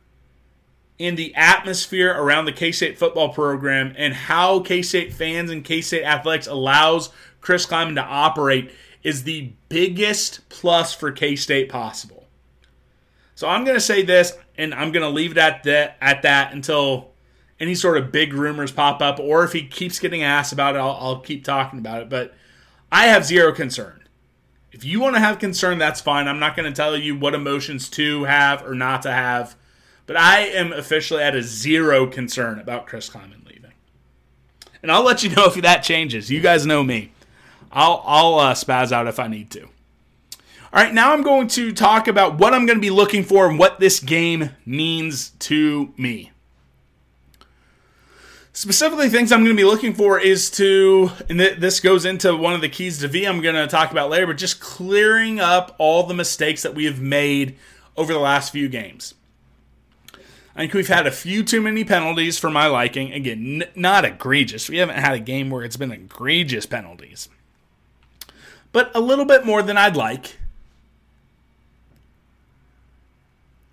in 1.02 1.16
the 1.16 1.34
atmosphere 1.36 2.14
around 2.16 2.46
the 2.46 2.52
K 2.52 2.72
State 2.72 2.98
football 2.98 3.30
program 3.30 3.94
and 3.98 4.14
how 4.14 4.60
K 4.60 4.82
State 4.82 5.14
fans 5.14 5.50
and 5.52 5.64
K 5.66 5.82
State 5.82 6.04
athletics 6.04 6.48
allows 6.48 7.10
Chris 7.42 7.66
Klieman 7.66 7.96
to 7.96 8.04
operate 8.04 8.72
is 9.04 9.24
the 9.24 9.52
biggest 9.70 10.48
plus 10.50 10.94
for 10.94 11.12
K 11.12 11.36
State 11.36 11.70
possible. 11.70 12.28
So 13.36 13.48
I'm 13.50 13.64
going 13.64 13.76
to 13.76 13.82
say 13.82 14.04
this, 14.04 14.38
and 14.56 14.74
I'm 14.74 14.92
going 14.92 15.04
to 15.04 15.10
leave 15.10 15.32
it 15.32 15.38
at 15.40 15.64
that, 15.64 15.98
at 16.00 16.22
that 16.22 16.54
until 16.54 17.10
any 17.60 17.74
sort 17.74 17.98
of 17.98 18.12
big 18.12 18.34
rumors 18.34 18.72
pop 18.72 19.02
up, 19.02 19.20
or 19.20 19.44
if 19.44 19.54
he 19.54 19.66
keeps 19.66 19.98
getting 19.98 20.22
asked 20.22 20.54
about 20.54 20.76
it, 20.76 20.80
I'll, 20.80 20.98
I'll 21.00 21.20
keep 21.20 21.44
talking 21.44 21.80
about 21.80 22.04
it. 22.04 22.10
But 22.10 22.36
I 22.92 23.08
have 23.08 23.26
zero 23.26 23.52
concern. 23.52 24.04
If 24.72 24.86
you 24.86 25.00
want 25.00 25.16
to 25.16 25.22
have 25.22 25.40
concern, 25.40 25.80
that's 25.80 26.02
fine. 26.02 26.28
I'm 26.28 26.40
not 26.40 26.56
going 26.56 26.72
to 26.72 26.76
tell 26.76 26.96
you 26.96 27.18
what 27.18 27.34
emotions 27.34 27.90
to 27.92 28.26
have 28.26 28.64
or 28.66 28.76
not 28.76 29.02
to 29.04 29.12
have. 29.12 29.56
But 30.12 30.20
I 30.20 30.42
am 30.42 30.74
officially 30.74 31.24
at 31.24 31.38
a 31.38 31.42
zero 31.42 32.06
concern 32.06 32.60
about 32.60 32.86
Chris 32.86 33.10
Klieman 33.10 33.48
leaving. 33.48 33.72
And 34.84 34.92
I'll 34.92 35.06
let 35.06 35.24
you 35.24 35.30
know 35.30 35.46
if 35.46 35.56
that 35.62 35.84
changes. 35.84 36.30
You 36.30 36.42
guys 36.42 36.66
know 36.66 36.84
me. 36.84 37.14
I'll, 37.72 38.04
I'll 38.06 38.36
uh, 38.38 38.54
spaz 38.54 38.92
out 38.92 39.08
if 39.08 39.22
I 39.22 39.30
need 39.30 39.50
to. 39.52 39.62
All 39.64 39.70
right, 40.74 40.94
now 40.94 41.14
I'm 41.14 41.22
going 41.22 41.48
to 41.48 41.72
talk 41.72 42.10
about 42.10 42.38
what 42.38 42.54
I'm 42.54 42.66
going 42.66 42.76
to 42.76 42.82
be 42.82 42.90
looking 42.90 43.24
for 43.24 43.48
and 43.48 43.58
what 43.58 43.80
this 43.80 44.02
game 44.02 44.50
means 44.66 45.30
to 45.40 45.94
me. 45.96 46.32
Specifically, 48.52 49.08
things 49.08 49.32
I'm 49.32 49.46
going 49.46 49.56
to 49.56 49.64
be 49.64 49.64
looking 49.64 49.94
for 49.94 50.20
is 50.20 50.52
to, 50.52 51.12
and 51.30 51.40
this 51.40 51.80
goes 51.80 52.04
into 52.04 52.36
one 52.36 52.54
of 52.54 52.60
the 52.60 52.68
keys 52.68 53.00
to 53.00 53.08
V 53.08 53.24
I'm 53.24 53.40
going 53.40 53.56
to 53.56 53.66
talk 53.66 53.92
about 53.92 54.10
later, 54.10 54.28
but 54.28 54.36
just 54.36 54.60
clearing 54.60 55.40
up 55.40 55.74
all 55.78 56.04
the 56.04 56.14
mistakes 56.14 56.64
that 56.64 56.76
we 56.76 56.84
have 56.84 57.00
made 57.00 57.56
over 57.96 58.12
the 58.12 58.20
last 58.20 58.52
few 58.52 58.68
games. 58.68 59.14
I 60.56 60.62
think 60.62 60.74
we've 60.74 60.88
had 60.88 61.08
a 61.08 61.12
few 61.12 61.44
too 61.44 61.62
many 61.62 61.84
penalties 61.84 62.38
for 62.38 62.50
my 62.50 62.68
liking. 62.68 63.14
Again, 63.14 63.62
n- 63.62 63.70
not 63.76 64.04
egregious. 64.04 64.70
We 64.70 64.78
haven't 64.78 64.98
had 64.98 65.14
a 65.14 65.20
game 65.20 65.50
where 65.50 65.64
it's 65.64 65.78
been 65.78 65.92
egregious 65.92 66.66
penalties, 66.66 67.30
but 68.72 68.92
a 68.94 69.00
little 69.00 69.26
bit 69.26 69.46
more 69.46 69.62
than 69.62 69.78
I'd 69.78 69.96
like. 69.96 70.38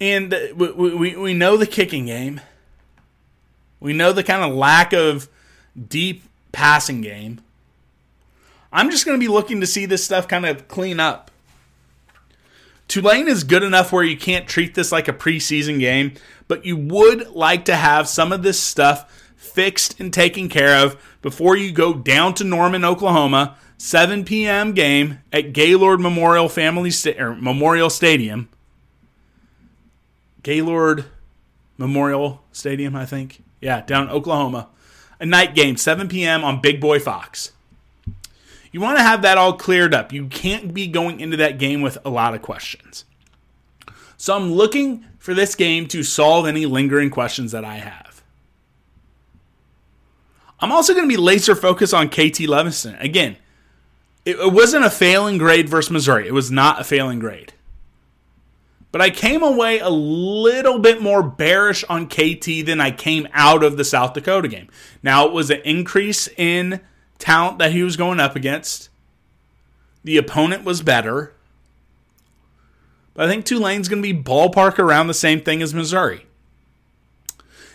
And 0.00 0.32
we, 0.54 0.70
we, 0.70 1.16
we 1.16 1.34
know 1.34 1.56
the 1.56 1.66
kicking 1.66 2.06
game. 2.06 2.40
We 3.80 3.92
know 3.92 4.12
the 4.12 4.22
kind 4.22 4.48
of 4.48 4.56
lack 4.56 4.92
of 4.92 5.28
deep 5.88 6.22
passing 6.52 7.00
game. 7.00 7.40
I'm 8.72 8.90
just 8.90 9.04
going 9.04 9.18
to 9.18 9.24
be 9.24 9.32
looking 9.32 9.60
to 9.60 9.66
see 9.66 9.86
this 9.86 10.04
stuff 10.04 10.28
kind 10.28 10.46
of 10.46 10.68
clean 10.68 11.00
up. 11.00 11.30
Tulane 12.88 13.28
is 13.28 13.44
good 13.44 13.62
enough 13.62 13.92
where 13.92 14.02
you 14.02 14.16
can't 14.16 14.48
treat 14.48 14.74
this 14.74 14.90
like 14.90 15.08
a 15.08 15.12
preseason 15.12 15.78
game, 15.78 16.14
but 16.48 16.64
you 16.64 16.76
would 16.76 17.30
like 17.30 17.66
to 17.66 17.76
have 17.76 18.08
some 18.08 18.32
of 18.32 18.42
this 18.42 18.58
stuff 18.58 19.32
fixed 19.36 20.00
and 20.00 20.12
taken 20.12 20.48
care 20.48 20.84
of 20.84 20.96
before 21.20 21.56
you 21.56 21.70
go 21.70 21.92
down 21.92 22.32
to 22.34 22.44
Norman, 22.44 22.84
Oklahoma, 22.84 23.56
7 23.76 24.24
p.m. 24.24 24.72
game 24.72 25.20
at 25.32 25.52
Gaylord 25.52 26.00
Memorial 26.00 26.48
Family 26.48 26.90
Sta- 26.90 27.34
Memorial 27.38 27.90
Stadium. 27.90 28.48
Gaylord 30.42 31.04
Memorial 31.76 32.42
Stadium, 32.52 32.96
I 32.96 33.04
think. 33.04 33.42
Yeah, 33.60 33.82
down 33.82 34.08
Oklahoma. 34.08 34.68
A 35.20 35.26
night 35.26 35.54
game, 35.54 35.76
7 35.76 36.08
p.m. 36.08 36.42
on 36.42 36.60
Big 36.60 36.80
Boy 36.80 36.98
Fox. 36.98 37.52
You 38.70 38.80
want 38.80 38.98
to 38.98 39.02
have 39.02 39.22
that 39.22 39.38
all 39.38 39.54
cleared 39.54 39.94
up. 39.94 40.12
You 40.12 40.26
can't 40.26 40.74
be 40.74 40.86
going 40.86 41.20
into 41.20 41.36
that 41.38 41.58
game 41.58 41.80
with 41.80 41.98
a 42.04 42.10
lot 42.10 42.34
of 42.34 42.42
questions. 42.42 43.04
So 44.16 44.34
I'm 44.36 44.52
looking 44.52 45.04
for 45.18 45.32
this 45.32 45.54
game 45.54 45.86
to 45.88 46.02
solve 46.02 46.46
any 46.46 46.66
lingering 46.66 47.10
questions 47.10 47.52
that 47.52 47.64
I 47.64 47.76
have. 47.76 48.22
I'm 50.60 50.72
also 50.72 50.92
going 50.92 51.08
to 51.08 51.14
be 51.14 51.20
laser 51.20 51.54
focused 51.54 51.94
on 51.94 52.08
KT 52.08 52.48
Leveston. 52.48 53.00
Again, 53.00 53.36
it, 54.24 54.52
wasn't 54.52 54.84
a 54.84 54.90
failing 54.90 55.38
grade 55.38 55.68
versus 55.68 55.90
Missouri. 55.90 56.26
It 56.26 56.34
was 56.34 56.50
not 56.50 56.80
a 56.80 56.84
failing 56.84 57.18
grade. 57.18 57.52
But 58.90 59.00
I 59.00 59.10
came 59.10 59.42
away 59.42 59.78
a 59.78 59.88
little 59.88 60.78
bit 60.78 61.00
more 61.00 61.22
bearish 61.22 61.84
on 61.84 62.08
KT 62.08 62.66
than 62.66 62.80
I 62.80 62.90
came 62.90 63.28
out 63.32 63.62
of 63.62 63.76
the 63.76 63.84
South 63.84 64.14
Dakota 64.14 64.48
game. 64.48 64.68
Now, 65.02 65.26
it 65.26 65.32
was 65.32 65.50
an 65.50 65.60
increase 65.64 66.28
in 66.36 66.80
talent 67.18 67.58
that 67.58 67.72
he 67.72 67.82
was 67.82 67.96
going 67.96 68.20
up 68.20 68.36
against. 68.36 68.88
The 70.04 70.16
opponent 70.16 70.64
was 70.64 70.82
better. 70.82 71.32
But 73.14 73.26
I 73.26 73.28
think 73.28 73.44
Tulane's 73.44 73.88
going 73.88 74.02
to 74.02 74.14
be 74.14 74.22
ballpark 74.22 74.78
around 74.78 75.08
the 75.08 75.14
same 75.14 75.40
thing 75.40 75.60
as 75.60 75.74
Missouri. 75.74 76.26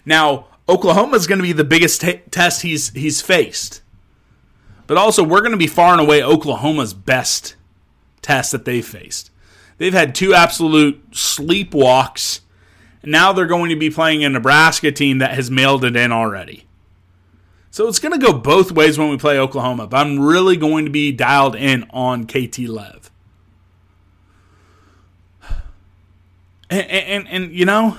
Now, 0.06 0.48
Oklahoma 0.68 1.18
is 1.18 1.28
going 1.28 1.39
to 1.39 1.44
be 1.44 1.54
the 1.54 1.64
biggest 1.64 2.02
t- 2.02 2.22
test 2.32 2.62
he's 2.62 2.91
he's 2.91 3.22
faced. 3.22 3.82
But 4.88 4.98
also, 4.98 5.24
we're 5.24 5.41
going 5.41 5.52
to 5.52 5.58
be 5.58 5.68
far 5.68 5.91
and 5.94 6.02
away 6.02 6.24
Oklahoma's 6.24 6.94
best 6.94 7.56
test 8.22 8.52
that 8.52 8.66
they've 8.66 8.86
faced. 8.86 9.32
They've 9.78 9.94
had 9.94 10.16
two 10.16 10.34
absolute 10.34 11.12
sleepwalks. 11.12 12.41
And 13.02 13.12
now 13.12 13.34
they're 13.34 13.46
going 13.46 13.70
to 13.70 13.76
be 13.76 13.89
playing 13.89 14.24
a 14.24 14.30
Nebraska 14.30 14.91
team 14.91 15.18
that 15.18 15.36
has 15.36 15.52
mailed 15.52 15.84
it 15.84 15.96
in 15.96 16.12
already. 16.12 16.66
So 17.74 17.88
it's 17.88 17.97
going 17.97 18.11
to 18.11 18.24
go 18.24 18.34
both 18.34 18.71
ways 18.71 18.99
when 18.99 19.09
we 19.09 19.17
play 19.17 19.39
Oklahoma, 19.39 19.88
but 19.88 19.97
I'm 19.97 20.19
really 20.19 20.57
going 20.57 20.86
to 20.86 20.91
be 20.91 21.11
dialed 21.11 21.55
in 21.55 21.88
on 21.89 22.28
KT 22.28 22.59
Lev. 22.59 23.09
And, 26.69 26.89
and, 26.89 27.28
and 27.28 27.51
you 27.51 27.65
know, 27.65 27.97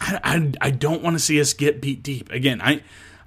I, 0.00 0.20
I, 0.24 0.52
I 0.60 0.70
don't 0.70 1.02
want 1.02 1.14
to 1.14 1.20
see 1.20 1.40
us 1.40 1.52
get 1.52 1.80
beat 1.80 2.02
deep. 2.02 2.32
Again, 2.32 2.60
I, 2.60 2.82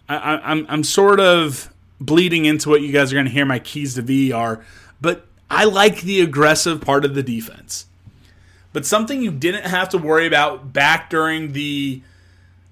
I, 0.09 0.37
I'm, 0.37 0.65
I'm 0.67 0.83
sort 0.83 1.21
of 1.21 1.73
bleeding 2.01 2.43
into 2.43 2.67
what 2.69 2.81
you 2.81 2.91
guys 2.91 3.13
are 3.13 3.15
going 3.15 3.27
to 3.27 3.31
hear 3.31 3.45
my 3.45 3.59
keys 3.59 3.95
to 3.95 4.01
V 4.01 4.33
are, 4.33 4.65
but 4.99 5.27
I 5.49 5.63
like 5.63 6.01
the 6.01 6.19
aggressive 6.19 6.81
part 6.81 7.05
of 7.05 7.15
the 7.15 7.23
defense. 7.23 7.85
But 8.73 8.85
something 8.85 9.21
you 9.21 9.31
didn't 9.31 9.65
have 9.65 9.87
to 9.89 9.97
worry 9.97 10.27
about 10.27 10.73
back 10.73 11.09
during 11.09 11.53
the 11.53 12.01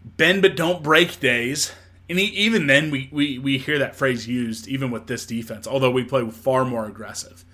bend 0.05 0.41
but 0.41 0.55
don't 0.55 0.83
break 0.83 1.19
days, 1.19 1.71
and 2.09 2.19
even 2.19 2.67
then 2.67 2.91
we, 2.91 3.09
we, 3.11 3.39
we 3.39 3.57
hear 3.57 3.79
that 3.79 3.95
phrase 3.95 4.27
used 4.27 4.67
even 4.67 4.91
with 4.91 5.07
this 5.07 5.25
defense, 5.25 5.67
although 5.67 5.91
we 5.91 6.03
play 6.03 6.29
far 6.29 6.65
more 6.65 6.85
aggressive. 6.85 7.45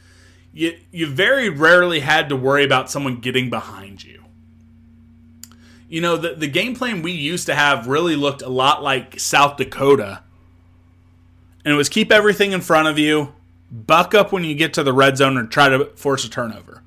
You, 0.53 0.77
you 0.91 1.07
very 1.07 1.49
rarely 1.49 1.99
had 1.99 2.29
to 2.29 2.35
worry 2.35 2.63
about 2.63 2.89
someone 2.89 3.17
getting 3.17 3.49
behind 3.49 4.03
you. 4.03 4.23
You 5.87 6.01
know, 6.01 6.17
the, 6.17 6.35
the 6.35 6.47
game 6.47 6.75
plan 6.75 7.01
we 7.01 7.11
used 7.11 7.45
to 7.47 7.55
have 7.55 7.87
really 7.87 8.15
looked 8.15 8.41
a 8.41 8.49
lot 8.49 8.83
like 8.83 9.19
South 9.19 9.57
Dakota. 9.57 10.23
And 11.63 11.73
it 11.73 11.77
was 11.77 11.89
keep 11.89 12.11
everything 12.11 12.51
in 12.51 12.61
front 12.61 12.87
of 12.87 12.97
you, 12.97 13.33
buck 13.71 14.13
up 14.13 14.31
when 14.31 14.43
you 14.43 14.55
get 14.55 14.73
to 14.73 14.83
the 14.83 14.93
red 14.93 15.17
zone, 15.17 15.37
and 15.37 15.49
try 15.51 15.69
to 15.69 15.85
force 15.95 16.25
a 16.25 16.29
turnover. 16.29 16.83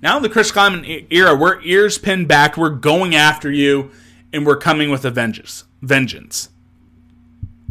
Now 0.00 0.16
in 0.16 0.22
the 0.22 0.28
Chris 0.28 0.50
Klieman 0.50 1.06
era, 1.10 1.34
we're 1.34 1.60
ears 1.62 1.98
pinned 1.98 2.28
back, 2.28 2.56
we're 2.56 2.70
going 2.70 3.14
after 3.14 3.50
you, 3.50 3.90
and 4.32 4.46
we're 4.46 4.56
coming 4.56 4.90
with 4.90 5.04
a 5.04 5.10
vengeance. 5.10 5.64
Vengeance. 5.80 6.48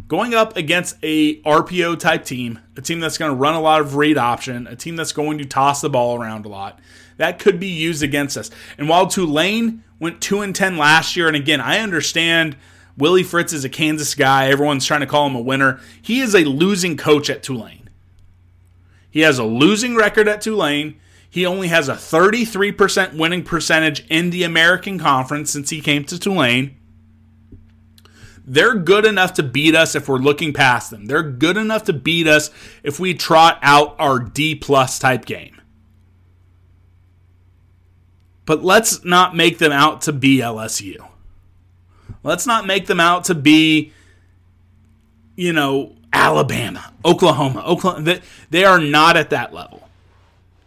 Going 0.07 0.33
up 0.33 0.57
against 0.57 0.97
a 1.01 1.41
RPO 1.41 1.97
type 1.97 2.25
team, 2.25 2.59
a 2.75 2.81
team 2.81 2.99
that's 2.99 3.17
going 3.17 3.31
to 3.31 3.35
run 3.35 3.53
a 3.53 3.61
lot 3.61 3.79
of 3.79 3.95
read 3.95 4.17
option, 4.17 4.67
a 4.67 4.75
team 4.75 4.97
that's 4.97 5.13
going 5.13 5.37
to 5.37 5.45
toss 5.45 5.81
the 5.81 5.89
ball 5.89 6.21
around 6.21 6.45
a 6.45 6.49
lot, 6.49 6.79
that 7.17 7.39
could 7.39 7.59
be 7.59 7.67
used 7.67 8.03
against 8.03 8.35
us. 8.35 8.51
And 8.77 8.89
while 8.89 9.07
Tulane 9.07 9.83
went 9.99 10.19
2 10.21 10.41
and 10.41 10.55
10 10.55 10.77
last 10.77 11.15
year, 11.15 11.27
and 11.27 11.35
again, 11.35 11.61
I 11.61 11.79
understand 11.79 12.57
Willie 12.97 13.23
Fritz 13.23 13.53
is 13.53 13.63
a 13.63 13.69
Kansas 13.69 14.13
guy, 14.13 14.47
everyone's 14.47 14.85
trying 14.85 14.99
to 14.99 15.05
call 15.05 15.27
him 15.27 15.35
a 15.35 15.41
winner. 15.41 15.79
He 16.01 16.19
is 16.19 16.35
a 16.35 16.43
losing 16.43 16.97
coach 16.97 17.29
at 17.29 17.41
Tulane. 17.41 17.89
He 19.09 19.21
has 19.21 19.39
a 19.39 19.43
losing 19.43 19.95
record 19.95 20.27
at 20.27 20.41
Tulane. 20.41 20.99
He 21.31 21.45
only 21.45 21.69
has 21.69 21.87
a 21.87 21.93
33% 21.93 23.15
winning 23.15 23.43
percentage 23.43 24.05
in 24.09 24.31
the 24.31 24.43
American 24.43 24.99
Conference 24.99 25.49
since 25.49 25.69
he 25.69 25.79
came 25.79 26.03
to 26.03 26.19
Tulane. 26.19 26.75
They're 28.45 28.75
good 28.75 29.05
enough 29.05 29.33
to 29.35 29.43
beat 29.43 29.73
us 29.73 29.95
if 29.95 30.09
we're 30.09 30.17
looking 30.17 30.51
past 30.51 30.91
them. 30.91 31.05
They're 31.05 31.23
good 31.23 31.55
enough 31.55 31.85
to 31.85 31.93
beat 31.93 32.27
us 32.27 32.51
if 32.83 32.99
we 32.99 33.13
trot 33.13 33.59
out 33.61 33.95
our 33.97 34.19
D 34.19 34.55
plus 34.55 34.99
type 34.99 35.23
game. 35.23 35.61
But 38.45 38.61
let's 38.61 39.05
not 39.05 39.33
make 39.33 39.57
them 39.57 39.71
out 39.71 40.01
to 40.01 40.11
be 40.11 40.39
LSU. 40.39 41.07
Let's 42.23 42.45
not 42.45 42.67
make 42.67 42.87
them 42.87 42.99
out 42.99 43.23
to 43.25 43.35
be, 43.35 43.93
you 45.37 45.53
know, 45.53 45.95
Alabama, 46.11 46.91
Oklahoma. 47.05 47.63
Oklahoma. 47.65 48.19
They 48.49 48.65
are 48.65 48.79
not 48.79 49.15
at 49.15 49.29
that 49.29 49.53
level. 49.53 49.87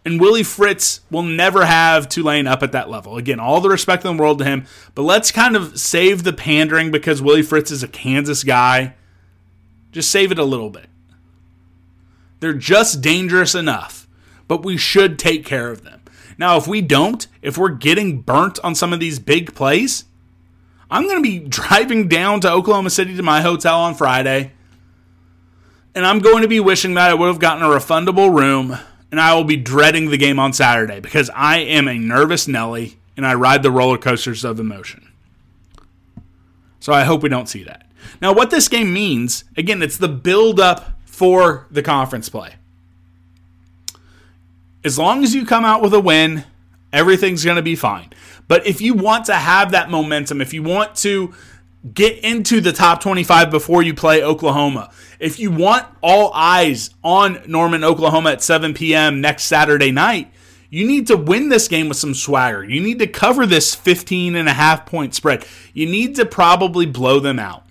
And 0.05 0.21
Willie 0.21 0.43
Fritz 0.43 1.01
will 1.09 1.23
never 1.23 1.65
have 1.65 2.07
Tulane 2.07 2.45
up 2.45 2.61
at 2.61 2.71
that 2.73 2.91
level. 2.91 3.17
Again, 3.17 3.39
all 3.39 3.59
the 3.59 3.69
respect 3.69 4.05
in 4.05 4.15
the 4.15 4.21
world 4.21 4.37
to 4.37 4.45
him, 4.45 4.67
but 4.93 5.01
let's 5.01 5.31
kind 5.31 5.55
of 5.55 5.79
save 5.79 6.23
the 6.23 6.31
pandering 6.31 6.91
because 6.91 7.23
Willie 7.23 7.41
Fritz 7.41 7.71
is 7.71 7.81
a 7.81 7.87
Kansas 7.87 8.43
guy. 8.43 8.93
Just 9.91 10.11
save 10.11 10.31
it 10.31 10.37
a 10.37 10.43
little 10.43 10.69
bit. 10.69 10.85
They're 12.39 12.53
just 12.53 13.01
dangerous 13.01 13.55
enough, 13.55 14.07
but 14.47 14.63
we 14.63 14.77
should 14.77 15.17
take 15.17 15.43
care 15.43 15.71
of 15.71 15.83
them. 15.83 16.01
Now, 16.37 16.57
if 16.57 16.67
we 16.67 16.81
don't, 16.81 17.25
if 17.41 17.57
we're 17.57 17.69
getting 17.69 18.21
burnt 18.21 18.59
on 18.63 18.75
some 18.75 18.93
of 18.93 18.99
these 18.99 19.17
big 19.17 19.55
plays, 19.55 20.05
I'm 20.91 21.03
going 21.03 21.23
to 21.23 21.27
be 21.27 21.39
driving 21.49 22.07
down 22.07 22.41
to 22.41 22.51
Oklahoma 22.51 22.91
City 22.91 23.15
to 23.15 23.23
my 23.23 23.41
hotel 23.41 23.79
on 23.79 23.95
Friday, 23.95 24.51
and 25.95 26.05
I'm 26.05 26.19
going 26.19 26.43
to 26.43 26.47
be 26.47 26.59
wishing 26.59 26.93
that 26.93 27.09
I 27.09 27.15
would 27.15 27.27
have 27.27 27.39
gotten 27.39 27.63
a 27.63 27.67
refundable 27.67 28.37
room 28.37 28.77
and 29.15 29.21
I 29.21 29.33
will 29.33 29.45
be 29.45 29.55
dreading 29.55 30.09
the 30.09 30.17
game 30.17 30.39
on 30.39 30.51
Saturday 30.51 30.99
because 30.99 31.29
I 31.33 31.59
am 31.59 31.87
a 31.87 31.97
nervous 31.97 32.49
Nelly 32.49 32.97
and 33.15 33.25
I 33.25 33.33
ride 33.33 33.63
the 33.63 33.71
roller 33.71 33.97
coasters 33.97 34.43
of 34.43 34.59
emotion. 34.59 35.07
So 36.81 36.91
I 36.91 37.05
hope 37.05 37.23
we 37.23 37.29
don't 37.29 37.47
see 37.47 37.63
that. 37.63 37.87
Now, 38.21 38.33
what 38.33 38.49
this 38.49 38.67
game 38.67 38.91
means, 38.91 39.45
again, 39.55 39.81
it's 39.81 39.97
the 39.97 40.09
build 40.09 40.59
up 40.59 40.99
for 41.05 41.65
the 41.71 41.81
conference 41.81 42.27
play. 42.27 42.55
As 44.83 44.99
long 44.99 45.23
as 45.23 45.33
you 45.33 45.45
come 45.45 45.63
out 45.63 45.81
with 45.81 45.93
a 45.93 46.01
win, 46.01 46.43
everything's 46.91 47.45
going 47.45 47.55
to 47.55 47.61
be 47.61 47.77
fine. 47.77 48.09
But 48.49 48.67
if 48.67 48.81
you 48.81 48.95
want 48.95 49.23
to 49.27 49.35
have 49.35 49.71
that 49.71 49.89
momentum, 49.89 50.41
if 50.41 50.53
you 50.53 50.61
want 50.61 50.93
to 50.97 51.33
get 51.93 52.23
into 52.23 52.61
the 52.61 52.71
top 52.71 53.01
25 53.01 53.51
before 53.51 53.83
you 53.83 53.93
play 53.93 54.23
Oklahoma. 54.23 54.91
If 55.19 55.39
you 55.39 55.51
want 55.51 55.85
all 56.01 56.31
eyes 56.33 56.89
on 57.03 57.41
Norman, 57.47 57.83
Oklahoma 57.83 58.31
at 58.31 58.41
7 58.41 58.73
p.m. 58.73 59.21
next 59.21 59.43
Saturday 59.43 59.91
night, 59.91 60.31
you 60.69 60.87
need 60.87 61.07
to 61.07 61.17
win 61.17 61.49
this 61.49 61.67
game 61.67 61.87
with 61.87 61.97
some 61.97 62.13
swagger. 62.13 62.63
You 62.63 62.81
need 62.81 62.99
to 62.99 63.07
cover 63.07 63.45
this 63.45 63.75
15 63.75 64.35
and 64.35 64.49
a 64.49 64.53
half 64.53 64.85
point 64.85 65.13
spread. 65.13 65.45
You 65.73 65.85
need 65.85 66.15
to 66.15 66.25
probably 66.25 66.85
blow 66.85 67.19
them 67.19 67.39
out. 67.39 67.63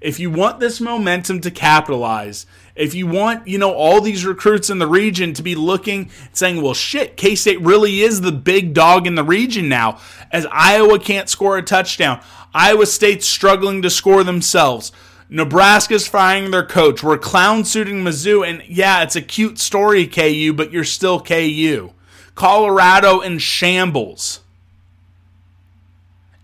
If 0.00 0.18
you 0.18 0.30
want 0.30 0.60
this 0.60 0.80
momentum 0.80 1.40
to 1.42 1.50
capitalize, 1.50 2.46
if 2.74 2.94
you 2.94 3.06
want, 3.06 3.46
you 3.46 3.58
know, 3.58 3.72
all 3.72 4.00
these 4.00 4.24
recruits 4.24 4.70
in 4.70 4.78
the 4.78 4.86
region 4.86 5.32
to 5.34 5.42
be 5.42 5.54
looking 5.54 6.10
saying, 6.32 6.62
well, 6.62 6.74
shit, 6.74 7.16
K 7.16 7.34
State 7.34 7.60
really 7.60 8.00
is 8.00 8.20
the 8.20 8.32
big 8.32 8.74
dog 8.74 9.06
in 9.06 9.14
the 9.14 9.24
region 9.24 9.68
now, 9.68 9.98
as 10.30 10.46
Iowa 10.50 10.98
can't 10.98 11.28
score 11.28 11.58
a 11.58 11.62
touchdown. 11.62 12.20
Iowa 12.54 12.86
State's 12.86 13.26
struggling 13.26 13.82
to 13.82 13.90
score 13.90 14.24
themselves. 14.24 14.92
Nebraska's 15.28 16.08
firing 16.08 16.50
their 16.50 16.66
coach. 16.66 17.02
We're 17.02 17.18
clown 17.18 17.64
suiting 17.64 18.02
Mizzou, 18.02 18.46
and 18.46 18.62
yeah, 18.66 19.02
it's 19.02 19.14
a 19.14 19.22
cute 19.22 19.58
story, 19.58 20.06
KU, 20.06 20.52
but 20.52 20.72
you're 20.72 20.82
still 20.84 21.20
KU. 21.20 21.92
Colorado 22.34 23.20
in 23.20 23.38
shambles. 23.38 24.40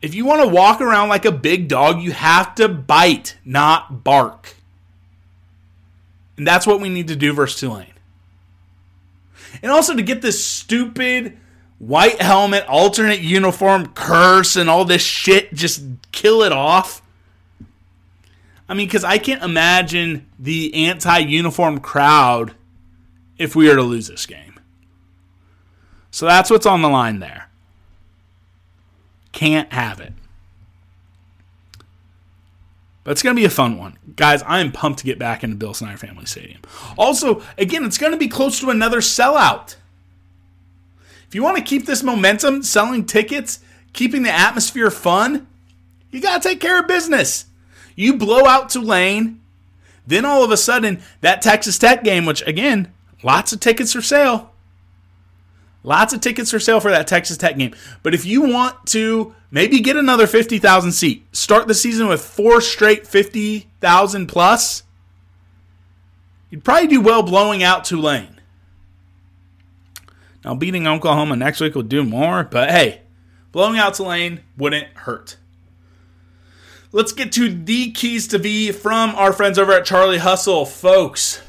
If 0.02 0.14
you 0.14 0.24
want 0.24 0.42
to 0.42 0.48
walk 0.48 0.80
around 0.80 1.08
like 1.08 1.24
a 1.24 1.32
big 1.32 1.66
dog, 1.66 2.00
you 2.00 2.12
have 2.12 2.54
to 2.56 2.68
bite, 2.68 3.38
not 3.44 4.04
bark. 4.04 4.55
And 6.36 6.46
that's 6.46 6.66
what 6.66 6.80
we 6.80 6.88
need 6.88 7.08
to 7.08 7.16
do 7.16 7.32
versus 7.32 7.60
Tulane. 7.60 7.92
And 9.62 9.72
also 9.72 9.94
to 9.94 10.02
get 10.02 10.22
this 10.22 10.44
stupid 10.44 11.38
white 11.78 12.20
helmet, 12.20 12.66
alternate 12.68 13.20
uniform, 13.20 13.92
curse, 13.94 14.56
and 14.56 14.68
all 14.68 14.84
this 14.84 15.02
shit, 15.02 15.54
just 15.54 15.82
kill 16.12 16.42
it 16.42 16.52
off. 16.52 17.02
I 18.68 18.74
mean, 18.74 18.86
because 18.86 19.04
I 19.04 19.18
can't 19.18 19.42
imagine 19.42 20.26
the 20.38 20.74
anti 20.74 21.18
uniform 21.18 21.78
crowd 21.80 22.54
if 23.38 23.54
we 23.54 23.68
were 23.68 23.76
to 23.76 23.82
lose 23.82 24.08
this 24.08 24.26
game. 24.26 24.58
So 26.10 26.26
that's 26.26 26.50
what's 26.50 26.66
on 26.66 26.82
the 26.82 26.88
line 26.88 27.20
there. 27.20 27.48
Can't 29.32 29.72
have 29.72 30.00
it. 30.00 30.14
But 33.06 33.12
it's 33.12 33.22
going 33.22 33.36
to 33.36 33.40
be 33.40 33.46
a 33.46 33.50
fun 33.50 33.78
one. 33.78 33.98
Guys, 34.16 34.42
I 34.42 34.58
am 34.58 34.72
pumped 34.72 34.98
to 34.98 35.04
get 35.04 35.16
back 35.16 35.44
into 35.44 35.54
Bill 35.54 35.72
Snyder 35.74 35.96
Family 35.96 36.26
Stadium. 36.26 36.60
Also, 36.98 37.40
again, 37.56 37.84
it's 37.84 37.98
going 37.98 38.10
to 38.10 38.18
be 38.18 38.26
close 38.26 38.58
to 38.58 38.70
another 38.70 38.98
sellout. 38.98 39.76
If 41.28 41.32
you 41.32 41.40
want 41.40 41.56
to 41.56 41.62
keep 41.62 41.86
this 41.86 42.02
momentum, 42.02 42.64
selling 42.64 43.06
tickets, 43.06 43.60
keeping 43.92 44.24
the 44.24 44.32
atmosphere 44.32 44.90
fun, 44.90 45.46
you 46.10 46.20
got 46.20 46.42
to 46.42 46.48
take 46.48 46.60
care 46.60 46.80
of 46.80 46.88
business. 46.88 47.46
You 47.94 48.16
blow 48.16 48.44
out 48.44 48.70
Tulane, 48.70 49.40
then 50.04 50.24
all 50.24 50.42
of 50.42 50.50
a 50.50 50.56
sudden, 50.56 51.00
that 51.20 51.42
Texas 51.42 51.78
Tech 51.78 52.02
game, 52.02 52.26
which 52.26 52.44
again, 52.44 52.92
lots 53.22 53.52
of 53.52 53.60
tickets 53.60 53.92
for 53.92 54.02
sale. 54.02 54.50
Lots 55.86 56.12
of 56.12 56.20
tickets 56.20 56.50
for 56.50 56.58
sale 56.58 56.80
for 56.80 56.90
that 56.90 57.06
Texas 57.06 57.36
Tech 57.36 57.56
game. 57.56 57.72
But 58.02 58.12
if 58.12 58.24
you 58.24 58.42
want 58.42 58.88
to 58.88 59.36
maybe 59.52 59.78
get 59.78 59.96
another 59.96 60.26
50,000 60.26 60.90
seat, 60.90 61.24
start 61.30 61.68
the 61.68 61.74
season 61.74 62.08
with 62.08 62.20
four 62.20 62.60
straight 62.60 63.06
50,000 63.06 64.26
plus, 64.26 64.82
you'd 66.50 66.64
probably 66.64 66.88
do 66.88 67.00
well 67.00 67.22
blowing 67.22 67.62
out 67.62 67.84
Tulane. 67.84 68.40
Now, 70.44 70.56
beating 70.56 70.88
Oklahoma 70.88 71.36
next 71.36 71.60
week 71.60 71.76
will 71.76 71.82
do 71.84 72.02
more, 72.02 72.42
but 72.42 72.68
hey, 72.70 73.02
blowing 73.52 73.78
out 73.78 73.94
Tulane 73.94 74.40
wouldn't 74.56 74.88
hurt. 74.88 75.36
Let's 76.90 77.12
get 77.12 77.30
to 77.32 77.48
the 77.48 77.92
keys 77.92 78.26
to 78.28 78.38
V 78.38 78.72
from 78.72 79.10
our 79.14 79.32
friends 79.32 79.56
over 79.56 79.70
at 79.70 79.84
Charlie 79.84 80.18
Hustle. 80.18 80.66
Folks, 80.66 81.42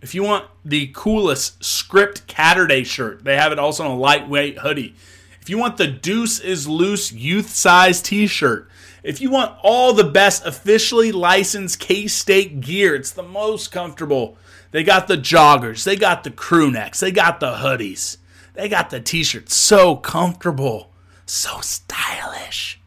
if 0.00 0.14
you 0.14 0.22
want 0.22 0.46
the 0.64 0.90
coolest 0.94 1.62
script 1.62 2.26
Catterday 2.26 2.84
shirt, 2.86 3.24
they 3.24 3.36
have 3.36 3.52
it 3.52 3.58
also 3.58 3.84
in 3.84 3.90
a 3.90 3.96
lightweight 3.96 4.58
hoodie. 4.58 4.94
If 5.40 5.48
you 5.48 5.58
want 5.58 5.76
the 5.76 5.86
Deuce 5.86 6.38
is 6.40 6.68
Loose 6.68 7.12
youth 7.12 7.50
size 7.50 8.00
t 8.00 8.26
shirt, 8.26 8.68
if 9.02 9.20
you 9.20 9.30
want 9.30 9.58
all 9.62 9.92
the 9.92 10.04
best 10.04 10.44
officially 10.44 11.12
licensed 11.12 11.80
K 11.80 12.06
State 12.06 12.60
gear, 12.60 12.94
it's 12.94 13.12
the 13.12 13.22
most 13.22 13.72
comfortable 13.72 14.36
they 14.70 14.84
got 14.84 15.08
the 15.08 15.16
joggers, 15.16 15.84
they 15.84 15.96
got 15.96 16.22
the 16.22 16.30
crew 16.30 16.70
necks, 16.70 17.00
they 17.00 17.10
got 17.10 17.40
the 17.40 17.54
hoodies, 17.54 18.18
they 18.54 18.68
got 18.68 18.90
the 18.90 19.00
t 19.00 19.24
shirts. 19.24 19.54
So 19.54 19.96
comfortable, 19.96 20.90
so 21.26 21.60
stylish. 21.60 22.80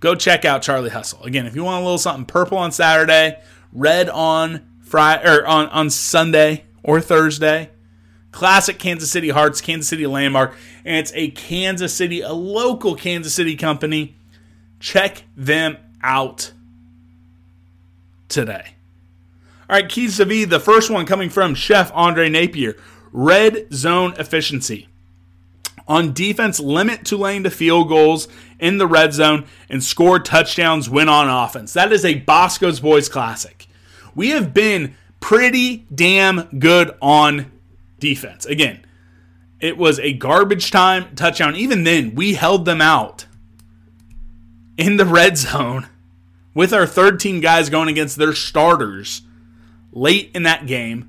go 0.00 0.14
check 0.14 0.44
out 0.44 0.62
Charlie 0.62 0.90
Hustle. 0.90 1.22
Again, 1.22 1.46
if 1.46 1.54
you 1.54 1.64
want 1.64 1.82
a 1.82 1.84
little 1.84 1.98
something 1.98 2.24
purple 2.24 2.58
on 2.58 2.72
Saturday, 2.72 3.40
red 3.72 4.08
on 4.08 4.71
Friday 4.92 5.26
or 5.26 5.46
on, 5.46 5.68
on 5.70 5.88
Sunday 5.88 6.64
or 6.82 7.00
Thursday. 7.00 7.70
Classic 8.30 8.78
Kansas 8.78 9.10
City 9.10 9.30
Hearts, 9.30 9.62
Kansas 9.62 9.88
City 9.88 10.06
landmark, 10.06 10.54
and 10.84 10.98
it's 10.98 11.12
a 11.14 11.30
Kansas 11.30 11.94
City, 11.94 12.20
a 12.20 12.32
local 12.32 12.94
Kansas 12.94 13.32
City 13.32 13.56
company. 13.56 14.16
Check 14.80 15.24
them 15.34 15.78
out 16.02 16.52
today. 18.28 18.74
All 19.70 19.76
right, 19.76 19.88
keys 19.88 20.18
to 20.18 20.26
V. 20.26 20.44
The 20.44 20.60
first 20.60 20.90
one 20.90 21.06
coming 21.06 21.30
from 21.30 21.54
Chef 21.54 21.90
Andre 21.94 22.28
Napier. 22.28 22.76
Red 23.12 23.72
zone 23.72 24.14
efficiency. 24.18 24.88
On 25.88 26.12
defense, 26.12 26.60
limit 26.60 27.06
Tulane 27.06 27.44
to 27.44 27.50
field 27.50 27.88
goals 27.88 28.28
in 28.60 28.76
the 28.76 28.86
red 28.86 29.14
zone 29.14 29.46
and 29.70 29.82
score 29.82 30.18
touchdowns 30.18 30.90
when 30.90 31.08
on 31.08 31.28
offense. 31.30 31.72
That 31.72 31.92
is 31.92 32.04
a 32.04 32.14
Boscoe's 32.14 32.80
Boys 32.80 33.08
classic. 33.08 33.68
We 34.14 34.30
have 34.30 34.52
been 34.52 34.94
pretty 35.20 35.86
damn 35.94 36.58
good 36.58 36.96
on 37.00 37.50
defense. 37.98 38.44
Again, 38.46 38.84
it 39.60 39.78
was 39.78 39.98
a 40.00 40.12
garbage 40.12 40.70
time 40.70 41.14
touchdown. 41.14 41.56
Even 41.56 41.84
then, 41.84 42.14
we 42.14 42.34
held 42.34 42.64
them 42.64 42.80
out 42.80 43.26
in 44.76 44.96
the 44.96 45.06
red 45.06 45.38
zone 45.38 45.88
with 46.54 46.72
our 46.72 46.86
third 46.86 47.20
team 47.20 47.40
guys 47.40 47.70
going 47.70 47.88
against 47.88 48.16
their 48.16 48.34
starters 48.34 49.22
late 49.92 50.30
in 50.34 50.42
that 50.42 50.66
game. 50.66 51.08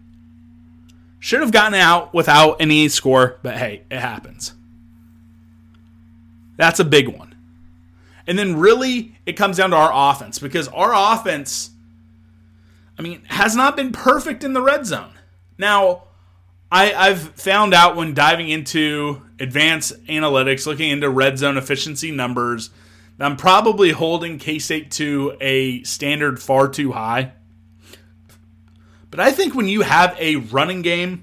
Should 1.20 1.42
have 1.42 1.52
gotten 1.52 1.74
out 1.74 2.14
without 2.14 2.58
any 2.60 2.88
score, 2.90 3.40
but 3.44 3.58
hey, 3.58 3.84
it 3.90 4.00
happens. 4.00 4.54
That's 6.58 6.80
a 6.80 6.86
big 6.86 7.08
one. 7.08 7.34
And 8.28 8.38
then 8.38 8.58
really 8.58 9.16
it 9.26 9.34
comes 9.34 9.58
down 9.58 9.72
to 9.72 9.76
our 9.76 10.12
offense 10.12 10.40
because 10.40 10.68
our 10.70 10.94
offense 10.94 11.72
I 12.98 13.02
mean 13.02 13.24
has 13.26 13.56
not 13.56 13.76
been 13.76 13.92
perfect 13.92 14.44
in 14.44 14.54
the 14.54 14.62
red 14.62 14.86
zone. 14.86 15.14
Now, 15.58 16.04
I, 16.72 16.94
I've 16.94 17.36
found 17.36 17.74
out 17.74 17.96
when 17.96 18.14
diving 18.14 18.50
into 18.50 19.22
advanced 19.40 19.94
analytics, 20.06 20.66
looking 20.66 20.90
into 20.90 21.10
red 21.10 21.38
zone 21.38 21.58
efficiency 21.58 22.12
numbers, 22.12 22.72
that 23.18 23.26
I'm 23.26 23.38
probably 23.38 23.92
holding 23.92 24.40
K 24.40 24.58
State 24.60 24.90
to 24.92 25.38
a 25.40 25.84
standard 25.84 26.42
far 26.42 26.68
too 26.68 26.94
high. 26.94 27.34
But 29.12 29.20
I 29.20 29.32
think 29.32 29.54
when 29.54 29.68
you 29.68 29.82
have 29.82 30.18
a 30.20 30.38
running 30.38 30.82
game 30.82 31.22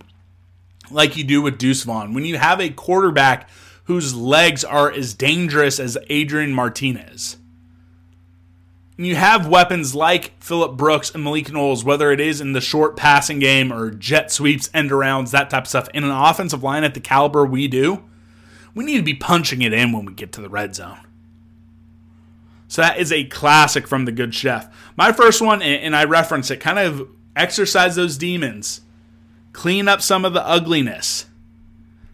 like 0.93 1.17
you 1.17 1.25
do 1.25 1.43
with 1.43 1.59
Deuce 1.59 1.83
Vaughn, 1.83 2.15
when 2.15 2.25
you 2.25 2.39
have 2.39 2.61
a 2.61 2.71
quarterback 2.71 3.51
whose 3.85 4.15
legs 4.15 4.63
are 4.63 4.93
as 4.93 5.15
dangerous 5.15 5.81
as 5.81 5.99
Adrian 6.09 6.53
Martinez, 6.53 7.39
you 9.07 9.17
have 9.17 9.47
weapons 9.47 9.95
like 9.95 10.33
Phillip 10.43 10.77
Brooks 10.77 11.11
and 11.15 11.25
Malik 11.25 11.53
Knowles, 11.53 11.85
whether 11.85 12.11
it 12.11 12.21
is 12.21 12.41
in 12.41 12.53
the 12.53 12.61
short 12.61 12.97
passing 12.97 13.39
game 13.39 13.73
or 13.73 13.91
jet 13.91 14.31
sweeps, 14.31 14.69
end 14.75 14.91
arounds, 14.91 15.31
that 15.31 15.51
type 15.51 15.65
of 15.65 15.69
stuff, 15.69 15.89
in 15.95 16.05
an 16.05 16.11
offensive 16.11 16.63
line 16.63 16.85
at 16.85 16.95
the 16.95 17.01
caliber 17.01 17.45
we 17.45 17.69
do, 17.69 18.03
we 18.75 18.85
need 18.85 18.99
to 18.99 19.03
be 19.03 19.15
punching 19.15 19.63
it 19.63 19.73
in 19.73 19.93
when 19.93 20.05
we 20.05 20.13
get 20.13 20.33
to 20.33 20.41
the 20.41 20.49
red 20.49 20.75
zone. 20.75 20.99
So 22.69 22.83
that 22.83 22.99
is 22.99 23.11
a 23.11 23.25
classic 23.25 23.89
from 23.89 24.05
the 24.05 24.13
good 24.13 24.35
chef. 24.35 24.73
My 24.97 25.13
first 25.13 25.43
one, 25.43 25.61
and 25.63 25.97
I 25.97 26.05
reference 26.05 26.51
it, 26.51 26.59
kind 26.59 26.79
of 26.79 27.09
exercise 27.35 27.97
those 27.97 28.17
demons, 28.17 28.83
clean 29.53 29.89
up 29.89 30.03
some 30.03 30.25
of 30.25 30.35
the 30.35 30.47
ugliness. 30.47 31.27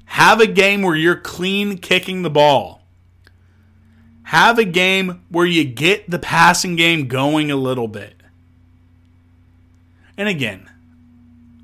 Have 0.06 0.40
a 0.40 0.46
game 0.46 0.82
where 0.82 0.94
you're 0.94 1.16
clean 1.16 1.78
kicking 1.78 2.22
the 2.22 2.30
ball. 2.30 2.75
Have 4.26 4.58
a 4.58 4.64
game 4.64 5.22
where 5.28 5.46
you 5.46 5.62
get 5.62 6.10
the 6.10 6.18
passing 6.18 6.74
game 6.74 7.06
going 7.06 7.48
a 7.52 7.56
little 7.56 7.86
bit. 7.86 8.14
And 10.16 10.28
again, 10.28 10.68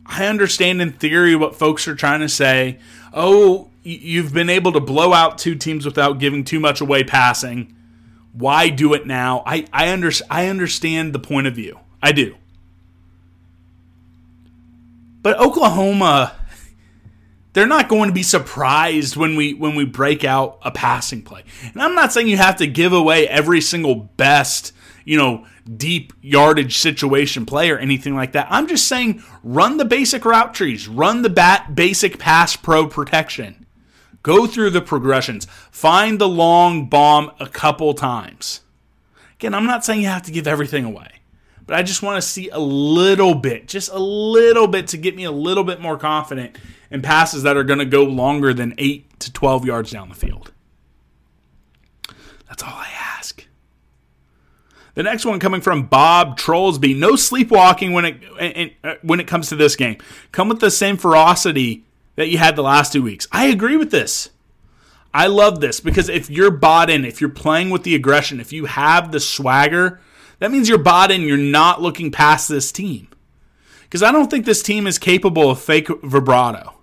I 0.06 0.26
understand 0.26 0.80
in 0.80 0.92
theory 0.92 1.34
what 1.34 1.56
folks 1.56 1.88
are 1.88 1.96
trying 1.96 2.20
to 2.20 2.28
say. 2.28 2.78
Oh, 3.12 3.70
you've 3.82 4.32
been 4.32 4.48
able 4.48 4.70
to 4.72 4.80
blow 4.80 5.12
out 5.12 5.38
two 5.38 5.56
teams 5.56 5.84
without 5.84 6.20
giving 6.20 6.44
too 6.44 6.60
much 6.60 6.80
away 6.80 7.02
passing. 7.02 7.74
Why 8.32 8.68
do 8.68 8.94
it 8.94 9.08
now? 9.08 9.42
I, 9.44 9.66
I, 9.72 9.92
under, 9.92 10.12
I 10.30 10.46
understand 10.46 11.12
the 11.12 11.18
point 11.18 11.48
of 11.48 11.56
view. 11.56 11.80
I 12.00 12.12
do. 12.12 12.36
But 15.20 15.36
Oklahoma, 15.40 16.36
they're 17.53 17.66
not 17.66 17.88
going 17.88 18.09
to 18.09 18.14
be 18.14 18.22
surprised 18.22 19.16
when 19.16 19.36
we 19.36 19.55
when 19.55 19.74
we 19.74 19.84
break 19.84 20.24
out 20.24 20.59
a 20.62 20.70
passing 20.70 21.22
play. 21.22 21.44
And 21.72 21.82
I'm 21.82 21.94
not 21.94 22.12
saying 22.12 22.28
you 22.28 22.36
have 22.36 22.57
to 22.57 22.66
give 22.66 22.92
away 22.92 23.28
every 23.28 23.61
single 23.61 23.94
best, 23.94 24.72
you 25.05 25.18
know, 25.18 25.46
deep 25.76 26.12
yardage 26.20 26.78
situation 26.78 27.46
play 27.46 27.70
or 27.70 27.78
anything 27.78 28.14
like 28.14 28.32
that. 28.32 28.46
I'm 28.50 28.66
just 28.66 28.88
saying 28.88 29.22
run 29.42 29.76
the 29.76 29.84
basic 29.84 30.24
route 30.24 30.55
trees, 30.55 30.88
run 30.88 31.22
the 31.22 31.30
bat 31.30 31.74
basic 31.74 32.18
pass 32.18 32.57
pro 32.57 32.86
protection. 32.86 33.66
Go 34.22 34.46
through 34.46 34.70
the 34.70 34.80
progressions. 34.80 35.46
Find 35.72 36.20
the 36.20 36.28
long 36.28 36.86
bomb 36.88 37.32
a 37.40 37.48
couple 37.48 37.92
times. 37.92 38.61
Again, 39.34 39.53
I'm 39.53 39.66
not 39.66 39.84
saying 39.84 40.00
you 40.00 40.07
have 40.07 40.22
to 40.22 40.30
give 40.30 40.46
everything 40.46 40.84
away 40.84 41.22
but 41.66 41.76
I 41.76 41.82
just 41.82 42.02
want 42.02 42.22
to 42.22 42.26
see 42.26 42.48
a 42.50 42.58
little 42.58 43.34
bit, 43.34 43.68
just 43.68 43.90
a 43.90 43.98
little 43.98 44.66
bit 44.66 44.88
to 44.88 44.96
get 44.96 45.14
me 45.16 45.24
a 45.24 45.32
little 45.32 45.64
bit 45.64 45.80
more 45.80 45.96
confident 45.96 46.56
in 46.90 47.02
passes 47.02 47.44
that 47.44 47.56
are 47.56 47.64
going 47.64 47.78
to 47.78 47.84
go 47.84 48.04
longer 48.04 48.52
than 48.52 48.74
8 48.78 49.20
to 49.20 49.32
12 49.32 49.64
yards 49.64 49.90
down 49.90 50.08
the 50.08 50.14
field. 50.14 50.52
That's 52.48 52.62
all 52.62 52.74
I 52.74 52.90
ask. 53.16 53.46
The 54.94 55.02
next 55.02 55.24
one 55.24 55.40
coming 55.40 55.62
from 55.62 55.84
Bob 55.86 56.38
Trollsby. 56.38 56.98
No 56.98 57.16
sleepwalking 57.16 57.92
when 57.92 58.04
it 58.04 58.74
uh, 58.84 58.94
when 59.00 59.20
it 59.20 59.26
comes 59.26 59.48
to 59.48 59.56
this 59.56 59.74
game. 59.74 59.96
Come 60.32 60.50
with 60.50 60.60
the 60.60 60.70
same 60.70 60.98
ferocity 60.98 61.84
that 62.16 62.28
you 62.28 62.36
had 62.36 62.56
the 62.56 62.62
last 62.62 62.92
two 62.92 63.02
weeks. 63.02 63.26
I 63.32 63.46
agree 63.46 63.78
with 63.78 63.90
this. 63.90 64.28
I 65.14 65.28
love 65.28 65.60
this 65.60 65.80
because 65.80 66.08
if 66.08 66.28
you're 66.28 66.50
bought 66.50 66.90
in, 66.90 67.04
if 67.04 67.20
you're 67.20 67.30
playing 67.30 67.70
with 67.70 67.84
the 67.84 67.94
aggression, 67.94 68.40
if 68.40 68.52
you 68.52 68.66
have 68.66 69.12
the 69.12 69.20
swagger, 69.20 70.00
that 70.43 70.51
means 70.51 70.68
you're 70.68 70.76
bought 70.76 71.12
in. 71.12 71.20
You're 71.22 71.36
not 71.36 71.80
looking 71.80 72.11
past 72.11 72.49
this 72.49 72.72
team. 72.72 73.07
Because 73.82 74.03
I 74.03 74.11
don't 74.11 74.28
think 74.28 74.45
this 74.45 74.61
team 74.61 74.88
is 74.88 74.99
capable 74.99 75.49
of 75.49 75.62
fake 75.62 75.86
vibrato. 76.03 76.74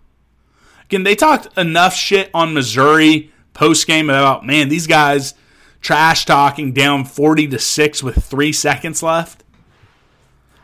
Again, 0.86 1.04
they 1.04 1.14
talked 1.14 1.58
enough 1.58 1.94
shit 1.94 2.30
on 2.34 2.54
Missouri 2.54 3.34
post 3.54 3.86
game 3.86 4.10
about, 4.10 4.46
man, 4.46 4.70
these 4.70 4.88
guys 4.88 5.34
trash 5.82 6.24
talking 6.24 6.72
down 6.72 7.04
40 7.04 7.50
to 7.50 7.60
6 7.60 8.02
with 8.02 8.24
three 8.24 8.54
seconds 8.54 9.04
left. 9.04 9.44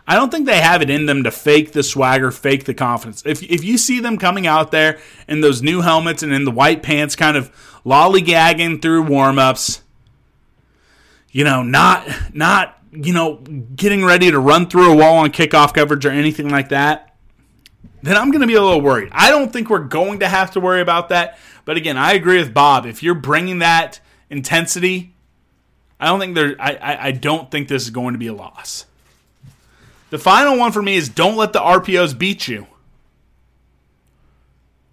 I 0.08 0.16
don't 0.16 0.32
think 0.32 0.46
they 0.46 0.62
have 0.62 0.82
it 0.82 0.90
in 0.90 1.06
them 1.06 1.26
to 1.26 1.32
fake 1.32 1.74
the 1.74 1.84
swagger, 1.84 2.32
fake 2.32 2.64
the 2.64 2.74
confidence. 2.74 3.24
If, 3.26 3.44
if 3.44 3.62
you 3.66 3.78
see 3.78 4.00
them 4.00 4.18
coming 4.18 4.48
out 4.48 4.72
there 4.72 5.00
in 5.28 5.42
those 5.42 5.62
new 5.62 5.82
helmets 5.82 6.24
and 6.24 6.32
in 6.32 6.46
the 6.46 6.52
white 6.52 6.82
pants, 6.82 7.18
kind 7.18 7.36
of 7.36 7.52
lollygagging 7.86 8.82
through 8.82 9.04
warmups, 9.04 9.82
you 11.36 11.44
know, 11.44 11.62
not 11.62 12.08
not 12.34 12.76
you 12.96 13.14
know, 13.14 13.36
getting 13.76 14.04
ready 14.04 14.32
to 14.32 14.40
run 14.40 14.68
through 14.68 14.92
a 14.92 14.96
wall 14.96 15.18
on 15.18 15.32
kickoff 15.32 15.74
coverage 15.74 16.06
or 16.06 16.12
anything 16.12 16.50
like 16.50 16.70
that, 16.70 17.16
then 18.02 18.16
I'm 18.18 18.32
going 18.32 18.42
to 18.42 18.48
be 18.48 18.56
a 18.56 18.62
little 18.62 18.82
worried. 18.82 19.10
I 19.12 19.30
don't 19.30 19.52
think 19.52 19.70
we're 19.70 19.80
going 19.80 20.20
to 20.20 20.28
have 20.28 20.52
to 20.52 20.60
worry 20.60 20.82
about 20.82 21.10
that. 21.10 21.38
But 21.66 21.78
again, 21.78 21.98
I 21.98 22.14
agree 22.14 22.38
with 22.38 22.54
Bob. 22.54 22.86
If 22.86 23.02
you're 23.02 23.16
bringing 23.16 23.60
that 23.60 24.00
intensity, 24.30 25.16
I 26.00 26.08
don't 26.08 26.20
think 26.20 26.36
there. 26.36 26.56
I, 26.60 26.76
I, 26.76 27.06
I 27.08 27.12
don't 27.12 27.50
think 27.50 27.68
this 27.68 27.84
is 27.84 27.90
going 27.90 28.14
to 28.14 28.20
be 28.20 28.28
a 28.28 28.34
loss. 28.34 28.86
The 30.12 30.20
final 30.20 30.58
one 30.58 30.72
for 30.72 30.82
me 30.82 30.96
is 30.96 31.10
don't 31.10 31.36
let 31.36 31.52
the 31.52 31.60
RPOs 31.60 32.18
beat 32.18 32.48
you. 32.48 32.68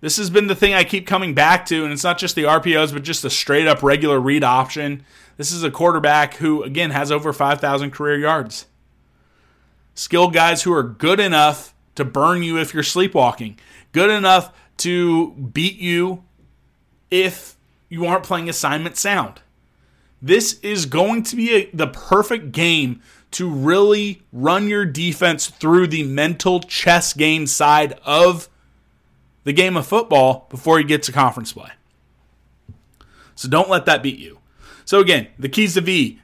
This 0.02 0.16
has 0.16 0.30
been 0.30 0.48
the 0.48 0.56
thing 0.56 0.74
I 0.74 0.82
keep 0.82 1.06
coming 1.06 1.32
back 1.32 1.64
to, 1.66 1.84
and 1.84 1.92
it's 1.92 2.02
not 2.02 2.18
just 2.18 2.34
the 2.34 2.42
RPOs, 2.42 2.92
but 2.92 3.04
just 3.04 3.22
the 3.22 3.30
straight 3.30 3.68
up 3.68 3.84
regular 3.84 4.18
read 4.18 4.42
option. 4.42 5.04
This 5.36 5.52
is 5.52 5.62
a 5.62 5.70
quarterback 5.70 6.34
who, 6.34 6.64
again, 6.64 6.90
has 6.90 7.12
over 7.12 7.32
5,000 7.32 7.92
career 7.92 8.18
yards. 8.18 8.66
Skilled 9.94 10.34
guys 10.34 10.64
who 10.64 10.72
are 10.72 10.82
good 10.82 11.20
enough 11.20 11.72
to 11.94 12.04
burn 12.04 12.42
you 12.42 12.58
if 12.58 12.74
you're 12.74 12.82
sleepwalking, 12.82 13.60
good 13.92 14.10
enough 14.10 14.52
to 14.78 15.30
beat 15.30 15.78
you 15.78 16.24
if 17.12 17.56
you 17.88 18.04
aren't 18.04 18.24
playing 18.24 18.48
assignment 18.48 18.96
sound. 18.96 19.40
This 20.20 20.58
is 20.60 20.84
going 20.84 21.22
to 21.24 21.36
be 21.36 21.54
a, 21.54 21.70
the 21.72 21.86
perfect 21.86 22.50
game 22.50 23.02
to 23.32 23.48
really 23.48 24.22
run 24.32 24.66
your 24.66 24.84
defense 24.84 25.46
through 25.46 25.86
the 25.86 26.02
mental 26.02 26.58
chess 26.58 27.12
game 27.12 27.46
side 27.46 27.92
of 28.04 28.48
the 29.44 29.52
game 29.52 29.76
of 29.76 29.86
football 29.86 30.46
before 30.50 30.78
you 30.78 30.86
get 30.86 31.02
to 31.04 31.12
conference 31.12 31.52
play. 31.52 31.70
So 33.34 33.48
don't 33.48 33.70
let 33.70 33.86
that 33.86 34.02
beat 34.02 34.18
you. 34.18 34.38
So 34.84 35.00
again, 35.00 35.28
the 35.38 35.48
keys 35.48 35.74
to 35.74 35.80
V 35.80 36.20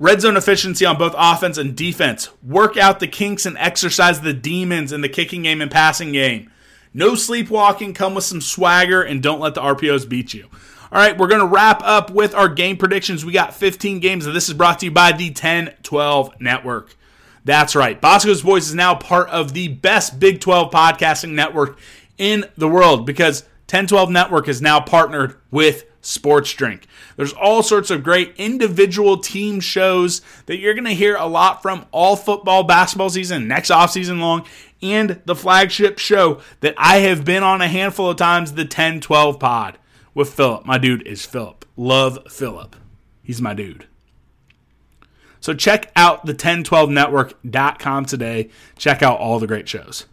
red 0.00 0.20
zone 0.20 0.36
efficiency 0.36 0.84
on 0.84 0.98
both 0.98 1.14
offense 1.16 1.58
and 1.58 1.76
defense. 1.76 2.30
Work 2.42 2.76
out 2.76 2.98
the 2.98 3.06
kinks 3.06 3.46
and 3.46 3.56
exercise 3.58 4.20
the 4.20 4.32
demons 4.32 4.92
in 4.92 5.02
the 5.02 5.08
kicking 5.08 5.42
game 5.42 5.60
and 5.60 5.70
passing 5.70 6.10
game. 6.10 6.50
No 6.92 7.14
sleepwalking, 7.14 7.94
come 7.94 8.14
with 8.14 8.24
some 8.24 8.40
swagger, 8.40 9.02
and 9.02 9.22
don't 9.22 9.38
let 9.38 9.54
the 9.54 9.60
RPOs 9.60 10.08
beat 10.08 10.34
you. 10.34 10.48
All 10.90 10.98
right, 10.98 11.16
we're 11.16 11.28
going 11.28 11.40
to 11.40 11.46
wrap 11.46 11.82
up 11.84 12.10
with 12.10 12.34
our 12.34 12.48
game 12.48 12.76
predictions. 12.76 13.24
We 13.24 13.32
got 13.32 13.54
15 13.54 14.00
games, 14.00 14.26
and 14.26 14.34
this 14.34 14.48
is 14.48 14.54
brought 14.54 14.80
to 14.80 14.86
you 14.86 14.90
by 14.90 15.12
the 15.12 15.28
1012 15.28 16.40
Network. 16.40 16.96
That's 17.44 17.76
right. 17.76 18.00
Boscoe's 18.00 18.42
Boys 18.42 18.68
is 18.68 18.74
now 18.74 18.96
part 18.96 19.28
of 19.28 19.52
the 19.52 19.68
best 19.68 20.18
Big 20.18 20.40
12 20.40 20.72
podcasting 20.72 21.32
network 21.32 21.78
in 22.20 22.44
the 22.56 22.68
world 22.68 23.06
because 23.06 23.42
1012 23.62 24.10
Network 24.10 24.46
is 24.46 24.60
now 24.60 24.78
partnered 24.78 25.36
with 25.50 25.86
Sports 26.02 26.52
Drink. 26.52 26.86
There's 27.16 27.32
all 27.32 27.62
sorts 27.62 27.90
of 27.90 28.04
great 28.04 28.34
individual 28.36 29.16
team 29.16 29.58
shows 29.58 30.20
that 30.46 30.58
you're 30.58 30.74
going 30.74 30.84
to 30.84 30.90
hear 30.90 31.16
a 31.16 31.26
lot 31.26 31.62
from 31.62 31.86
all 31.92 32.16
football, 32.16 32.62
basketball 32.62 33.10
season, 33.10 33.48
next 33.48 33.70
off 33.70 33.90
season 33.90 34.20
long, 34.20 34.46
and 34.82 35.20
the 35.24 35.34
flagship 35.34 35.98
show 35.98 36.40
that 36.60 36.74
I 36.76 36.98
have 36.98 37.24
been 37.24 37.42
on 37.42 37.62
a 37.62 37.68
handful 37.68 38.10
of 38.10 38.16
times, 38.16 38.52
the 38.52 38.62
1012 38.62 39.40
Pod 39.40 39.78
with 40.14 40.32
Philip. 40.32 40.66
My 40.66 40.76
dude 40.76 41.06
is 41.06 41.24
Philip. 41.24 41.64
Love 41.76 42.18
Philip. 42.30 42.76
He's 43.22 43.40
my 43.40 43.54
dude. 43.54 43.86
So 45.40 45.54
check 45.54 45.90
out 45.96 46.26
the 46.26 46.34
1012network.com 46.34 48.04
today. 48.04 48.50
Check 48.76 49.02
out 49.02 49.18
all 49.18 49.38
the 49.38 49.46
great 49.46 49.68
shows. 49.68 50.04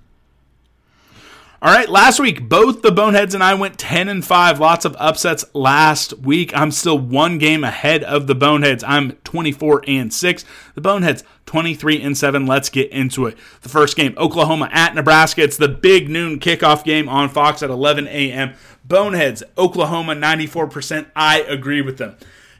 All 1.59 1.73
right, 1.73 1.89
last 1.89 2.19
week 2.19 2.47
both 2.47 2.83
the 2.83 2.91
Boneheads 2.91 3.33
and 3.33 3.43
I 3.43 3.55
went 3.55 3.79
10 3.79 4.09
and 4.09 4.23
5. 4.23 4.59
Lots 4.59 4.85
of 4.85 4.95
upsets 4.99 5.43
last 5.55 6.13
week. 6.19 6.55
I'm 6.55 6.69
still 6.69 6.99
one 6.99 7.39
game 7.39 7.63
ahead 7.63 8.03
of 8.03 8.27
the 8.27 8.35
Boneheads. 8.35 8.83
I'm 8.83 9.13
24 9.23 9.83
and 9.87 10.13
6. 10.13 10.45
The 10.75 10.81
Boneheads 10.81 11.23
23 11.47 11.99
and 12.03 12.15
7. 12.15 12.45
Let's 12.45 12.69
get 12.69 12.91
into 12.91 13.25
it. 13.25 13.39
The 13.61 13.69
first 13.69 13.95
game, 13.95 14.13
Oklahoma 14.19 14.69
at 14.71 14.93
Nebraska. 14.93 15.41
It's 15.41 15.57
the 15.57 15.67
big 15.67 16.09
noon 16.09 16.39
kickoff 16.39 16.83
game 16.83 17.09
on 17.09 17.27
Fox 17.27 17.63
at 17.63 17.71
11 17.71 18.07
a.m. 18.07 18.53
Boneheads, 18.85 19.41
Oklahoma 19.57 20.13
94%. 20.13 21.07
I 21.15 21.41
agree 21.41 21.81
with 21.81 21.97
them. 21.97 22.17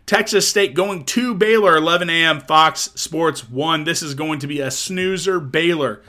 Texas 0.08 0.50
State 0.50 0.74
going 0.74 1.06
to 1.06 1.36
Baylor 1.36 1.78
11 1.78 2.10
a.m. 2.10 2.42
Fox 2.42 2.90
Sports 2.96 3.48
1. 3.48 3.84
This 3.84 4.02
is 4.02 4.16
going 4.16 4.40
to 4.40 4.48
be 4.48 4.60
a 4.60 4.72
snoozer 4.72 5.40
Baylor 5.40 6.02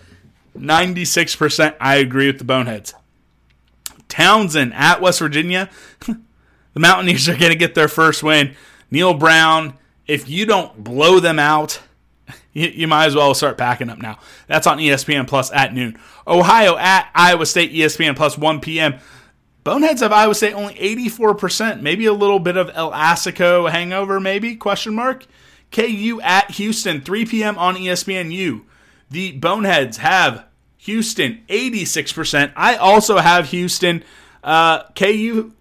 96%. 0.61 1.77
I 1.81 1.97
agree 1.97 2.27
with 2.27 2.39
the 2.39 2.45
Boneheads. 2.45 2.95
Towson 4.09 4.73
at 4.73 5.01
West 5.01 5.19
Virginia. 5.19 5.71
the 6.07 6.81
Mountaineers 6.81 7.29
are 7.29 7.37
going 7.37 7.53
to 7.53 7.59
get 7.59 7.75
their 7.75 7.89
first 7.89 8.23
win. 8.23 8.55
Neal 8.91 9.15
Brown, 9.15 9.75
if 10.07 10.29
you 10.29 10.47
don't 10.47 10.83
blow 10.83 11.21
them 11.21 11.39
out, 11.39 11.81
you, 12.53 12.69
you, 12.69 12.89
might 12.89 13.07
as 13.07 13.15
well 13.15 13.35
start 13.35 13.59
packing 13.59 13.91
up 13.91 13.99
now. 13.99 14.19
That's 14.47 14.67
on 14.67 14.79
ESPN 14.79 15.27
Plus 15.27 15.53
at 15.53 15.75
noon. 15.75 15.99
Ohio 16.27 16.77
at 16.77 17.11
Iowa 17.15 17.47
State, 17.47 17.73
ESPN 17.73 18.17
Plus 18.17 18.39
1 18.39 18.61
p.m. 18.61 18.99
Boneheads 19.65 20.03
of 20.03 20.13
Iowa 20.13 20.35
State 20.35 20.55
only 20.55 20.75
84%. 20.75 21.83
Maybe 21.83 22.07
a 22.07 22.13
little 22.13 22.39
bit 22.39 22.57
of 22.57 22.71
El 22.75 22.91
Assico 22.93 23.71
hangover, 23.71 24.19
maybe? 24.19 24.57
Question 24.57 24.95
mark. 24.95 25.27
KU 25.71 26.21
at 26.23 26.53
Houston, 26.53 27.03
3 27.03 27.27
p.m. 27.27 27.59
on 27.59 27.77
ESPNU. 27.77 28.63
The 29.11 29.33
Boneheads 29.33 29.99
have 29.99 30.45
Houston, 30.79 31.43
86%. 31.49 32.53
I 32.57 32.77
also 32.77 33.19
have 33.19 33.51
Houston. 33.51 34.05
Uh, 34.43 34.85
KU, 34.91 35.53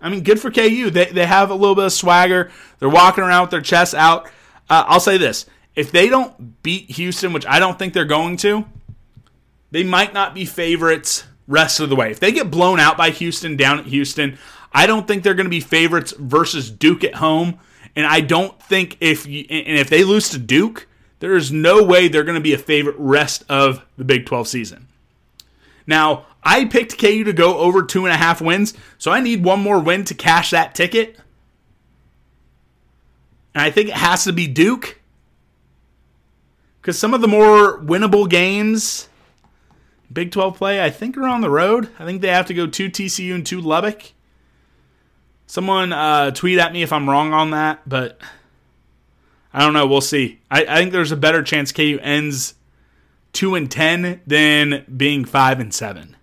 I 0.00 0.08
mean, 0.08 0.22
good 0.22 0.40
for 0.40 0.50
KU. 0.50 0.90
They, 0.90 1.06
they 1.06 1.26
have 1.26 1.50
a 1.50 1.54
little 1.54 1.74
bit 1.74 1.84
of 1.84 1.92
swagger. 1.92 2.50
They're 2.78 2.88
walking 2.88 3.24
around 3.24 3.42
with 3.42 3.50
their 3.50 3.60
chests 3.60 3.94
out. 3.94 4.26
Uh, 4.68 4.84
I'll 4.86 5.00
say 5.00 5.18
this 5.18 5.46
if 5.74 5.92
they 5.92 6.08
don't 6.08 6.62
beat 6.62 6.90
Houston, 6.92 7.32
which 7.32 7.46
I 7.46 7.58
don't 7.58 7.78
think 7.78 7.92
they're 7.92 8.04
going 8.04 8.36
to, 8.38 8.64
they 9.70 9.84
might 9.84 10.14
not 10.14 10.34
be 10.34 10.44
favorites 10.44 11.24
rest 11.46 11.80
of 11.80 11.88
the 11.90 11.96
way. 11.96 12.10
If 12.10 12.18
they 12.18 12.32
get 12.32 12.50
blown 12.50 12.80
out 12.80 12.96
by 12.96 13.10
Houston 13.10 13.56
down 13.56 13.78
at 13.78 13.86
Houston, 13.86 14.38
I 14.72 14.86
don't 14.86 15.06
think 15.06 15.22
they're 15.22 15.34
going 15.34 15.46
to 15.46 15.50
be 15.50 15.60
favorites 15.60 16.12
versus 16.18 16.70
Duke 16.70 17.04
at 17.04 17.16
home. 17.16 17.58
And 17.94 18.06
I 18.06 18.20
don't 18.20 18.60
think 18.62 18.96
if 19.00 19.26
you, 19.26 19.44
and 19.48 19.78
if 19.78 19.88
they 19.88 20.04
lose 20.04 20.28
to 20.30 20.38
Duke, 20.38 20.86
there 21.18 21.36
is 21.36 21.50
no 21.50 21.82
way 21.82 22.08
they're 22.08 22.24
going 22.24 22.34
to 22.34 22.40
be 22.40 22.54
a 22.54 22.58
favorite 22.58 22.96
rest 22.98 23.44
of 23.48 23.84
the 23.96 24.04
Big 24.04 24.26
12 24.26 24.48
season. 24.48 24.88
Now, 25.86 26.26
I 26.42 26.64
picked 26.64 26.98
KU 26.98 27.24
to 27.24 27.32
go 27.32 27.58
over 27.58 27.82
two 27.82 28.04
and 28.04 28.14
a 28.14 28.16
half 28.16 28.40
wins, 28.40 28.74
so 28.98 29.10
I 29.10 29.20
need 29.20 29.44
one 29.44 29.60
more 29.60 29.80
win 29.80 30.04
to 30.04 30.14
cash 30.14 30.50
that 30.50 30.74
ticket. 30.74 31.16
And 33.54 33.62
I 33.62 33.70
think 33.70 33.88
it 33.88 33.96
has 33.96 34.24
to 34.24 34.32
be 34.32 34.46
Duke. 34.46 35.00
Because 36.80 36.98
some 36.98 37.14
of 37.14 37.20
the 37.20 37.28
more 37.28 37.80
winnable 37.80 38.28
games, 38.28 39.08
Big 40.12 40.30
12 40.30 40.56
play, 40.56 40.84
I 40.84 40.90
think 40.90 41.16
are 41.16 41.26
on 41.26 41.40
the 41.40 41.50
road. 41.50 41.88
I 41.98 42.04
think 42.04 42.20
they 42.20 42.28
have 42.28 42.46
to 42.46 42.54
go 42.54 42.66
to 42.66 42.90
TCU 42.90 43.34
and 43.34 43.44
to 43.46 43.60
Lubbock. 43.60 44.12
Someone 45.48 45.92
uh, 45.92 46.32
tweet 46.32 46.58
at 46.58 46.72
me 46.72 46.82
if 46.82 46.92
I'm 46.92 47.08
wrong 47.08 47.32
on 47.32 47.50
that, 47.50 47.88
but 47.88 48.20
I 49.56 49.60
don't 49.60 49.72
know. 49.72 49.86
We'll 49.86 50.02
see. 50.02 50.40
I, 50.50 50.66
I 50.66 50.76
think 50.76 50.92
there's 50.92 51.12
a 51.12 51.16
better 51.16 51.42
chance 51.42 51.72
KU 51.72 51.98
ends 52.02 52.56
two 53.32 53.54
and 53.54 53.70
ten 53.70 54.20
than 54.26 54.84
being 54.94 55.24
five 55.24 55.60
and 55.60 55.72
seven. 55.72 56.14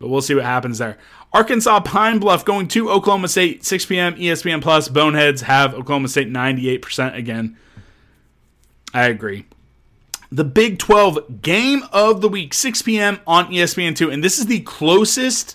But 0.00 0.08
we'll 0.08 0.22
see 0.22 0.34
what 0.34 0.44
happens 0.44 0.78
there. 0.78 0.98
Arkansas 1.32 1.78
Pine 1.80 2.18
Bluff 2.18 2.44
going 2.44 2.66
to 2.68 2.90
Oklahoma 2.90 3.28
State, 3.28 3.64
6 3.64 3.86
p.m. 3.86 4.16
ESPN 4.16 4.60
Plus. 4.60 4.88
Boneheads 4.88 5.42
have 5.42 5.72
Oklahoma 5.72 6.08
State 6.08 6.28
98% 6.28 7.14
again. 7.14 7.56
I 8.92 9.06
agree. 9.06 9.46
The 10.32 10.44
Big 10.44 10.80
12 10.80 11.42
game 11.42 11.84
of 11.92 12.22
the 12.22 12.28
week, 12.28 12.54
6 12.54 12.82
p.m. 12.82 13.20
on 13.24 13.52
ESPN2. 13.52 14.12
And 14.12 14.24
this 14.24 14.40
is 14.40 14.46
the 14.46 14.60
closest 14.60 15.54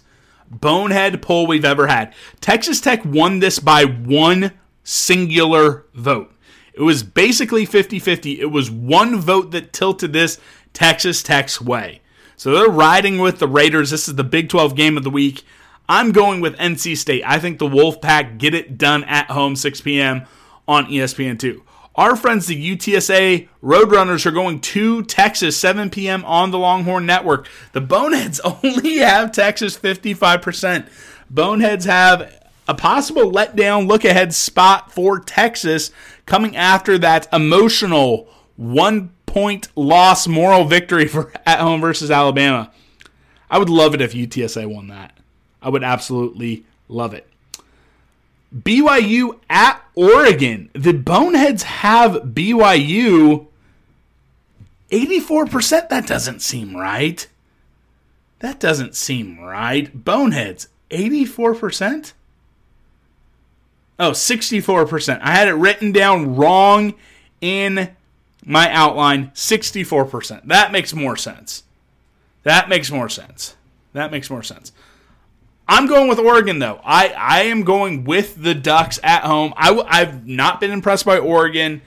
bonehead 0.49 1.21
poll 1.21 1.45
we've 1.45 1.65
ever 1.65 1.87
had. 1.87 2.13
Texas 2.39 2.79
Tech 2.79 3.03
won 3.03 3.39
this 3.39 3.59
by 3.59 3.83
one 3.83 4.53
singular 4.87 5.85
vote. 5.93 6.33
It 6.73 6.81
was 6.81 7.03
basically 7.03 7.65
50 7.65 7.99
50. 7.99 8.39
It 8.39 8.51
was 8.51 8.71
one 8.71 9.19
vote 9.19 9.51
that 9.51 9.73
tilted 9.73 10.13
this 10.13 10.39
Texas 10.73 11.21
Tech's 11.21 11.59
way. 11.59 12.01
So 12.37 12.51
they're 12.51 12.69
riding 12.69 13.19
with 13.19 13.39
the 13.39 13.47
Raiders. 13.47 13.89
This 13.89 14.07
is 14.07 14.15
the 14.15 14.23
Big 14.23 14.47
12 14.47 14.75
game 14.75 14.95
of 14.95 15.03
the 15.03 15.09
week. 15.09 15.43
I'm 15.89 16.11
going 16.11 16.39
with 16.39 16.55
NC 16.57 16.97
State. 16.97 17.23
I 17.25 17.39
think 17.39 17.59
the 17.59 17.67
Wolfpack 17.67 18.37
get 18.37 18.53
it 18.53 18.77
done 18.77 19.03
at 19.05 19.31
home 19.31 19.55
6 19.55 19.81
p.m. 19.81 20.25
on 20.67 20.85
ESPN2. 20.85 21.61
Our 21.95 22.15
friends, 22.15 22.45
the 22.45 22.77
UTSA 22.77 23.47
Roadrunners, 23.63 24.25
are 24.25 24.31
going 24.31 24.61
to 24.61 25.03
Texas 25.03 25.57
7 25.57 25.89
p.m. 25.89 26.23
on 26.25 26.51
the 26.51 26.59
Longhorn 26.59 27.07
Network. 27.07 27.47
The 27.71 27.81
Boneheads 27.81 28.39
only 28.63 28.97
have 28.97 29.31
Texas 29.31 29.77
55%. 29.77 30.87
Boneheads 31.29 31.85
have 31.85 32.36
a 32.67 32.75
possible 32.75 33.31
letdown 33.31 33.87
look 33.87 34.03
ahead 34.03 34.33
spot 34.33 34.91
for 34.91 35.19
Texas 35.19 35.91
coming 36.25 36.55
after 36.55 36.97
that 36.97 37.27
emotional 37.31 38.27
one 38.55 39.11
point 39.25 39.69
loss 39.75 40.27
moral 40.27 40.65
victory 40.65 41.07
for 41.07 41.31
at 41.45 41.59
home 41.59 41.81
versus 41.81 42.11
Alabama. 42.11 42.71
I 43.49 43.59
would 43.59 43.69
love 43.69 43.93
it 43.93 44.01
if 44.01 44.13
UTSA 44.13 44.67
won 44.67 44.87
that. 44.87 45.17
I 45.61 45.69
would 45.69 45.83
absolutely 45.83 46.65
love 46.89 47.13
it. 47.13 47.27
BYU 48.55 49.39
at 49.49 49.81
Oregon. 49.95 50.69
The 50.73 50.93
Boneheads 50.93 51.63
have 51.63 52.13
BYU 52.23 53.47
84%. 54.91 55.89
That 55.89 56.07
doesn't 56.07 56.41
seem 56.41 56.75
right. 56.75 57.27
That 58.39 58.59
doesn't 58.59 58.95
seem 58.95 59.39
right. 59.39 60.03
Boneheads, 60.03 60.67
84%? 60.91 62.13
Oh, 63.99 64.11
64%. 64.11 65.19
I 65.21 65.31
had 65.31 65.47
it 65.47 65.53
written 65.53 65.91
down 65.91 66.35
wrong 66.35 66.93
in 67.41 67.95
my 68.45 68.71
outline. 68.71 69.31
64%. 69.31 70.45
That 70.45 70.71
makes 70.71 70.93
more 70.93 71.17
sense. 71.17 71.63
That 72.43 72.69
makes 72.69 72.91
more 72.91 73.09
sense. 73.09 73.55
That 73.93 74.11
makes 74.11 74.29
more 74.29 74.43
sense. 74.43 74.71
I'm 75.67 75.87
going 75.87 76.07
with 76.07 76.19
Oregon 76.19 76.59
though. 76.59 76.79
I, 76.83 77.09
I 77.09 77.41
am 77.43 77.63
going 77.63 78.05
with 78.05 78.41
the 78.41 78.55
Ducks 78.55 78.99
at 79.03 79.23
home. 79.23 79.53
I've 79.57 80.25
not 80.25 80.61
been 80.61 80.71
impressed 80.71 81.05
by 81.05 81.17
Oregon. 81.17 81.81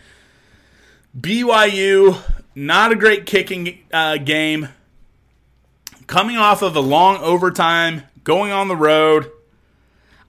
BYU, 1.18 2.20
not 2.54 2.92
a 2.92 2.96
great 2.96 3.24
kicking 3.26 3.78
uh, 3.92 4.18
game. 4.18 4.68
Coming 6.06 6.36
off 6.36 6.62
of 6.62 6.76
a 6.76 6.80
long 6.80 7.16
overtime, 7.18 8.02
going 8.22 8.52
on 8.52 8.68
the 8.68 8.76
road. 8.76 9.30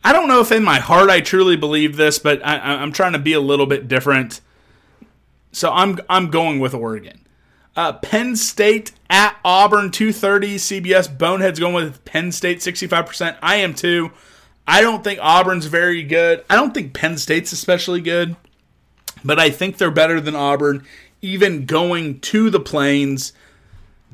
I 0.03 0.13
don't 0.13 0.27
know 0.27 0.41
if 0.41 0.51
in 0.51 0.63
my 0.63 0.79
heart 0.79 1.09
I 1.09 1.21
truly 1.21 1.55
believe 1.55 1.95
this, 1.95 2.17
but 2.19 2.45
I, 2.45 2.57
I'm 2.57 2.91
trying 2.91 3.13
to 3.13 3.19
be 3.19 3.33
a 3.33 3.39
little 3.39 3.65
bit 3.65 3.87
different. 3.87 4.41
So 5.51 5.71
I'm 5.71 5.99
I'm 6.09 6.29
going 6.29 6.59
with 6.59 6.73
Oregon. 6.73 7.21
Uh, 7.75 7.93
Penn 7.93 8.35
State 8.35 8.91
at 9.09 9.37
Auburn, 9.45 9.91
230. 9.91 10.57
CBS 10.57 11.17
Boneheads 11.17 11.59
going 11.59 11.73
with 11.73 12.03
Penn 12.03 12.31
State, 12.31 12.59
65%. 12.59 13.37
I 13.41 13.57
am 13.57 13.73
too. 13.73 14.11
I 14.67 14.81
don't 14.81 15.03
think 15.03 15.19
Auburn's 15.21 15.65
very 15.65 16.03
good. 16.03 16.43
I 16.49 16.55
don't 16.55 16.73
think 16.73 16.93
Penn 16.93 17.17
State's 17.17 17.51
especially 17.51 18.01
good, 18.01 18.35
but 19.23 19.39
I 19.39 19.49
think 19.49 19.77
they're 19.77 19.91
better 19.91 20.19
than 20.19 20.35
Auburn, 20.35 20.85
even 21.21 21.65
going 21.65 22.19
to 22.21 22.49
the 22.49 22.59
Plains 22.59 23.33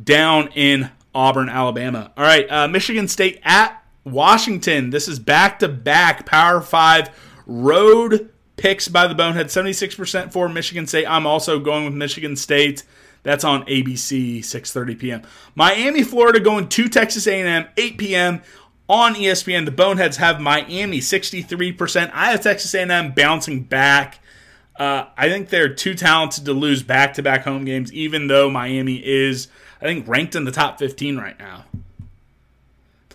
down 0.02 0.50
in 0.50 0.92
Auburn, 1.14 1.50
Alabama. 1.50 2.12
All 2.16 2.24
right, 2.24 2.50
uh, 2.50 2.68
Michigan 2.68 3.08
State 3.08 3.40
at 3.44 3.84
Washington. 4.12 4.90
This 4.90 5.08
is 5.08 5.20
back 5.20 5.60
to 5.60 5.68
back 5.68 6.26
Power 6.26 6.62
Five 6.62 7.10
road 7.46 8.30
picks 8.58 8.88
by 8.88 9.08
the 9.08 9.16
Bonehead. 9.16 9.48
76% 9.48 10.32
for 10.32 10.50
Michigan 10.50 10.88
State. 10.88 11.06
I'm 11.06 11.26
also 11.26 11.60
going 11.60 11.86
with 11.86 11.94
Michigan 11.94 12.36
State. 12.36 12.84
That's 13.24 13.44
on 13.44 13.66
ABC, 13.66 14.40
6:30 14.40 15.00
p.m. 15.00 15.22
Miami, 15.56 16.04
Florida, 16.04 16.40
going 16.40 16.70
to 16.70 16.88
Texas 16.88 17.28
A&M, 17.28 17.66
8 17.76 17.98
p.m. 17.98 18.42
on 18.88 19.16
ESPN. 19.16 19.66
The 19.66 19.72
Boneheads 19.72 20.18
have 20.18 20.40
Miami, 20.40 21.00
63%. 21.00 22.12
I 22.14 22.32
have 22.32 22.42
Texas 22.42 22.74
A&M 22.74 23.12
bouncing 23.12 23.64
back. 23.64 24.20
Uh, 24.78 25.08
I 25.18 25.28
think 25.28 25.50
they're 25.50 25.74
too 25.74 25.96
talented 25.96 26.46
to 26.46 26.54
lose 26.54 26.84
back-to-back 26.84 27.44
home 27.44 27.66
games, 27.66 27.92
even 27.92 28.28
though 28.28 28.50
Miami 28.50 29.06
is, 29.06 29.48
I 29.82 29.86
think, 29.86 30.08
ranked 30.08 30.36
in 30.36 30.46
the 30.46 30.52
top 30.52 30.78
15 30.78 31.18
right 31.18 31.38
now. 31.38 31.66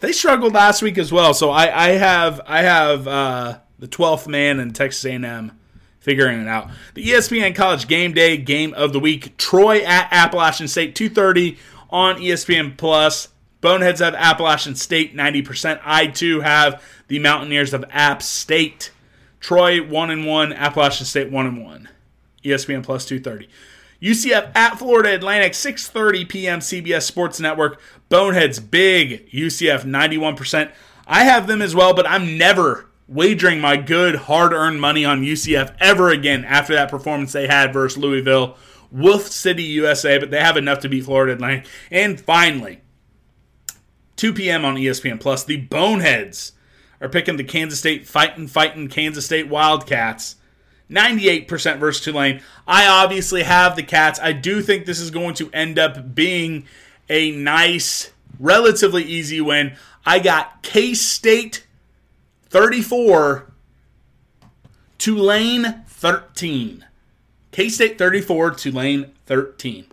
They 0.03 0.11
struggled 0.11 0.53
last 0.53 0.82
week 0.82 0.98
as 0.98 1.12
well, 1.12 1.32
so 1.32 1.50
I, 1.50 1.86
I 1.86 1.88
have 1.90 2.40
I 2.44 2.62
have 2.62 3.07
uh, 3.07 3.59
the 3.78 3.86
12th 3.86 4.26
man 4.26 4.59
in 4.59 4.72
Texas 4.72 5.05
A&M 5.05 5.53
figuring 6.00 6.42
it 6.42 6.48
out. 6.48 6.70
The 6.94 7.05
ESPN 7.05 7.55
College 7.55 7.86
Game 7.86 8.12
Day 8.12 8.36
Game 8.36 8.74
of 8.74 8.92
the 8.92 8.98
Week: 8.98 9.36
Troy 9.36 9.78
at 9.78 10.09
Appalachian 10.11 10.66
State, 10.66 10.96
2:30 10.96 11.57
on 11.88 12.20
E 12.20 12.30
ESPN 12.30 12.76
Plus. 12.76 13.28
Boneheads 13.61 14.00
have 14.00 14.16
Appalachian 14.16 14.74
State 14.74 15.14
90%. 15.14 15.80
I 15.84 16.09
too 16.09 16.40
have 16.40 16.82
the 17.07 17.20
Mountaineers 17.20 17.72
of 17.72 17.84
App 17.90 18.22
State. 18.22 18.90
Troy 19.38 19.86
1 19.86 20.11
and 20.11 20.26
1, 20.26 20.53
Appalachian 20.53 21.07
State 21.07 21.30
1 21.30 21.46
and 21.46 21.64
1. 21.64 21.88
ESPN 22.44 22.82
Plus 22.82 23.07
230. 23.07 23.48
UCF 24.03 24.50
at 24.57 24.78
Florida 24.80 25.14
Atlantic 25.14 25.53
6:30 25.53 26.28
p.m. 26.28 26.59
CBS 26.59 27.03
Sports 27.03 27.38
Network. 27.38 27.80
Boneheads 28.13 28.61
big 28.61 29.31
UCF 29.31 29.85
91%. 29.85 30.71
I 31.07 31.25
have 31.25 31.47
them 31.47 31.63
as 31.63 31.75
well, 31.75 31.95
but 31.95 32.07
I'm 32.07 32.37
never 32.37 32.91
wagering 33.09 33.59
my 33.59 33.79
good 33.79 34.15
hard-earned 34.15 34.83
money 34.83 35.03
on 35.03 35.23
UCF 35.23 35.75
ever 35.81 36.11
again 36.11 36.45
after 36.45 36.75
that 36.75 36.91
performance 36.91 37.33
they 37.33 37.47
had 37.47 37.73
versus 37.73 37.97
Louisville, 37.97 38.59
Wolf 38.91 39.29
City, 39.29 39.63
USA, 39.63 40.19
but 40.19 40.31
they 40.31 40.41
have 40.41 40.59
enough 40.59 40.81
to 40.81 40.91
beat 40.91 41.07
Florida 41.07 41.33
Atlantic. 41.33 41.67
And 41.91 42.21
finally, 42.21 42.83
2 44.17 44.35
p.m. 44.35 44.67
on 44.67 44.77
ESPN 44.77 45.19
Plus, 45.19 45.45
the 45.45 45.57
Boneheads 45.57 46.53
are 47.01 47.09
picking 47.09 47.39
the 47.39 47.45
Kansas 47.45 47.79
State 47.79 48.07
fighting, 48.07 48.47
fighting 48.47 48.89
Kansas 48.89 49.25
State 49.25 49.49
Wildcats. 49.49 50.37
98% 50.91 51.79
versus 51.79 52.05
Tulane. 52.05 52.43
I 52.67 52.87
obviously 52.87 53.45
have 53.45 53.75
the 53.75 53.83
Cats. 53.83 54.21
I 54.21 54.33
do 54.33 54.61
think 54.61 54.85
this 54.85 55.01
is 55.01 55.11
going 55.11 55.35
to 55.37 55.51
end 55.53 55.79
up 55.79 56.15
being 56.15 56.67
a 57.13 57.31
nice, 57.31 58.11
relatively 58.41 59.05
easy 59.05 59.41
win. 59.41 59.77
I 60.05 60.19
got 60.19 60.63
K 60.63 60.95
State 60.95 61.67
34, 62.49 63.53
Tulane 64.99 65.85
13. 65.87 66.87
K 67.53 67.69
State 67.69 67.99
34, 67.99 68.53
Tulane 68.53 69.13
13. 69.27 69.87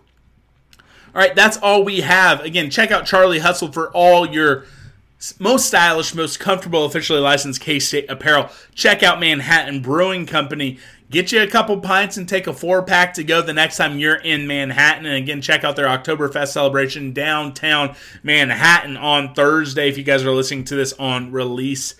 All 1.14 1.20
right, 1.20 1.34
that's 1.34 1.58
all 1.58 1.84
we 1.84 2.00
have. 2.00 2.40
Again, 2.40 2.70
check 2.70 2.90
out 2.90 3.04
Charlie 3.04 3.40
Hustle 3.40 3.70
for 3.70 3.90
all 3.90 4.26
your 4.26 4.64
most 5.38 5.66
stylish, 5.66 6.14
most 6.14 6.40
comfortable, 6.40 6.86
officially 6.86 7.20
licensed 7.20 7.60
K 7.60 7.78
State 7.78 8.08
apparel. 8.08 8.48
Check 8.74 9.02
out 9.02 9.20
Manhattan 9.20 9.82
Brewing 9.82 10.24
Company. 10.24 10.78
Get 11.10 11.32
you 11.32 11.42
a 11.42 11.48
couple 11.48 11.80
pints 11.80 12.16
and 12.16 12.28
take 12.28 12.46
a 12.46 12.52
four 12.52 12.84
pack 12.84 13.14
to 13.14 13.24
go 13.24 13.42
the 13.42 13.52
next 13.52 13.76
time 13.76 13.98
you're 13.98 14.14
in 14.14 14.46
Manhattan. 14.46 15.06
And 15.06 15.16
again, 15.16 15.42
check 15.42 15.64
out 15.64 15.74
their 15.74 15.88
Oktoberfest 15.88 16.52
celebration 16.52 17.12
downtown 17.12 17.96
Manhattan 18.22 18.96
on 18.96 19.34
Thursday 19.34 19.88
if 19.88 19.98
you 19.98 20.04
guys 20.04 20.24
are 20.24 20.30
listening 20.30 20.64
to 20.66 20.76
this 20.76 20.92
on 20.94 21.32
release 21.32 21.96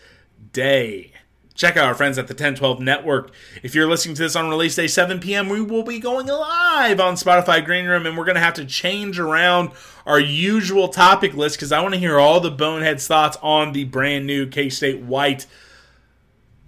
day. 0.52 1.12
Check 1.54 1.76
out 1.76 1.86
our 1.86 1.94
friends 1.94 2.18
at 2.18 2.28
the 2.28 2.34
1012 2.34 2.78
Network. 2.78 3.32
If 3.64 3.74
you're 3.74 3.88
listening 3.88 4.14
to 4.14 4.22
this 4.22 4.36
on 4.36 4.48
release 4.48 4.76
day 4.76 4.86
7 4.86 5.18
p.m., 5.18 5.48
we 5.48 5.61
will 5.61 5.82
be 5.82 5.98
going 5.98 6.28
live 6.28 7.00
on 7.00 7.16
Spotify 7.16 7.64
Green 7.64 7.86
Room, 7.86 8.06
and 8.06 8.16
we're 8.16 8.24
going 8.24 8.36
to 8.36 8.40
have 8.40 8.54
to 8.54 8.64
change 8.64 9.18
around 9.18 9.72
our 10.06 10.20
usual 10.20 10.86
topic 10.86 11.34
list 11.34 11.56
because 11.56 11.72
I 11.72 11.82
want 11.82 11.94
to 11.94 12.00
hear 12.00 12.18
all 12.18 12.38
the 12.38 12.50
Boneheads' 12.50 13.08
thoughts 13.08 13.36
on 13.42 13.72
the 13.72 13.84
brand 13.84 14.26
new 14.26 14.46
K 14.46 14.70
State 14.70 15.00
White 15.00 15.46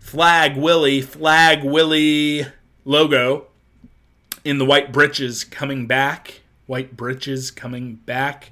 Flag 0.03 0.59
Willie, 0.59 1.01
Flag 1.01 1.65
Willie 1.65 2.45
logo 2.85 3.47
in 4.45 4.59
the 4.59 4.65
white 4.67 4.93
breeches 4.93 5.43
coming 5.43 5.87
back. 5.87 6.43
White 6.67 6.99
breeches 6.99 7.51
coming 7.51 7.95
back. 7.95 8.51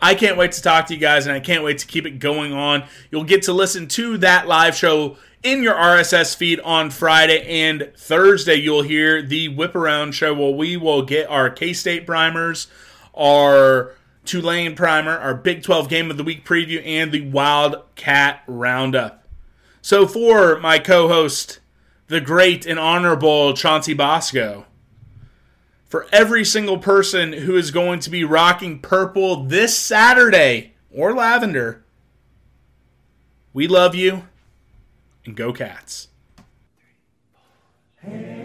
I 0.00 0.14
can't 0.14 0.36
wait 0.36 0.52
to 0.52 0.62
talk 0.62 0.86
to 0.86 0.94
you 0.94 1.00
guys, 1.00 1.26
and 1.26 1.34
I 1.34 1.40
can't 1.40 1.64
wait 1.64 1.78
to 1.78 1.86
keep 1.86 2.06
it 2.06 2.20
going 2.20 2.52
on. 2.52 2.84
You'll 3.10 3.24
get 3.24 3.42
to 3.44 3.52
listen 3.52 3.88
to 3.88 4.18
that 4.18 4.46
live 4.46 4.76
show 4.76 5.16
in 5.42 5.64
your 5.64 5.74
RSS 5.74 6.36
feed 6.36 6.60
on 6.60 6.90
Friday 6.90 7.44
and 7.64 7.90
Thursday. 7.96 8.54
You'll 8.54 8.82
hear 8.82 9.20
the 9.20 9.48
Whip 9.48 9.74
Around 9.74 10.12
show 10.12 10.32
where 10.32 10.50
we 10.50 10.76
will 10.76 11.02
get 11.02 11.28
our 11.28 11.50
K 11.50 11.72
State 11.72 12.06
primers, 12.06 12.68
our 13.14 13.94
Tulane 14.24 14.76
primer, 14.76 15.18
our 15.18 15.34
Big 15.34 15.64
12 15.64 15.88
Game 15.88 16.10
of 16.10 16.18
the 16.18 16.24
Week 16.24 16.44
preview, 16.44 16.80
and 16.86 17.10
the 17.10 17.22
Wildcat 17.22 18.42
Roundup. 18.46 19.21
So, 19.82 20.06
for 20.06 20.60
my 20.60 20.78
co 20.78 21.08
host, 21.08 21.58
the 22.06 22.20
great 22.20 22.64
and 22.66 22.78
honorable 22.78 23.52
Chauncey 23.52 23.94
Boscoe, 23.94 24.64
for 25.86 26.06
every 26.12 26.44
single 26.44 26.78
person 26.78 27.32
who 27.32 27.56
is 27.56 27.72
going 27.72 27.98
to 28.00 28.10
be 28.10 28.22
rocking 28.22 28.78
purple 28.78 29.44
this 29.44 29.76
Saturday 29.76 30.74
or 30.92 31.12
lavender. 31.12 31.84
We 33.52 33.66
love 33.66 33.96
you 33.96 34.22
and 35.24 35.36
go 35.36 35.52
cats. 35.52 36.08
Hail 38.02 38.41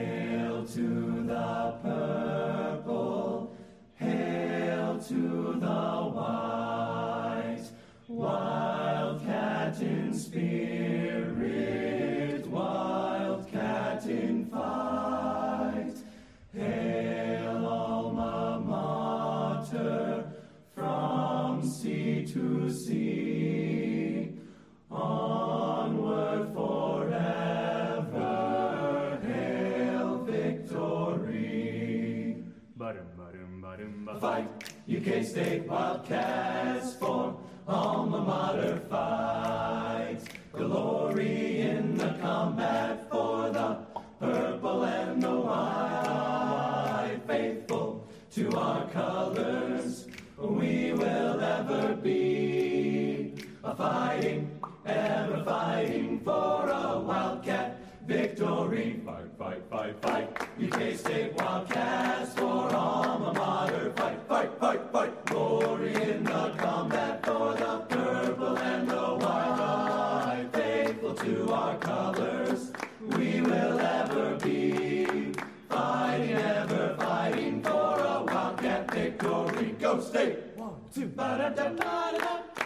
Fight, 34.19 34.47
UK 34.89 35.23
State 35.23 35.67
Wildcats 35.67 36.95
for 36.95 37.37
alma 37.67 38.21
mater 38.21 38.81
fight. 38.89 40.19
Glory 40.53 41.61
in 41.61 41.97
the 41.97 42.17
combat 42.19 43.07
for 43.11 43.51
the 43.51 43.77
purple 44.19 44.85
and 44.85 45.21
the 45.21 45.29
white. 45.29 47.19
Faithful 47.27 48.07
to 48.31 48.51
our 48.57 48.87
colors, 48.89 50.07
we 50.39 50.93
will 50.93 51.39
ever 51.39 51.95
be. 51.95 53.35
A 53.63 53.75
fighting, 53.75 54.59
ever 54.87 55.43
fighting 55.43 56.21
for 56.21 56.67
a 56.69 56.99
wildcat 56.99 57.79
victory. 58.07 58.99
Fight, 59.05 59.25
fight, 59.37 59.61
fight, 59.69 60.01
fight. 60.01 60.41
UK 60.59 60.95
State 60.95 61.33
Wildcats 61.35 62.16
two, 81.47 81.53
ba-da-da-da-da-da, 81.53 81.77
ba-da-da-da-da, 81.77 82.56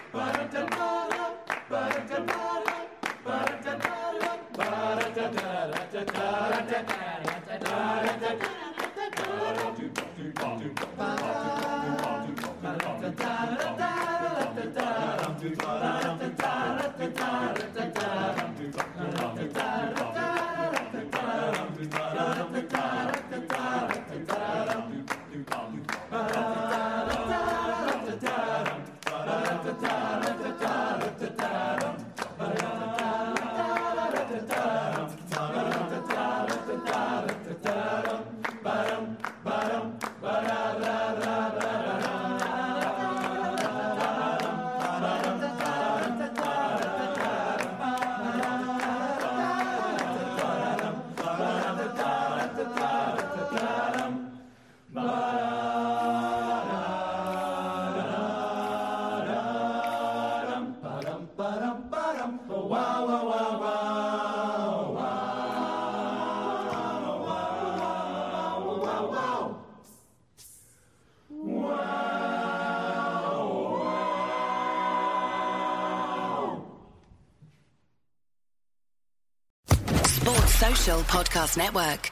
Podcast 81.32 81.56
Network. 81.56 82.11